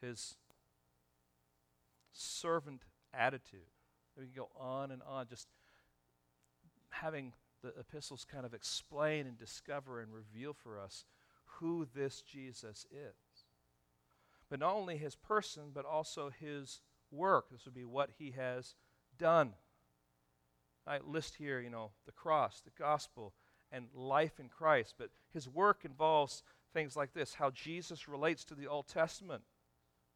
his 0.00 0.36
servant 2.12 2.82
attitude. 3.12 3.66
We 4.16 4.26
can 4.26 4.32
go 4.32 4.48
on 4.56 4.92
and 4.92 5.02
on, 5.02 5.26
just 5.26 5.48
having 6.90 7.32
the 7.62 7.72
epistles 7.78 8.24
kind 8.30 8.46
of 8.46 8.54
explain 8.54 9.26
and 9.26 9.38
discover 9.38 10.00
and 10.00 10.12
reveal 10.12 10.52
for 10.52 10.78
us 10.78 11.04
who 11.58 11.86
this 11.94 12.22
Jesus 12.22 12.86
is. 12.90 13.44
But 14.48 14.60
not 14.60 14.74
only 14.74 14.96
his 14.96 15.14
person, 15.14 15.70
but 15.74 15.84
also 15.84 16.30
his 16.30 16.80
work. 17.10 17.50
This 17.50 17.64
would 17.64 17.74
be 17.74 17.84
what 17.84 18.10
he 18.18 18.32
has 18.32 18.74
done. 19.18 19.54
I 20.86 20.98
list 21.06 21.36
here, 21.36 21.60
you 21.60 21.70
know, 21.70 21.90
the 22.06 22.12
cross, 22.12 22.60
the 22.60 22.70
gospel, 22.78 23.34
and 23.70 23.86
life 23.94 24.40
in 24.40 24.48
Christ. 24.48 24.94
But 24.98 25.10
his 25.32 25.48
work 25.48 25.84
involves 25.84 26.42
things 26.72 26.96
like 26.96 27.12
this 27.12 27.34
how 27.34 27.50
Jesus 27.50 28.08
relates 28.08 28.44
to 28.44 28.54
the 28.54 28.66
Old 28.66 28.88
Testament, 28.88 29.42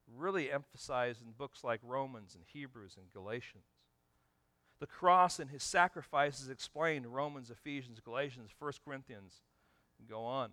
really 0.07 0.51
emphasized 0.51 1.21
in 1.23 1.33
books 1.33 1.63
like 1.63 1.81
Romans 1.83 2.35
and 2.35 2.45
Hebrews 2.47 2.97
and 2.97 3.13
Galatians. 3.13 3.65
The 4.83 4.89
cross 4.89 5.39
and 5.39 5.49
his 5.49 5.63
sacrifice 5.63 6.41
is 6.41 6.49
explained 6.49 7.05
in 7.05 7.13
Romans, 7.13 7.51
Ephesians, 7.51 8.01
Galatians, 8.05 8.51
1 8.59 8.73
Corinthians, 8.85 9.35
and 10.01 10.09
go 10.09 10.25
on. 10.25 10.51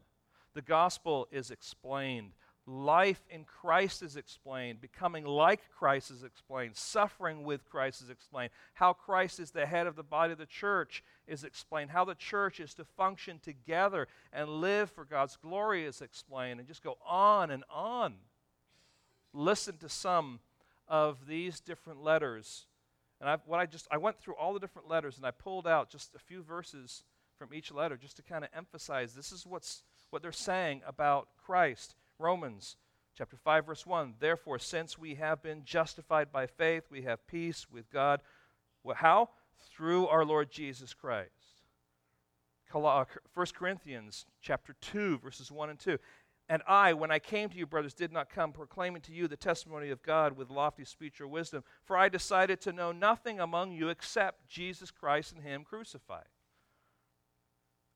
The 0.53 0.61
gospel 0.61 1.27
is 1.31 1.49
explained 1.49 2.33
life 2.67 3.25
in 3.31 3.43
Christ 3.43 4.03
is 4.03 4.17
explained, 4.17 4.81
becoming 4.81 5.25
like 5.25 5.61
Christ 5.75 6.11
is 6.11 6.21
explained, 6.21 6.75
suffering 6.75 7.43
with 7.43 7.67
Christ 7.67 8.03
is 8.03 8.11
explained, 8.11 8.51
how 8.75 8.93
Christ 8.93 9.39
is 9.39 9.49
the 9.49 9.65
head 9.65 9.87
of 9.87 9.95
the 9.95 10.03
body 10.03 10.33
of 10.33 10.37
the 10.37 10.45
church 10.45 11.03
is 11.25 11.43
explained, 11.43 11.89
how 11.89 12.05
the 12.05 12.13
church 12.13 12.59
is 12.59 12.75
to 12.75 12.85
function 12.85 13.39
together 13.39 14.07
and 14.31 14.47
live 14.61 14.91
for 14.91 15.05
God's 15.05 15.37
glory 15.37 15.85
is 15.85 16.01
explained, 16.03 16.59
and 16.59 16.67
just 16.67 16.83
go 16.83 16.99
on 17.03 17.49
and 17.49 17.63
on. 17.67 18.13
Listen 19.33 19.77
to 19.77 19.89
some 19.89 20.39
of 20.87 21.25
these 21.25 21.59
different 21.59 22.03
letters. 22.03 22.67
And 23.19 23.29
I, 23.29 23.37
what 23.45 23.59
I 23.59 23.65
just 23.65 23.87
I 23.91 23.97
went 23.97 24.19
through 24.19 24.35
all 24.35 24.53
the 24.53 24.59
different 24.59 24.89
letters 24.89 25.17
and 25.17 25.25
I 25.25 25.31
pulled 25.31 25.67
out 25.67 25.89
just 25.89 26.15
a 26.15 26.19
few 26.19 26.41
verses 26.41 27.03
from 27.37 27.53
each 27.53 27.71
letter 27.71 27.97
just 27.97 28.15
to 28.17 28.23
kind 28.23 28.43
of 28.43 28.49
emphasize 28.55 29.13
this 29.13 29.31
is 29.31 29.45
what's 29.45 29.83
what 30.09 30.21
they're 30.21 30.31
saying 30.31 30.81
about 30.87 31.27
Christ. 31.37 31.95
Romans 32.17 32.77
chapter 33.17 33.37
5 33.37 33.65
verse 33.65 33.85
1 33.85 34.15
Therefore 34.19 34.59
since 34.59 34.97
we 34.97 35.15
have 35.15 35.43
been 35.43 35.63
justified 35.63 36.31
by 36.31 36.47
faith 36.47 36.83
we 36.89 37.01
have 37.03 37.25
peace 37.27 37.67
with 37.71 37.91
God. 37.91 38.21
How? 38.95 39.29
Through 39.75 40.07
our 40.07 40.23
Lord 40.23 40.49
Jesus 40.49 40.93
Christ. 40.93 41.29
1 42.71 42.85
uh, 42.85 43.03
Corinthians 43.53 44.25
chapter 44.41 44.75
2 44.79 45.17
verses 45.19 45.51
1 45.51 45.69
and 45.69 45.79
2 45.79 45.97
and 46.49 46.63
I, 46.67 46.93
when 46.93 47.11
I 47.11 47.19
came 47.19 47.49
to 47.49 47.57
you, 47.57 47.67
brothers, 47.67 47.93
did 47.93 48.11
not 48.11 48.29
come 48.29 48.51
proclaiming 48.51 49.03
to 49.03 49.13
you 49.13 49.27
the 49.27 49.37
testimony 49.37 49.91
of 49.91 50.01
God 50.01 50.35
with 50.35 50.49
lofty 50.49 50.83
speech 50.83 51.21
or 51.21 51.27
wisdom, 51.27 51.63
for 51.85 51.95
I 51.95 52.09
decided 52.09 52.59
to 52.61 52.73
know 52.73 52.91
nothing 52.91 53.39
among 53.39 53.71
you 53.71 53.89
except 53.89 54.49
Jesus 54.49 54.89
Christ 54.89 55.31
and 55.31 55.43
Him 55.43 55.63
crucified. 55.63 56.25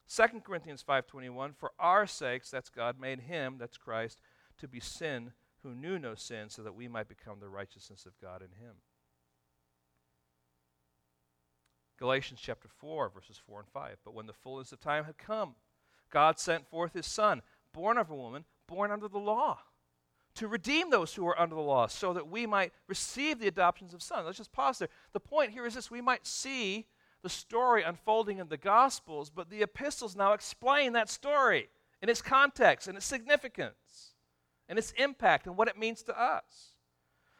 2 0.08 0.42
Corinthians 0.42 0.84
5:21 0.84 1.56
For 1.56 1.72
our 1.80 2.06
sakes 2.06 2.52
that's 2.52 2.70
God 2.70 3.00
made 3.00 3.22
him 3.22 3.58
that's 3.58 3.78
Christ 3.78 4.20
to 4.60 4.68
be 4.68 4.80
sin 4.80 5.34
who 5.64 5.74
knew 5.74 5.98
no 5.98 6.14
sin 6.14 6.50
so 6.50 6.62
that 6.62 6.76
we 6.76 6.88
might 6.88 7.08
become 7.08 7.40
the 7.40 7.50
righteousness 7.50 8.06
of 8.06 8.20
God 8.22 8.42
in 8.42 8.52
him. 8.64 8.76
Galatians 11.98 12.42
chapter 12.42 12.68
4 12.68 13.10
verses 13.10 13.42
4 13.48 13.62
and 13.62 13.70
5 13.70 13.98
But 14.04 14.14
when 14.14 14.28
the 14.28 14.34
fullness 14.34 14.72
of 14.72 14.80
time 14.80 15.06
had 15.06 15.18
come 15.18 15.56
God 16.10 16.38
sent 16.38 16.68
forth 16.68 16.94
his 16.94 17.08
son 17.08 17.42
born 17.74 17.98
of 17.98 18.10
a 18.10 18.16
woman 18.16 18.46
born 18.68 18.92
under 18.92 19.08
the 19.08 19.20
law 19.20 19.60
to 20.36 20.48
redeem 20.48 20.90
those 20.90 21.14
who 21.14 21.28
are 21.28 21.40
under 21.40 21.56
the 21.56 21.62
law 21.62 21.88
so 21.88 22.14
that 22.14 22.28
we 22.28 22.46
might 22.46 22.74
receive 22.88 23.40
the 23.40 23.48
adoptions 23.48 23.94
of 23.94 24.02
sons. 24.02 24.26
Let's 24.26 24.38
just 24.38 24.52
pause 24.52 24.80
there. 24.80 24.90
The 25.12 25.20
point 25.20 25.52
here 25.52 25.66
is 25.66 25.76
this 25.76 25.92
we 25.92 26.02
might 26.02 26.26
see 26.26 26.88
the 27.22 27.30
story 27.30 27.84
unfolding 27.84 28.40
in 28.40 28.50
the 28.50 28.58
Gospels, 28.58 29.30
but 29.30 29.50
the 29.50 29.62
epistles 29.62 30.16
now 30.16 30.34
explain 30.34 30.94
that 30.94 31.10
story 31.10 31.70
in 32.02 32.10
its 32.10 32.22
context 32.22 32.88
and 32.88 32.98
its 32.98 33.06
significance 33.06 34.16
and 34.68 34.78
its 34.80 34.92
impact 34.98 35.46
and 35.46 35.56
what 35.56 35.68
it 35.68 35.78
means 35.78 36.04
to 36.04 36.20
us. 36.20 36.74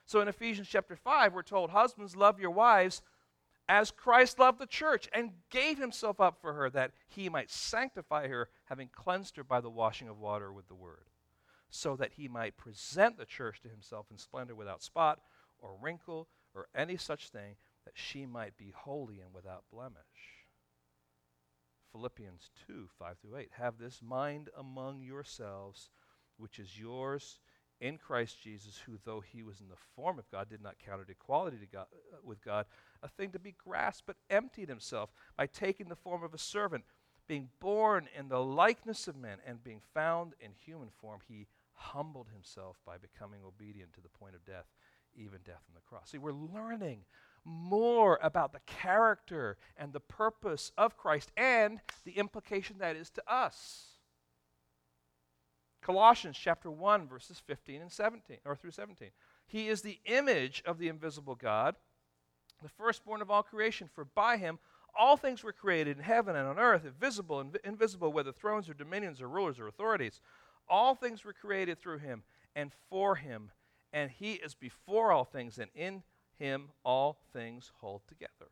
So 0.06 0.22
in 0.22 0.28
Ephesians 0.28 0.68
chapter 0.70 0.96
5, 0.96 1.34
we're 1.34 1.42
told, 1.42 1.72
Husbands, 1.72 2.16
love 2.16 2.40
your 2.40 2.52
wives 2.52 3.02
as 3.70 3.92
Christ 3.92 4.40
loved 4.40 4.60
the 4.60 4.68
church 4.68 5.08
and 5.14 5.32
gave 5.50 5.78
himself 5.78 6.20
up 6.20 6.40
for 6.42 6.54
her 6.54 6.70
that 6.72 6.92
he 7.08 7.30
might 7.30 7.50
sanctify 7.50 8.28
her, 8.28 8.50
having 8.66 8.90
cleansed 8.90 9.38
her 9.38 9.44
by 9.44 9.62
the 9.62 9.70
washing 9.70 10.10
of 10.10 10.20
water 10.20 10.52
with 10.52 10.68
the 10.68 10.76
word, 10.76 11.06
so 11.70 11.96
that 11.96 12.14
he 12.14 12.28
might 12.28 12.58
present 12.58 13.18
the 13.18 13.26
church 13.26 13.62
to 13.62 13.70
himself 13.70 14.08
in 14.12 14.18
splendor 14.18 14.56
without 14.56 14.84
spot 14.84 15.20
or 15.60 15.78
wrinkle 15.82 16.28
or 16.54 16.68
any 16.76 16.98
such 16.98 17.30
thing 17.30 17.56
that 17.86 17.94
she 17.96 18.26
might 18.26 18.58
be 18.58 18.74
holy 18.76 19.20
and 19.20 19.34
without 19.34 19.64
blemish. 19.72 19.98
Philippians 21.92 22.50
2 22.68 22.90
5 22.98 23.18
through 23.20 23.38
8. 23.38 23.50
Have 23.58 23.78
this 23.78 24.02
mind 24.02 24.50
among 24.58 25.02
yourselves, 25.02 25.90
which 26.38 26.60
is 26.60 26.80
yours 26.80 27.40
in 27.82 27.98
Christ 27.98 28.42
Jesus, 28.42 28.80
who, 28.86 28.98
though 29.04 29.20
he 29.20 29.44
was 29.44 29.60
in 29.60 29.70
the 29.70 29.76
form 29.96 30.20
of 30.20 30.30
God, 30.32 30.50
did 30.50 30.62
not 30.62 30.76
count 30.84 31.02
it 31.02 31.12
equality 31.12 31.58
God, 31.72 31.88
uh, 31.92 32.18
with 32.24 32.44
God 32.44 32.66
a 33.02 33.08
thing 33.08 33.32
to 33.32 33.40
be 33.40 33.56
grasped, 33.58 34.08
but 34.08 34.16
emptied 34.30 34.70
himself 34.70 35.12
by 35.38 35.48
taking 35.48 35.90
the 35.90 35.96
form 35.96 36.24
of 36.24 36.34
a 36.34 36.38
servant, 36.38 36.86
being 37.28 37.50
born 37.60 38.08
in 38.18 38.30
the 38.30 38.40
likeness 38.40 39.08
of 39.08 39.16
men, 39.16 39.38
and 39.46 39.64
being 39.64 39.82
found 39.94 40.34
in 40.40 40.52
human 40.66 40.90
form. 40.90 41.20
He 41.28 41.48
humbled 41.74 42.28
himself 42.34 42.78
by 42.86 42.98
becoming 42.98 43.42
obedient 43.46 43.94
to 43.94 44.02
the 44.02 44.10
point 44.10 44.36
of 44.36 44.46
death, 44.46 44.66
even 45.16 45.40
death 45.46 45.64
on 45.68 45.76
the 45.76 45.82
cross. 45.82 46.12
See, 46.12 46.18
we're 46.18 46.32
learning 46.32 47.06
more 47.46 48.20
about 48.22 48.54
the 48.54 48.62
character 48.66 49.58
and 49.78 49.92
the 49.92 50.00
purpose 50.00 50.72
of 50.78 50.98
Christ 50.98 51.32
and 51.36 51.82
the 52.06 52.14
implication 52.14 52.78
that 52.80 52.96
is 52.96 53.10
to 53.12 53.24
us. 53.28 53.93
Colossians 55.84 56.38
chapter 56.40 56.72
1 56.72 57.08
verses 57.08 57.42
15 57.46 57.82
and 57.82 57.92
17 57.92 58.38
or 58.46 58.56
through 58.56 58.72
17. 58.72 59.10
He 59.46 59.68
is 59.68 59.82
the 59.82 60.00
image 60.06 60.64
of 60.66 60.80
the 60.80 60.88
invisible 60.88 61.36
God, 61.36 61.76
the 62.62 62.70
firstborn 62.70 63.22
of 63.22 63.30
all 63.30 63.44
creation 63.44 63.90
for 63.94 64.06
by 64.06 64.38
him 64.38 64.60
all 64.96 65.18
things 65.18 65.44
were 65.44 65.54
created 65.54 65.98
in 65.98 66.04
heaven 66.04 66.36
and 66.36 66.48
on 66.48 66.60
earth, 66.60 66.84
visible 67.00 67.40
and 67.40 67.58
invisible, 67.64 68.14
whether 68.14 68.32
thrones 68.32 68.70
or 68.70 68.74
dominions 68.74 69.22
or 69.22 69.28
rulers 69.28 69.60
or 69.60 69.68
authorities. 69.68 70.22
All 70.70 70.96
things 70.96 71.26
were 71.26 71.34
created 71.34 71.82
through 71.82 72.00
him 72.00 72.24
and 72.56 72.72
for 72.90 73.16
him, 73.16 73.52
and 73.92 74.12
he 74.12 74.34
is 74.34 74.54
before 74.54 75.12
all 75.12 75.26
things, 75.26 75.58
and 75.58 75.70
in 75.74 76.04
him 76.38 76.70
all 76.84 77.18
things 77.34 77.72
hold 77.80 78.02
together. 78.08 78.52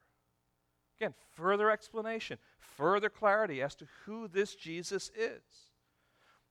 Again, 0.99 1.13
further 1.36 1.69
explanation, 1.69 2.38
further 2.59 3.09
clarity 3.09 3.61
as 3.61 3.75
to 3.75 3.88
who 4.05 4.27
this 4.27 4.55
Jesus 4.55 5.11
is. 5.15 5.41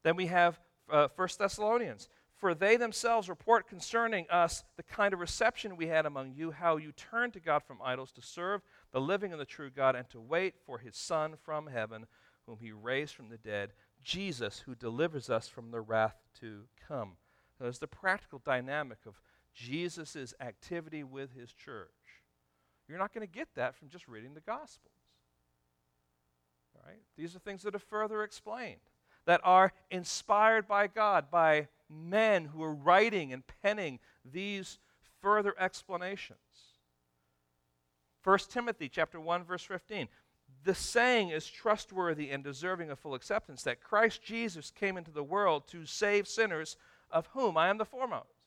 Then 0.03 0.17
we 0.17 0.27
have 0.27 0.61
uh, 0.91 1.09
1 1.17 1.29
Thessalonians. 1.39 2.09
For 2.37 2.55
they 2.55 2.77
themselves 2.77 3.29
report 3.29 3.69
concerning 3.69 4.27
us 4.31 4.65
the 4.79 4.83
kind 4.83 5.13
of 5.13 5.21
reception 5.21 5.77
we 5.77 5.89
had 5.89 6.07
among 6.07 6.33
you, 6.33 6.53
how 6.53 6.79
you 6.79 6.93
turned 6.93 7.35
to 7.35 7.41
God 7.41 7.63
from 7.63 7.83
idols 7.85 8.13
to 8.13 8.23
serve 8.23 8.63
the 8.93 9.01
living 9.01 9.33
and 9.33 9.41
the 9.41 9.45
true 9.45 9.69
God, 9.69 9.95
and 9.95 10.09
to 10.09 10.21
wait 10.21 10.55
for 10.65 10.79
his 10.79 10.97
Son 10.97 11.35
from 11.43 11.67
heaven, 11.67 12.07
whom 12.47 12.59
he 12.59 12.73
raised 12.73 13.15
from 13.15 13.29
the 13.29 13.37
dead, 13.37 13.73
Jesus, 14.03 14.61
who 14.65 14.75
delivers 14.75 15.29
us 15.29 15.49
from 15.49 15.71
the 15.71 15.83
wrath 15.83 16.17
to 16.41 16.63
come. 16.89 17.17
There's 17.61 17.79
the 17.79 17.87
practical 17.87 18.41
dynamic 18.43 18.99
of 19.07 19.21
Jesus' 19.55 20.33
activity 20.41 21.05
with 21.05 21.35
his 21.35 21.53
church. 21.53 21.91
You're 22.89 22.99
not 22.99 23.13
going 23.13 23.27
to 23.27 23.33
get 23.33 23.49
that 23.55 23.77
from 23.77 23.89
just 23.89 24.09
reading 24.09 24.35
the 24.35 24.41
Gospels. 24.41 24.95
All 26.75 26.83
right? 26.87 27.01
These 27.17 27.37
are 27.37 27.39
things 27.39 27.63
that 27.63 27.75
are 27.75 27.79
further 27.79 28.23
explained, 28.23 28.81
that 29.27 29.41
are 29.45 29.73
inspired 29.91 30.67
by 30.67 30.87
God, 30.87 31.31
by 31.31 31.69
men 31.89 32.47
who 32.47 32.63
are 32.63 32.75
writing 32.75 33.33
and 33.33 33.43
penning 33.63 33.99
these 34.25 34.79
further 35.21 35.55
explanations. 35.59 36.39
1 38.25 38.39
Timothy 38.51 38.89
chapter 38.89 39.19
1 39.19 39.45
verse 39.45 39.65
15 39.65 40.09
the 40.65 40.75
saying 40.75 41.31
is 41.31 41.47
trustworthy 41.47 42.31
and 42.31 42.45
deserving 42.45 42.91
of 42.91 42.99
full 42.99 43.15
acceptance 43.15 43.63
that 43.63 43.81
Christ 43.81 44.23
Jesus 44.23 44.71
came 44.71 44.99
into 44.99 45.11
the 45.11 45.23
world 45.23 45.67
to 45.69 45.87
save 45.87 46.29
sinners 46.29 46.77
of 47.11 47.29
whom 47.29 47.57
I 47.57 47.69
am 47.69 47.79
the 47.79 47.85
foremost 47.85 48.41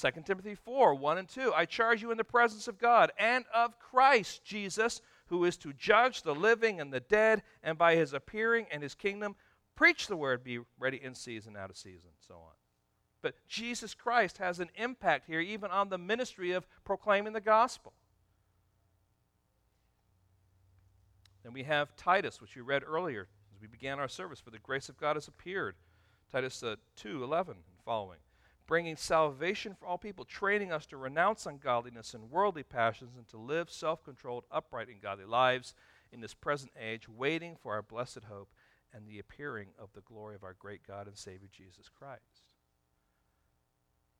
2 0.00 0.10
Timothy 0.24 0.54
4 0.54 0.94
1 0.94 1.18
and 1.18 1.28
2. 1.28 1.52
I 1.54 1.64
charge 1.64 2.02
you 2.02 2.10
in 2.10 2.18
the 2.18 2.24
presence 2.24 2.66
of 2.66 2.78
God 2.78 3.12
and 3.18 3.44
of 3.54 3.78
Christ 3.78 4.44
Jesus, 4.44 5.00
who 5.26 5.44
is 5.44 5.56
to 5.58 5.72
judge 5.72 6.22
the 6.22 6.34
living 6.34 6.80
and 6.80 6.92
the 6.92 7.00
dead, 7.00 7.42
and 7.62 7.78
by 7.78 7.96
his 7.96 8.12
appearing 8.12 8.66
and 8.70 8.82
his 8.82 8.94
kingdom, 8.94 9.36
preach 9.74 10.06
the 10.06 10.16
word, 10.16 10.44
be 10.44 10.60
ready 10.78 11.02
in 11.02 11.14
season, 11.14 11.56
out 11.56 11.70
of 11.70 11.76
season, 11.76 12.10
so 12.26 12.34
on. 12.34 12.52
But 13.22 13.34
Jesus 13.48 13.94
Christ 13.94 14.38
has 14.38 14.60
an 14.60 14.68
impact 14.76 15.26
here, 15.26 15.40
even 15.40 15.70
on 15.70 15.88
the 15.88 15.98
ministry 15.98 16.52
of 16.52 16.66
proclaiming 16.84 17.32
the 17.32 17.40
gospel. 17.40 17.94
Then 21.42 21.52
we 21.52 21.62
have 21.62 21.96
Titus, 21.96 22.40
which 22.40 22.56
we 22.56 22.62
read 22.62 22.82
earlier 22.86 23.28
as 23.54 23.60
we 23.60 23.66
began 23.66 23.98
our 23.98 24.08
service. 24.08 24.40
For 24.40 24.50
the 24.50 24.58
grace 24.58 24.88
of 24.88 24.98
God 24.98 25.16
has 25.16 25.28
appeared. 25.28 25.76
Titus 26.32 26.62
uh, 26.62 26.76
2 26.96 27.22
11 27.22 27.52
and 27.52 27.78
following 27.84 28.18
bringing 28.66 28.96
salvation 28.96 29.74
for 29.74 29.86
all 29.86 29.98
people, 29.98 30.24
training 30.24 30.72
us 30.72 30.86
to 30.86 30.96
renounce 30.96 31.46
ungodliness 31.46 32.14
and 32.14 32.30
worldly 32.30 32.62
passions 32.62 33.16
and 33.16 33.28
to 33.28 33.36
live 33.36 33.70
self 33.70 34.04
controlled, 34.04 34.44
upright, 34.50 34.88
and 34.88 35.00
godly 35.02 35.24
lives 35.24 35.74
in 36.12 36.20
this 36.20 36.34
present 36.34 36.72
age, 36.80 37.08
waiting 37.08 37.56
for 37.56 37.72
our 37.74 37.82
blessed 37.82 38.24
hope 38.28 38.48
and 38.92 39.06
the 39.06 39.18
appearing 39.18 39.68
of 39.78 39.92
the 39.92 40.00
glory 40.02 40.34
of 40.34 40.44
our 40.44 40.54
great 40.58 40.86
God 40.86 41.06
and 41.06 41.16
Savior 41.16 41.48
Jesus 41.50 41.88
Christ. 41.88 42.42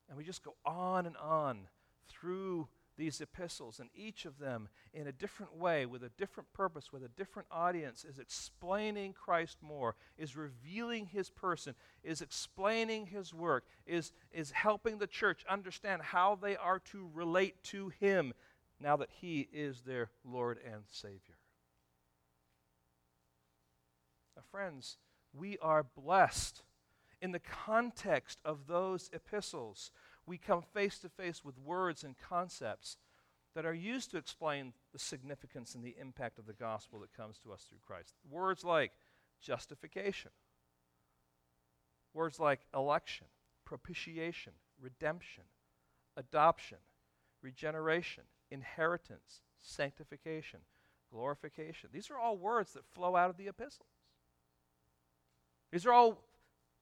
And 0.09 0.19
we 0.19 0.25
just 0.25 0.45
go 0.45 0.55
on 0.67 1.07
and 1.07 1.17
on 1.17 1.69
through 2.09 2.69
these 2.97 3.21
epistles, 3.21 3.81
and 3.81 3.91
each 3.95 4.25
of 4.25 4.39
them, 4.39 4.69
in 4.93 5.07
a 5.07 5.13
different 5.13 5.57
way, 5.57 5.87
with 5.87 6.03
a 6.03 6.11
different 6.11 6.53
purpose, 6.53 6.93
with 6.93 7.03
a 7.03 7.09
different 7.09 7.49
audience, 7.51 8.05
is 8.05 8.19
explaining 8.19 9.13
Christ 9.13 9.59
more, 9.61 9.97
is 10.17 10.37
revealing 10.37 11.07
his 11.07 11.31
person, 11.31 11.75
is 12.03 12.21
explaining 12.21 13.07
his 13.07 13.35
work, 13.35 13.65
is, 13.87 14.13
is 14.33 14.51
helping 14.53 14.99
the 14.99 15.07
church 15.07 15.45
understand 15.49 16.03
how 16.03 16.35
they 16.41 16.57
are 16.57 16.79
to 16.93 17.11
relate 17.13 17.63
to 17.65 17.89
him 18.01 18.33
now 18.81 18.97
that 18.97 19.11
he 19.11 19.49
is 19.53 19.83
their 19.83 20.11
Lord 20.25 20.59
and 20.65 20.83
Savior. 20.91 21.39
Now, 24.37 24.43
friends, 24.51 24.99
we 25.33 25.59
are 25.59 25.83
blessed 25.83 26.63
in 27.21 27.33
the 27.33 27.39
context 27.39 28.39
of 28.45 28.67
those 28.67 29.09
epistles, 29.13 29.91
we 30.27 30.39
come 30.39 30.63
face 30.63 30.99
to 31.01 31.09
face 31.09 31.45
with 31.45 31.59
words 31.59 32.05
and 32.05 32.17
concepts 32.19 32.97
that 33.55 33.67
are 33.67 33.75
used 33.75 34.11
to 34.11 34.17
explain 34.17 34.73
the 34.93 34.99
significance 34.99 35.75
and 35.75 35.85
the 35.85 35.97
impact 36.01 36.39
of 36.39 36.47
the 36.47 36.53
gospel 36.53 37.01
that 37.01 37.17
comes 37.17 37.39
to 37.39 37.53
us 37.53 37.67
through 37.69 37.79
Christ. 37.87 38.15
Words 38.29 38.65
like 38.65 38.93
justification, 39.41 40.33
words 42.13 42.41
like 42.41 42.61
election, 42.75 43.29
propitiation, 43.65 44.55
redemption, 44.81 45.45
adoption, 46.17 46.79
regeneration, 47.43 48.25
inheritance, 48.51 49.43
sanctification, 49.61 50.61
glorification. 51.13 51.91
These 51.93 52.11
are 52.11 52.19
all 52.19 52.37
words 52.37 52.73
that 52.73 52.85
flow 52.95 53.15
out 53.15 53.31
of 53.31 53.37
the 53.37 53.49
epistles. 53.49 53.89
These 55.71 55.87
are 55.87 55.93
all 55.93 56.25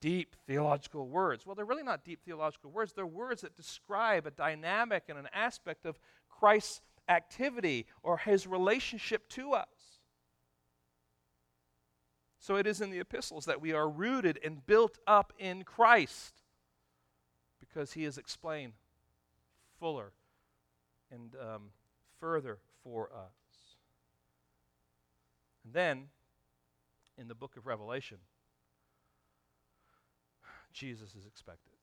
deep 0.03 0.35
theological 0.45 1.07
words. 1.07 1.45
Well, 1.45 1.55
they're 1.55 1.63
really 1.63 1.81
not 1.81 2.03
deep 2.03 2.25
theological 2.25 2.71
words. 2.71 2.91
They're 2.91 3.05
words 3.05 3.39
that 3.43 3.55
describe 3.55 4.27
a 4.27 4.31
dynamic 4.31 5.03
and 5.07 5.17
an 5.17 5.29
aspect 5.31 5.85
of 5.85 5.97
Christ's 6.27 6.81
activity 7.07 7.85
or 8.03 8.17
his 8.17 8.45
relationship 8.45 9.29
to 9.29 9.53
us. 9.53 10.01
So 12.37 12.57
it 12.57 12.67
is 12.67 12.81
in 12.81 12.89
the 12.89 12.99
epistles 12.99 13.45
that 13.45 13.61
we 13.61 13.71
are 13.71 13.89
rooted 13.89 14.37
and 14.43 14.65
built 14.65 14.99
up 15.07 15.31
in 15.39 15.63
Christ 15.63 16.33
because 17.61 17.93
he 17.93 18.03
is 18.03 18.17
explained 18.17 18.73
fuller 19.79 20.11
and 21.09 21.33
um, 21.35 21.69
further 22.19 22.57
for 22.83 23.05
us. 23.05 23.77
And 25.63 25.73
then 25.73 26.07
in 27.17 27.29
the 27.29 27.35
book 27.35 27.55
of 27.55 27.65
Revelation, 27.65 28.17
Jesus 30.73 31.15
is 31.15 31.25
expected. 31.25 31.73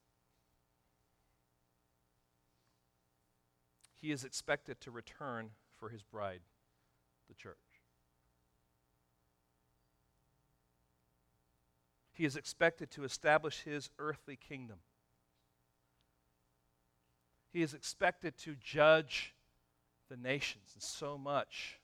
He 4.01 4.11
is 4.11 4.23
expected 4.23 4.81
to 4.81 4.91
return 4.91 5.51
for 5.77 5.89
his 5.89 6.03
bride, 6.03 6.41
the 7.29 7.35
church. 7.35 7.55
He 12.13 12.25
is 12.25 12.35
expected 12.35 12.91
to 12.91 13.03
establish 13.03 13.61
his 13.61 13.89
earthly 13.97 14.35
kingdom. 14.35 14.77
He 17.53 17.61
is 17.61 17.73
expected 17.73 18.37
to 18.39 18.55
judge 18.55 19.33
the 20.09 20.17
nations. 20.17 20.71
And 20.73 20.83
so 20.83 21.17
much 21.17 21.79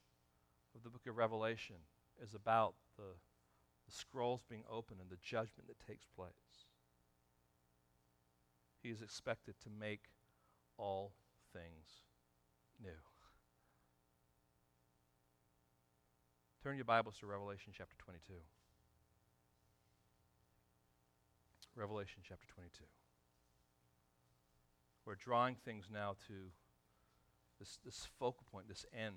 of 0.76 0.84
the 0.84 0.90
book 0.90 1.08
of 1.08 1.18
Revelation 1.18 1.78
is 2.22 2.34
about 2.34 2.76
the, 2.98 3.04
the 3.86 3.92
scrolls 3.92 4.44
being 4.50 4.64
opened 4.72 5.00
and 5.02 5.10
the 5.10 5.18
judgment 5.24 5.68
that 5.68 5.88
takes 5.88 6.06
place. 6.16 6.47
He 8.88 8.94
is 8.94 9.02
expected 9.02 9.56
to 9.66 9.70
make 9.70 10.04
all 10.78 11.12
things 11.52 12.06
new. 12.82 12.90
Turn 16.64 16.78
your 16.78 16.86
Bibles 16.86 17.18
to 17.18 17.26
Revelation 17.26 17.74
chapter 17.78 17.98
22. 17.98 18.32
Revelation 21.76 22.22
chapter 22.26 22.48
22. 22.56 22.86
We're 25.06 25.16
drawing 25.16 25.56
things 25.56 25.90
now 25.92 26.16
to 26.28 26.34
this, 27.60 27.80
this 27.84 28.08
focal 28.18 28.46
point, 28.50 28.70
this 28.70 28.86
end, 28.98 29.16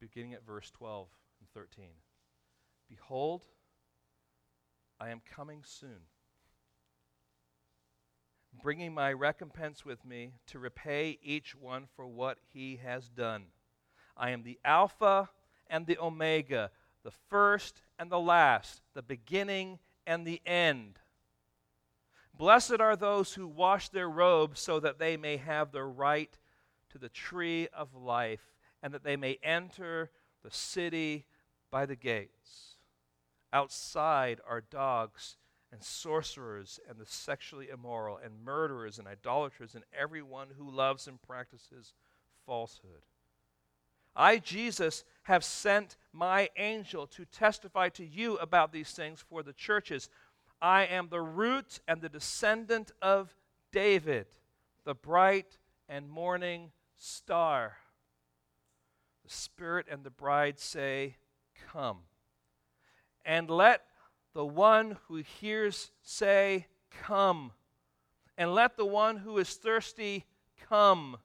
beginning 0.00 0.34
at 0.34 0.44
verse 0.44 0.70
12 0.70 1.08
and 1.40 1.48
13. 1.54 1.86
Behold, 2.90 3.44
I 5.00 5.08
am 5.08 5.22
coming 5.34 5.62
soon 5.64 6.02
bringing 8.52 8.92
my 8.92 9.12
recompense 9.12 9.84
with 9.84 10.04
me 10.04 10.32
to 10.46 10.58
repay 10.58 11.18
each 11.22 11.54
one 11.54 11.86
for 11.94 12.06
what 12.06 12.38
he 12.52 12.80
has 12.84 13.08
done. 13.08 13.44
I 14.16 14.30
am 14.30 14.42
the 14.42 14.58
Alpha 14.64 15.30
and 15.68 15.86
the 15.86 15.98
Omega, 15.98 16.70
the 17.04 17.12
first 17.28 17.82
and 17.98 18.10
the 18.10 18.18
last, 18.18 18.82
the 18.94 19.02
beginning 19.02 19.78
and 20.06 20.26
the 20.26 20.40
end. 20.44 20.98
Blessed 22.36 22.80
are 22.80 22.96
those 22.96 23.34
who 23.34 23.46
wash 23.46 23.88
their 23.88 24.08
robes 24.08 24.60
so 24.60 24.80
that 24.80 24.98
they 24.98 25.16
may 25.16 25.36
have 25.36 25.72
the 25.72 25.84
right 25.84 26.36
to 26.90 26.98
the 26.98 27.08
tree 27.08 27.68
of 27.72 27.94
life 27.94 28.54
and 28.82 28.94
that 28.94 29.04
they 29.04 29.16
may 29.16 29.38
enter 29.42 30.10
the 30.42 30.50
city 30.50 31.26
by 31.70 31.84
the 31.84 31.96
gates. 31.96 32.76
Outside 33.52 34.40
are 34.48 34.60
dogs 34.60 35.36
and 35.72 35.82
sorcerers 35.82 36.80
and 36.88 36.98
the 36.98 37.06
sexually 37.06 37.68
immoral 37.68 38.18
and 38.22 38.44
murderers 38.44 38.98
and 38.98 39.06
idolaters 39.06 39.74
and 39.74 39.84
everyone 39.98 40.48
who 40.56 40.70
loves 40.70 41.06
and 41.06 41.20
practices 41.22 41.92
falsehood. 42.46 43.02
I, 44.16 44.38
Jesus, 44.38 45.04
have 45.24 45.44
sent 45.44 45.96
my 46.12 46.48
angel 46.56 47.06
to 47.08 47.24
testify 47.24 47.88
to 47.90 48.04
you 48.04 48.36
about 48.38 48.72
these 48.72 48.90
things 48.90 49.22
for 49.28 49.42
the 49.42 49.52
churches. 49.52 50.08
I 50.60 50.86
am 50.86 51.08
the 51.08 51.20
root 51.20 51.80
and 51.86 52.00
the 52.00 52.08
descendant 52.08 52.90
of 53.00 53.34
David, 53.70 54.26
the 54.84 54.94
bright 54.94 55.58
and 55.88 56.08
morning 56.08 56.72
star. 56.96 57.76
The 59.24 59.30
Spirit 59.30 59.86
and 59.90 60.02
the 60.02 60.10
bride 60.10 60.58
say, 60.58 61.16
Come. 61.72 61.98
And 63.24 63.50
let 63.50 63.82
the 64.38 64.46
one 64.46 64.96
who 65.08 65.16
hears 65.16 65.90
say, 66.00 66.68
Come. 67.02 67.50
And 68.36 68.54
let 68.54 68.76
the 68.76 68.86
one 68.86 69.16
who 69.16 69.36
is 69.38 69.54
thirsty 69.54 70.26
come. 70.68 71.16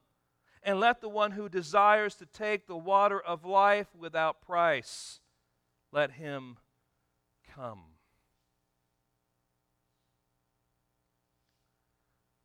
And 0.64 0.80
let 0.80 1.00
the 1.00 1.10
one 1.10 1.30
who 1.30 1.48
desires 1.48 2.16
to 2.16 2.26
take 2.26 2.66
the 2.66 2.76
water 2.76 3.20
of 3.20 3.46
life 3.46 3.86
without 3.96 4.42
price, 4.42 5.20
let 5.92 6.14
him 6.14 6.58
come. 7.56 7.84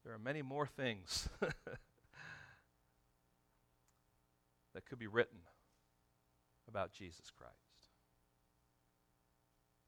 There 0.04 0.12
are 0.12 0.18
many 0.18 0.42
more 0.42 0.66
things 0.66 1.30
that 4.74 4.84
could 4.84 4.98
be 4.98 5.06
written 5.06 5.38
about 6.68 6.92
Jesus 6.92 7.30
Christ. 7.30 7.67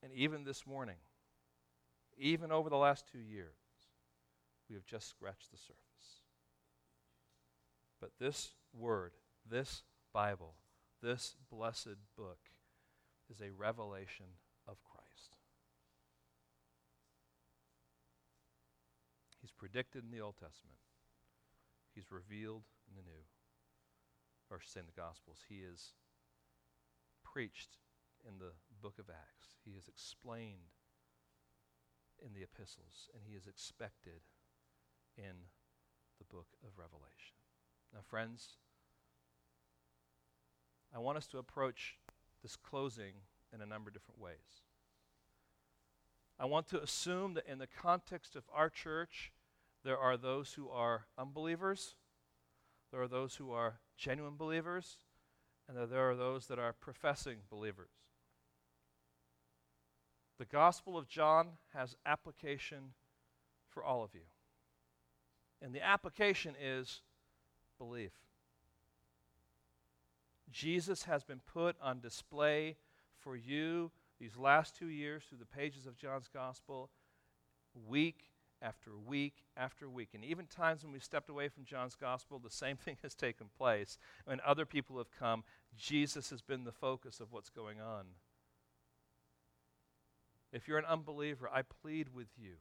And 0.03 0.13
even 0.15 0.45
this 0.45 0.67
morning, 0.67 0.97
even 2.19 2.53
over 2.53 2.71
the 2.71 2.77
last 2.77 3.05
two 3.11 3.19
years, 3.19 3.55
we 4.69 4.75
have 4.75 4.85
just 4.85 5.09
scratched 5.09 5.51
the 5.51 5.59
surface. 5.59 5.81
But 8.01 8.13
this 8.19 8.53
word, 8.73 9.13
this 9.49 9.83
Bible, 10.13 10.55
this 11.03 11.37
blessed 11.51 11.99
book 12.17 12.39
is 13.31 13.41
a 13.41 13.51
revelation 13.51 14.27
of 14.67 14.77
Christ. 14.85 15.37
He's 19.41 19.51
predicted 19.51 20.05
in 20.05 20.11
the 20.11 20.23
Old 20.23 20.37
Testament, 20.37 20.79
He's 21.95 22.11
revealed 22.11 22.63
in 22.89 22.97
the 22.97 23.03
New, 23.03 23.25
or 24.51 24.61
in 24.77 24.87
the 24.87 25.01
Gospels. 25.01 25.39
He 25.49 25.57
is 25.57 25.93
preached 27.25 27.79
in 28.27 28.39
the 28.39 28.53
book 28.81 28.99
of 28.99 29.11
Acts. 29.11 29.57
He 29.65 29.73
is 29.73 29.89
explained 29.89 30.75
in 32.25 32.33
the 32.33 32.43
epistles, 32.43 33.09
and 33.15 33.23
he 33.27 33.35
is 33.35 33.47
expected 33.47 34.23
in 35.17 35.49
the 36.19 36.25
book 36.25 36.49
of 36.65 36.79
Revelation. 36.79 37.37
Now, 37.93 38.01
friends, 38.09 38.57
I 40.95 40.99
want 40.99 41.19
us 41.19 41.27
to 41.29 41.39
approach 41.39 41.97
this 42.43 42.57
closing 42.57 43.15
in 43.55 43.61
a 43.61 43.67
number 43.67 43.89
of 43.89 43.95
different 43.95 44.21
ways. 44.21 44.65
I 46.39 46.47
want 46.47 46.69
to 46.69 46.83
assume 46.83 47.35
that 47.35 47.47
in 47.47 47.59
the 47.59 47.67
context 47.67 48.35
of 48.35 48.45
our 48.55 48.71
church, 48.71 49.33
there 49.85 49.99
are 49.99 50.17
those 50.17 50.55
who 50.55 50.69
are 50.69 51.07
unbelievers, 51.19 51.95
there 52.91 53.03
are 53.03 53.09
those 53.09 53.37
who 53.37 53.53
are 53.53 53.81
genuine 53.97 54.37
believers, 54.37 54.99
and 55.69 55.77
there 55.91 56.11
are 56.11 56.17
those 56.17 56.47
that 56.47 56.59
are 56.59 56.73
professing 56.73 57.39
believers. 57.51 57.91
The 60.41 60.47
Gospel 60.47 60.97
of 60.97 61.07
John 61.07 61.49
has 61.75 61.95
application 62.07 62.95
for 63.69 63.85
all 63.85 64.03
of 64.03 64.15
you. 64.15 64.23
And 65.61 65.75
the 65.75 65.85
application 65.85 66.55
is 66.59 67.03
belief. 67.77 68.13
Jesus 70.51 71.03
has 71.03 71.25
been 71.25 71.41
put 71.41 71.77
on 71.83 72.01
display 72.01 72.79
for 73.19 73.37
you 73.37 73.91
these 74.19 74.39
last 74.39 74.75
two 74.75 74.89
years 74.89 75.25
through 75.29 75.41
the 75.41 75.45
pages 75.45 75.85
of 75.85 75.99
John's 75.99 76.29
Gospel, 76.33 76.89
week 77.87 78.31
after 78.63 78.97
week 78.97 79.45
after 79.59 79.91
week. 79.91 80.09
And 80.15 80.25
even 80.25 80.47
times 80.47 80.83
when 80.83 80.93
we 80.95 81.01
stepped 81.01 81.29
away 81.29 81.51
from 81.51 81.67
John's 81.67 81.97
Gospel, 81.97 82.39
the 82.39 82.49
same 82.49 82.77
thing 82.83 82.97
has 83.03 83.15
taken 83.15 83.49
place. 83.59 83.99
When 84.25 84.41
other 84.43 84.65
people 84.65 84.97
have 84.97 85.11
come, 85.11 85.45
Jesus 85.77 86.31
has 86.31 86.41
been 86.41 86.65
the 86.65 86.73
focus 86.73 87.21
of 87.21 87.31
what's 87.31 87.51
going 87.51 87.79
on. 87.79 88.07
If 90.53 90.67
you're 90.67 90.79
an 90.79 90.85
unbeliever, 90.85 91.49
I 91.53 91.63
plead 91.63 92.09
with 92.15 92.29
you. 92.37 92.55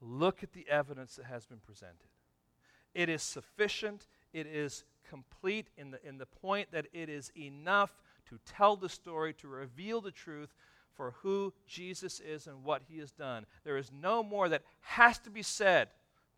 Look 0.00 0.42
at 0.42 0.52
the 0.52 0.68
evidence 0.68 1.16
that 1.16 1.26
has 1.26 1.46
been 1.46 1.58
presented. 1.58 2.08
It 2.94 3.08
is 3.08 3.22
sufficient, 3.22 4.06
it 4.32 4.46
is 4.46 4.84
complete 5.08 5.68
in 5.76 5.90
the, 5.90 6.06
in 6.06 6.18
the 6.18 6.26
point 6.26 6.70
that 6.72 6.86
it 6.92 7.08
is 7.08 7.30
enough 7.36 7.92
to 8.28 8.38
tell 8.46 8.76
the 8.76 8.88
story, 8.88 9.32
to 9.34 9.48
reveal 9.48 10.00
the 10.00 10.10
truth 10.10 10.54
for 10.94 11.14
who 11.22 11.52
Jesus 11.66 12.20
is 12.20 12.46
and 12.46 12.64
what 12.64 12.82
he 12.88 12.98
has 12.98 13.12
done. 13.12 13.46
There 13.64 13.76
is 13.76 13.90
no 13.92 14.22
more 14.22 14.48
that 14.48 14.62
has 14.80 15.18
to 15.20 15.30
be 15.30 15.42
said 15.42 15.88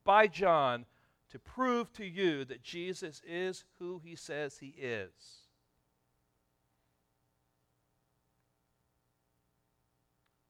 by 0.04 0.26
John 0.26 0.84
to 1.30 1.38
prove 1.38 1.92
to 1.94 2.04
you 2.04 2.44
that 2.46 2.62
Jesus 2.62 3.22
is 3.26 3.64
who 3.78 4.00
he 4.04 4.16
says 4.16 4.58
he 4.58 4.74
is. 4.78 5.10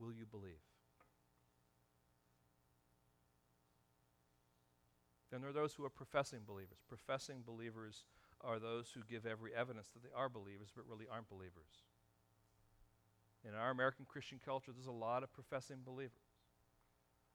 Will 0.01 0.13
you 0.13 0.27
believe? 0.27 0.63
Then 5.31 5.41
there 5.41 5.51
are 5.51 5.55
those 5.55 5.75
who 5.75 5.85
are 5.85 5.91
professing 5.91 6.41
believers. 6.47 6.79
Professing 6.89 7.43
believers 7.45 8.05
are 8.41 8.59
those 8.59 8.91
who 8.95 9.01
give 9.09 9.27
every 9.27 9.55
evidence 9.55 9.89
that 9.93 10.03
they 10.03 10.15
are 10.15 10.29
believers 10.29 10.69
but 10.75 10.85
really 10.89 11.07
aren't 11.11 11.29
believers. 11.29 11.85
In 13.47 13.55
our 13.55 13.71
American 13.71 14.07
Christian 14.09 14.41
culture, 14.43 14.73
there's 14.73 14.87
a 14.87 14.93
lot 14.93 15.23
of 15.23 15.33
professing 15.33 15.79
believers. 15.85 16.13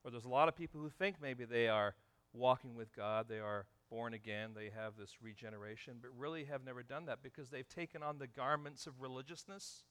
Or 0.04 0.12
there's 0.12 0.26
a 0.26 0.30
lot 0.30 0.48
of 0.48 0.56
people 0.56 0.82
who 0.82 0.90
think 0.90 1.22
maybe 1.22 1.46
they 1.46 1.68
are 1.68 1.96
walking 2.34 2.76
with 2.76 2.94
God, 2.96 3.28
they 3.30 3.40
are 3.40 3.66
born 3.90 4.14
again, 4.14 4.52
they 4.56 4.72
have 4.76 4.98
this 4.98 5.22
regeneration, 5.22 5.98
but 6.02 6.10
really 6.18 6.46
have 6.46 6.66
never 6.66 6.84
done 6.84 7.06
that 7.06 7.22
because 7.22 7.50
they've 7.50 7.70
taken 7.70 8.02
on 8.02 8.18
the 8.18 8.28
garments 8.28 8.88
of 8.88 9.00
religiousness 9.00 9.84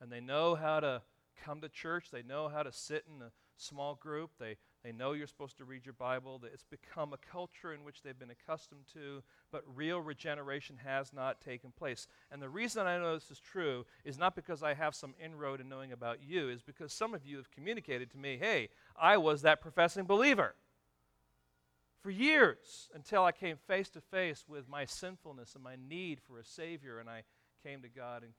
and 0.00 0.10
they 0.10 0.20
know 0.20 0.54
how 0.54 0.80
to 0.80 1.02
come 1.44 1.60
to 1.60 1.68
church, 1.68 2.10
they 2.10 2.22
know 2.22 2.48
how 2.48 2.62
to 2.62 2.72
sit 2.72 3.04
in 3.08 3.22
a 3.22 3.30
small 3.56 3.94
group, 3.94 4.30
they, 4.38 4.56
they 4.82 4.92
know 4.92 5.12
you're 5.12 5.26
supposed 5.26 5.56
to 5.58 5.64
read 5.64 5.86
your 5.86 5.94
Bible. 5.94 6.42
It's 6.52 6.64
become 6.64 7.12
a 7.12 7.16
culture 7.16 7.72
in 7.72 7.84
which 7.84 8.02
they've 8.02 8.18
been 8.18 8.30
accustomed 8.30 8.86
to, 8.92 9.22
but 9.50 9.62
real 9.74 10.00
regeneration 10.00 10.78
has 10.84 11.12
not 11.12 11.40
taken 11.40 11.72
place. 11.72 12.06
And 12.30 12.42
the 12.42 12.48
reason 12.48 12.86
I 12.86 12.98
know 12.98 13.14
this 13.14 13.30
is 13.30 13.38
true 13.38 13.86
is 14.04 14.18
not 14.18 14.34
because 14.34 14.62
I 14.62 14.74
have 14.74 14.94
some 14.94 15.14
inroad 15.22 15.60
in 15.60 15.68
knowing 15.68 15.92
about 15.92 16.18
you, 16.22 16.48
is 16.48 16.62
because 16.62 16.92
some 16.92 17.14
of 17.14 17.24
you 17.24 17.36
have 17.36 17.50
communicated 17.50 18.10
to 18.10 18.18
me, 18.18 18.36
hey, 18.38 18.68
I 18.96 19.16
was 19.16 19.42
that 19.42 19.60
professing 19.60 20.04
believer 20.04 20.54
for 22.02 22.10
years 22.10 22.90
until 22.94 23.24
I 23.24 23.32
came 23.32 23.56
face 23.56 23.88
to 23.90 24.00
face 24.00 24.44
with 24.46 24.68
my 24.68 24.84
sinfulness 24.84 25.54
and 25.54 25.64
my 25.64 25.76
need 25.88 26.20
for 26.20 26.38
a 26.38 26.44
Savior, 26.44 26.98
and 26.98 27.08
I 27.08 27.22
came 27.62 27.80
to 27.80 27.88
God 27.88 28.22
and 28.22 28.32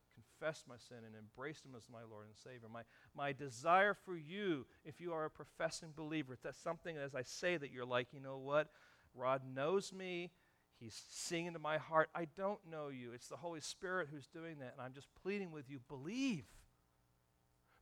confessed 0.45 0.67
my 0.67 0.75
sin 0.77 0.97
and 1.05 1.15
embraced 1.15 1.65
Him 1.65 1.71
as 1.75 1.87
my 1.91 2.01
Lord 2.09 2.27
and 2.27 2.35
Savior. 2.35 2.69
My, 2.71 2.81
my 3.15 3.33
desire 3.33 3.93
for 3.93 4.15
you, 4.15 4.65
if 4.83 5.01
you 5.01 5.11
are 5.11 5.25
a 5.25 5.29
professing 5.29 5.89
believer, 5.95 6.37
that's 6.43 6.59
something 6.59 6.97
as 6.97 7.15
I 7.15 7.23
say 7.23 7.57
that 7.57 7.71
you're 7.71 7.85
like, 7.85 8.07
you 8.11 8.19
know 8.19 8.37
what? 8.37 8.69
Rod 9.15 9.41
knows 9.53 9.91
me. 9.91 10.31
He's 10.79 11.01
seeing 11.09 11.47
into 11.47 11.59
my 11.59 11.77
heart. 11.77 12.09
I 12.13 12.27
don't 12.37 12.59
know 12.69 12.89
you. 12.89 13.11
It's 13.13 13.27
the 13.27 13.37
Holy 13.37 13.61
Spirit 13.61 14.09
who's 14.11 14.27
doing 14.27 14.59
that. 14.59 14.73
And 14.73 14.81
I'm 14.81 14.93
just 14.93 15.07
pleading 15.23 15.51
with 15.51 15.69
you 15.69 15.79
believe. 15.87 16.45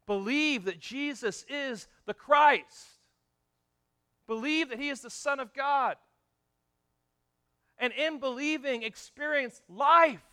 Believe 0.05 0.65
that 0.65 0.79
Jesus 0.79 1.45
is 1.49 1.87
the 2.05 2.13
Christ. 2.13 2.87
Believe 4.27 4.69
that 4.69 4.79
He 4.79 4.89
is 4.89 5.01
the 5.01 5.09
Son 5.09 5.39
of 5.39 5.53
God. 5.53 5.97
And 7.77 7.91
in 7.93 8.19
believing, 8.19 8.83
experience 8.83 9.61
life, 9.67 10.23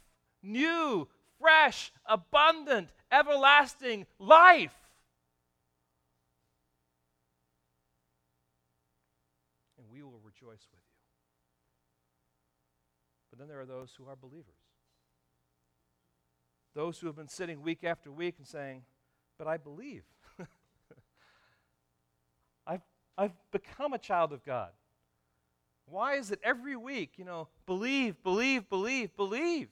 new, 0.42 1.08
fresh, 1.40 1.92
abundant, 2.06 2.90
everlasting 3.10 4.06
life. 4.18 4.74
And 9.78 9.86
we 9.92 10.02
will 10.02 10.20
rejoice 10.24 10.66
with 10.70 10.74
you. 10.74 10.90
But 13.30 13.38
then 13.38 13.48
there 13.48 13.60
are 13.60 13.66
those 13.66 13.92
who 13.96 14.06
are 14.06 14.16
believers. 14.16 14.44
Those 16.74 16.98
who 16.98 17.06
have 17.06 17.16
been 17.16 17.28
sitting 17.28 17.62
week 17.62 17.82
after 17.82 18.12
week 18.12 18.36
and 18.38 18.46
saying, 18.46 18.82
But 19.38 19.46
I 19.46 19.56
believe. 19.56 20.04
I've, 22.66 22.82
I've 23.18 23.32
become 23.50 23.92
a 23.92 23.98
child 23.98 24.32
of 24.32 24.44
God. 24.44 24.70
Why 25.86 26.14
is 26.14 26.30
it 26.30 26.38
every 26.44 26.76
week, 26.76 27.14
you 27.16 27.24
know, 27.24 27.48
believe, 27.66 28.22
believe, 28.22 28.68
believe, 28.68 29.16
believe? 29.16 29.68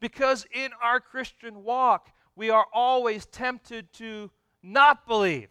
Because 0.00 0.46
in 0.52 0.70
our 0.82 1.00
Christian 1.00 1.64
walk, 1.64 2.10
we 2.36 2.50
are 2.50 2.66
always 2.72 3.26
tempted 3.26 3.92
to 3.94 4.30
not 4.62 5.06
believe. 5.06 5.48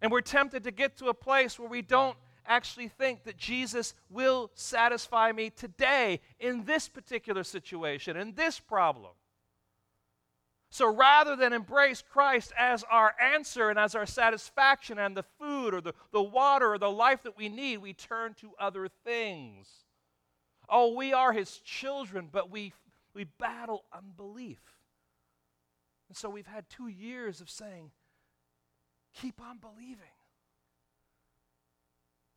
And 0.00 0.10
we're 0.12 0.20
tempted 0.20 0.64
to 0.64 0.70
get 0.70 0.96
to 0.98 1.06
a 1.06 1.14
place 1.14 1.58
where 1.58 1.68
we 1.68 1.82
don't 1.82 2.16
actually 2.46 2.88
think 2.88 3.24
that 3.24 3.36
Jesus 3.36 3.94
will 4.08 4.50
satisfy 4.54 5.32
me 5.32 5.50
today 5.50 6.20
in 6.40 6.64
this 6.64 6.88
particular 6.88 7.44
situation, 7.44 8.16
in 8.16 8.34
this 8.34 8.58
problem. 8.58 9.12
So 10.70 10.92
rather 10.92 11.34
than 11.34 11.52
embrace 11.52 12.02
Christ 12.02 12.52
as 12.58 12.84
our 12.90 13.14
answer 13.20 13.70
and 13.70 13.78
as 13.78 13.94
our 13.94 14.06
satisfaction 14.06 14.98
and 14.98 15.16
the 15.16 15.24
food 15.38 15.72
or 15.72 15.80
the, 15.80 15.94
the 16.12 16.22
water 16.22 16.72
or 16.72 16.78
the 16.78 16.90
life 16.90 17.22
that 17.22 17.36
we 17.36 17.48
need, 17.48 17.78
we 17.78 17.94
turn 17.94 18.34
to 18.40 18.50
other 18.58 18.88
things. 19.04 19.68
Oh, 20.68 20.94
we 20.94 21.12
are 21.12 21.32
his 21.32 21.58
children, 21.58 22.28
but 22.30 22.50
we, 22.50 22.72
we 23.14 23.24
battle 23.24 23.84
unbelief. 23.92 24.60
And 26.08 26.16
so 26.16 26.28
we've 26.28 26.46
had 26.46 26.68
two 26.68 26.88
years 26.88 27.40
of 27.40 27.50
saying, 27.50 27.90
keep 29.20 29.40
on 29.40 29.58
believing. 29.58 30.14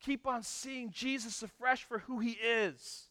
Keep 0.04 0.26
on 0.26 0.42
seeing 0.42 0.90
Jesus 0.90 1.42
afresh 1.42 1.84
for 1.84 2.00
who 2.00 2.18
he 2.18 2.32
is. 2.32 3.08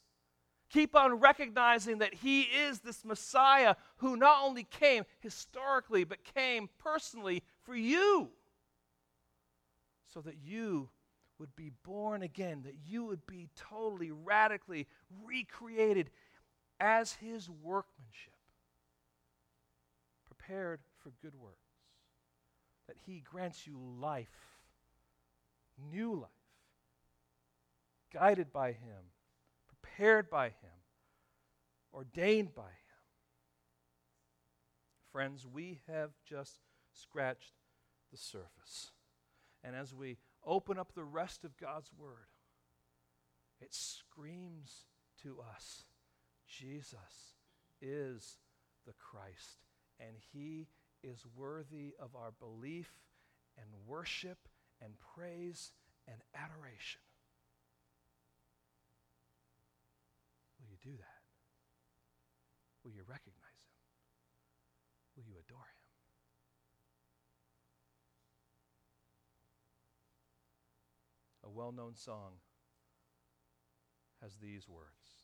Keep 0.70 0.96
on 0.96 1.16
recognizing 1.16 1.98
that 2.00 2.14
he 2.14 2.42
is 2.44 2.80
this 2.80 3.04
Messiah 3.04 3.76
who 3.98 4.16
not 4.16 4.44
only 4.44 4.64
came 4.64 5.04
historically, 5.20 6.04
but 6.04 6.24
came 6.36 6.70
personally 6.80 7.44
for 7.62 7.76
you 7.76 8.30
so 10.14 10.22
that 10.22 10.36
you 10.44 10.90
would 11.42 11.56
be 11.56 11.72
born 11.84 12.22
again, 12.22 12.62
that 12.64 12.76
you 12.86 13.04
would 13.04 13.26
be 13.26 13.50
totally, 13.56 14.12
radically 14.12 14.86
recreated 15.26 16.12
as 16.80 17.14
his 17.14 17.50
workmanship, 17.50 18.36
prepared 20.28 20.82
for 21.00 21.12
good 21.20 21.34
works, 21.34 21.58
that 22.88 22.96
he 23.08 23.24
grants 23.26 23.66
you 23.66 23.76
life, 24.00 24.28
new 25.92 26.14
life, 26.14 26.30
guided 28.14 28.54
by 28.54 28.68
him, 28.68 29.10
prepared 29.68 30.30
by 30.30 30.46
him, 30.46 30.80
ordained 31.92 32.54
by 32.54 32.62
him. 32.62 32.70
Friends, 35.12 35.48
we 35.52 35.80
have 35.88 36.12
just 36.24 36.60
scratched 36.94 37.54
the 38.12 38.18
surface. 38.18 38.92
And 39.64 39.76
as 39.76 39.92
we 39.92 40.18
open 40.46 40.80
up 40.80 40.94
the 40.94 41.04
rest 41.04 41.44
of 41.44 41.58
God's 41.58 41.92
Word, 41.98 42.28
it 43.60 43.74
screams 43.74 44.86
to 45.24 45.38
us 45.56 45.84
Jesus 46.48 47.36
is 47.82 48.38
the 48.86 48.94
Christ, 48.94 49.64
and 50.00 50.16
He 50.34 50.68
is 51.04 51.26
worthy 51.36 51.94
of 52.00 52.16
our 52.16 52.32
belief 52.40 52.92
and 53.58 53.68
worship 53.88 54.38
and 54.84 54.94
praise 55.16 55.72
and 56.08 56.18
adoration. 56.36 57.02
Will 60.60 60.68
you 60.70 60.78
do 60.84 60.98
that? 60.98 61.22
Will 62.84 62.92
you 62.92 63.04
recognize 63.08 63.62
Him? 63.62 63.78
Will 65.16 65.24
you 65.24 65.36
adore 65.40 65.60
Him? 65.60 65.82
a 71.41 71.41
well 71.54 71.72
known 71.72 71.96
song 71.96 72.34
has 74.22 74.36
these 74.42 74.68
words 74.68 75.22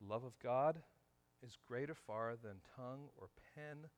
Love 0.00 0.24
of 0.24 0.38
God 0.38 0.82
is 1.42 1.56
greater 1.66 1.94
far 1.94 2.34
than 2.42 2.60
tongue 2.76 3.08
or 3.16 3.28
pen 3.54 3.88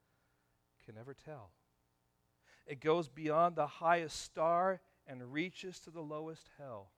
can 0.84 0.96
ever 0.98 1.14
tell. 1.14 1.50
It 2.66 2.80
goes 2.80 3.08
beyond 3.08 3.56
the 3.56 3.66
highest 3.66 4.20
star 4.22 4.80
and 5.06 5.32
reaches 5.32 5.80
to 5.80 5.90
the 5.90 6.00
lowest 6.00 6.50
hell. 6.58 6.90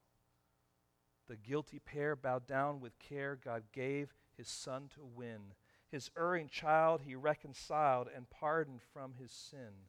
The 1.28 1.36
guilty 1.36 1.78
pair 1.78 2.16
bowed 2.16 2.46
down 2.46 2.80
with 2.80 2.98
care 2.98 3.38
God 3.42 3.64
gave 3.72 4.12
his 4.36 4.48
son 4.48 4.90
to 4.94 5.04
win. 5.04 5.54
His 5.90 6.10
erring 6.18 6.48
child 6.48 7.02
he 7.06 7.14
reconciled 7.14 8.08
and 8.14 8.28
pardoned 8.28 8.80
from 8.92 9.14
his 9.14 9.30
sin 9.30 9.88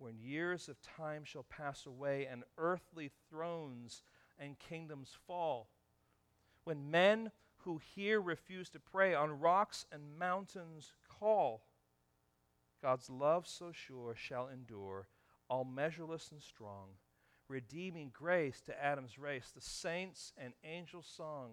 when 0.00 0.18
years 0.18 0.68
of 0.68 0.80
time 0.80 1.24
shall 1.24 1.44
pass 1.44 1.86
away 1.86 2.26
and 2.26 2.42
earthly 2.58 3.10
thrones 3.28 4.02
and 4.38 4.58
kingdoms 4.58 5.10
fall. 5.26 5.68
When 6.64 6.90
men 6.90 7.30
who 7.58 7.80
here 7.94 8.20
refuse 8.20 8.70
to 8.70 8.80
pray 8.80 9.14
on 9.14 9.38
rocks 9.40 9.84
and 9.92 10.18
mountains 10.18 10.92
call, 11.08 11.62
God's 12.82 13.10
love 13.10 13.46
so 13.46 13.72
sure 13.72 14.14
shall 14.16 14.48
endure, 14.48 15.06
all 15.48 15.64
measureless 15.64 16.30
and 16.32 16.42
strong, 16.42 16.88
redeeming 17.46 18.10
grace 18.12 18.62
to 18.62 18.82
Adam's 18.82 19.18
race, 19.18 19.52
the 19.54 19.60
saints 19.60 20.32
and 20.38 20.54
angels' 20.64 21.12
song. 21.14 21.50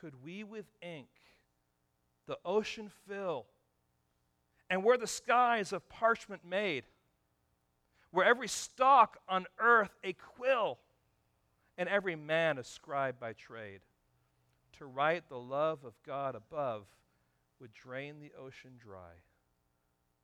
Could 0.00 0.24
we 0.24 0.42
with 0.42 0.66
ink 0.82 1.08
the 2.26 2.38
ocean 2.44 2.90
fill, 3.08 3.46
and 4.70 4.82
where 4.82 4.96
the 4.96 5.06
skies 5.06 5.72
of 5.72 5.86
parchment 5.90 6.44
made, 6.44 6.84
where 8.12 8.24
every 8.24 8.48
stalk 8.48 9.18
on 9.28 9.44
earth 9.58 9.94
a 10.02 10.14
quill, 10.14 10.78
and 11.76 11.88
every 11.88 12.16
man 12.16 12.56
a 12.56 12.64
scribe 12.64 13.18
by 13.20 13.34
trade, 13.34 13.80
to 14.78 14.86
write 14.86 15.28
the 15.28 15.38
love 15.38 15.84
of 15.84 15.94
God 16.06 16.34
above 16.34 16.86
would 17.60 17.74
drain 17.74 18.20
the 18.20 18.32
ocean 18.38 18.72
dry 18.78 19.20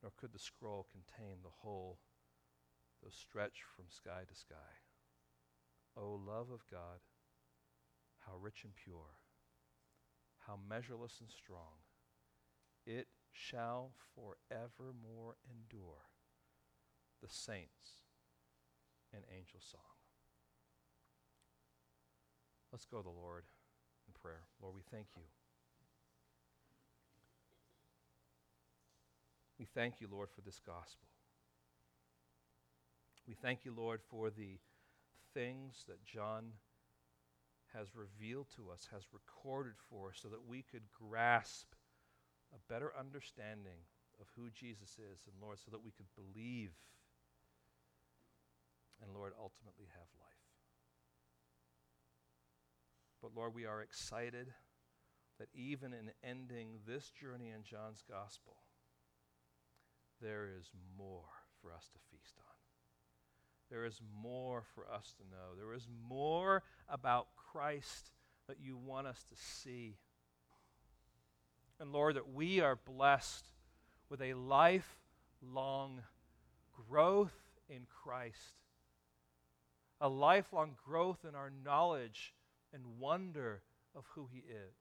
nor 0.01 0.11
could 0.17 0.31
the 0.31 0.39
scroll 0.39 0.85
contain 0.91 1.37
the 1.43 1.49
whole, 1.61 1.97
though 3.01 3.09
stretched 3.09 3.63
from 3.75 3.85
sky 3.89 4.21
to 4.27 4.35
sky. 4.35 4.55
O 5.95 6.19
love 6.25 6.51
of 6.51 6.61
God, 6.69 7.01
how 8.25 8.33
rich 8.39 8.63
and 8.63 8.73
pure, 8.75 9.17
how 10.45 10.57
measureless 10.69 11.17
and 11.19 11.29
strong, 11.29 11.81
it 12.85 13.07
shall 13.37 13.91
forevermore 14.15 15.35
endure 15.45 16.09
the 17.21 17.29
saints 17.29 18.01
and 19.13 19.23
angel 19.31 19.59
song. 19.59 19.81
Let's 22.71 22.85
go 22.85 22.97
to 22.97 23.03
the 23.03 23.09
Lord 23.09 23.43
in 24.07 24.13
prayer. 24.19 24.43
Lord, 24.61 24.75
we 24.75 24.81
thank 24.91 25.07
you. 25.15 25.23
We 29.59 29.65
thank 29.65 30.01
you, 30.01 30.07
Lord, 30.11 30.29
for 30.29 30.41
this 30.41 30.59
gospel. 30.59 31.07
We 33.27 33.35
thank 33.35 33.65
you, 33.65 33.73
Lord, 33.75 34.01
for 34.09 34.29
the 34.29 34.59
things 35.33 35.83
that 35.87 36.03
John 36.05 36.53
has 37.73 37.95
revealed 37.95 38.47
to 38.55 38.69
us, 38.71 38.87
has 38.91 39.03
recorded 39.11 39.73
for 39.89 40.09
us, 40.09 40.19
so 40.21 40.27
that 40.29 40.47
we 40.47 40.63
could 40.63 40.83
grasp 40.91 41.67
a 42.53 42.71
better 42.71 42.91
understanding 42.97 43.85
of 44.19 44.27
who 44.35 44.49
Jesus 44.49 44.97
is, 44.97 45.27
and 45.27 45.41
Lord, 45.41 45.59
so 45.59 45.71
that 45.71 45.83
we 45.83 45.91
could 45.91 46.09
believe 46.15 46.71
and, 49.01 49.13
Lord, 49.13 49.33
ultimately 49.39 49.85
have 49.93 50.09
life. 50.17 50.27
But, 53.21 53.35
Lord, 53.35 53.53
we 53.53 53.65
are 53.65 53.81
excited 53.81 54.47
that 55.39 55.49
even 55.53 55.93
in 55.93 56.09
ending 56.23 56.79
this 56.87 57.11
journey 57.11 57.51
in 57.55 57.63
John's 57.63 58.03
gospel, 58.09 58.57
there 60.21 60.47
is 60.59 60.71
more 60.97 61.29
for 61.61 61.71
us 61.71 61.89
to 61.93 61.99
feast 62.09 62.35
on. 62.39 62.55
There 63.69 63.85
is 63.85 64.01
more 64.23 64.63
for 64.73 64.89
us 64.91 65.13
to 65.17 65.23
know. 65.23 65.53
There 65.55 65.73
is 65.73 65.87
more 66.09 66.63
about 66.89 67.27
Christ 67.51 68.11
that 68.47 68.57
you 68.59 68.77
want 68.77 69.07
us 69.07 69.23
to 69.29 69.35
see. 69.35 69.97
And 71.79 71.91
Lord, 71.91 72.15
that 72.15 72.33
we 72.33 72.59
are 72.59 72.75
blessed 72.75 73.45
with 74.09 74.21
a 74.21 74.33
lifelong 74.33 76.01
growth 76.89 77.37
in 77.69 77.85
Christ, 78.03 78.55
a 80.01 80.09
lifelong 80.09 80.75
growth 80.85 81.25
in 81.27 81.35
our 81.35 81.51
knowledge 81.63 82.33
and 82.73 82.99
wonder 82.99 83.61
of 83.95 84.05
who 84.15 84.27
He 84.31 84.39
is, 84.39 84.75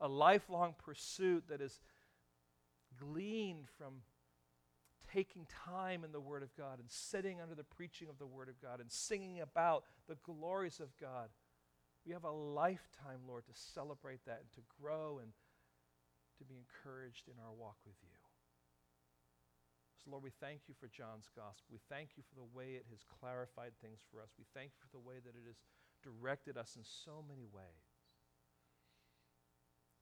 a 0.00 0.08
lifelong 0.08 0.74
pursuit 0.78 1.44
that 1.48 1.60
is 1.60 1.80
gleaned 2.98 3.66
from 3.78 4.02
taking 5.12 5.46
time 5.66 6.04
in 6.04 6.12
the 6.12 6.20
Word 6.20 6.42
of 6.42 6.54
God 6.56 6.78
and 6.78 6.90
sitting 6.90 7.40
under 7.40 7.54
the 7.54 7.64
preaching 7.64 8.08
of 8.08 8.18
the 8.18 8.26
Word 8.26 8.48
of 8.48 8.60
God 8.60 8.80
and 8.80 8.90
singing 8.90 9.40
about 9.40 9.84
the 10.08 10.16
glories 10.22 10.80
of 10.80 10.88
God. 11.00 11.28
We 12.06 12.12
have 12.12 12.24
a 12.24 12.30
lifetime, 12.30 13.20
Lord, 13.26 13.44
to 13.46 13.52
celebrate 13.54 14.24
that 14.26 14.40
and 14.40 14.52
to 14.52 14.60
grow 14.80 15.18
and 15.20 15.32
to 16.40 16.44
be 16.48 16.56
encouraged 16.56 17.28
in 17.28 17.36
our 17.36 17.52
walk 17.52 17.76
with 17.84 18.00
you. 18.00 18.16
So, 20.00 20.08
Lord, 20.08 20.24
we 20.24 20.32
thank 20.40 20.64
you 20.64 20.72
for 20.80 20.88
John's 20.88 21.28
gospel. 21.36 21.68
We 21.76 21.84
thank 21.92 22.16
you 22.16 22.24
for 22.24 22.40
the 22.40 22.48
way 22.56 22.80
it 22.80 22.88
has 22.88 23.04
clarified 23.04 23.76
things 23.84 24.00
for 24.08 24.24
us. 24.24 24.32
We 24.40 24.48
thank 24.56 24.72
you 24.72 24.80
for 24.80 24.92
the 24.96 25.04
way 25.04 25.20
that 25.20 25.36
it 25.36 25.44
has 25.44 25.60
directed 26.00 26.56
us 26.56 26.80
in 26.80 26.84
so 26.88 27.20
many 27.20 27.44
ways. 27.44 27.84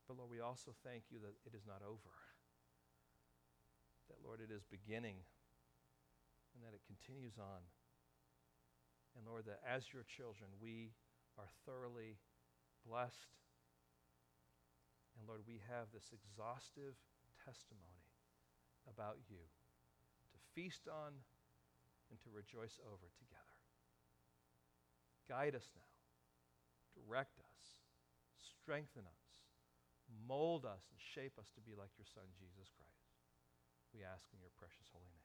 But, 0.06 0.22
Lord, 0.22 0.30
we 0.30 0.38
also 0.38 0.70
thank 0.86 1.10
you 1.10 1.18
that 1.26 1.34
it 1.42 1.52
is 1.58 1.66
not 1.66 1.82
over 1.82 2.14
that, 4.08 4.24
Lord, 4.24 4.40
it 4.40 4.48
is 4.52 4.64
beginning 4.64 5.20
and 6.56 6.60
that 6.64 6.72
it 6.72 6.82
continues 6.88 7.36
on. 7.36 7.62
And, 9.16 9.24
Lord, 9.28 9.44
that 9.46 9.60
as 9.64 9.92
your 9.92 10.04
children, 10.04 10.48
we 10.60 10.96
are 11.36 11.48
thoroughly 11.64 12.16
blessed. 12.84 13.28
And, 15.18 15.26
Lord, 15.26 15.42
we 15.42 15.58
have 15.66 15.90
this 15.90 16.14
exhaustive 16.14 16.94
testimony 17.42 18.06
about 18.86 19.18
you 19.26 19.42
to 19.42 20.38
feast 20.54 20.86
on 20.86 21.18
and 22.08 22.16
to 22.22 22.30
rejoice 22.30 22.78
over 22.86 23.10
together. 23.18 23.58
Guide 25.26 25.58
us 25.58 25.68
now, 25.74 25.92
direct 26.94 27.36
us, 27.42 27.58
strengthen 28.38 29.02
us, 29.04 29.26
mold 30.24 30.64
us, 30.64 30.86
and 30.88 31.02
shape 31.02 31.34
us 31.36 31.50
to 31.52 31.60
be 31.60 31.74
like 31.74 31.90
your 31.98 32.06
Son, 32.06 32.24
Jesus 32.38 32.70
Christ. 32.78 33.10
We 33.92 34.06
ask 34.06 34.30
in 34.32 34.38
your 34.38 34.54
precious 34.54 34.86
holy 34.94 35.10
name. 35.10 35.17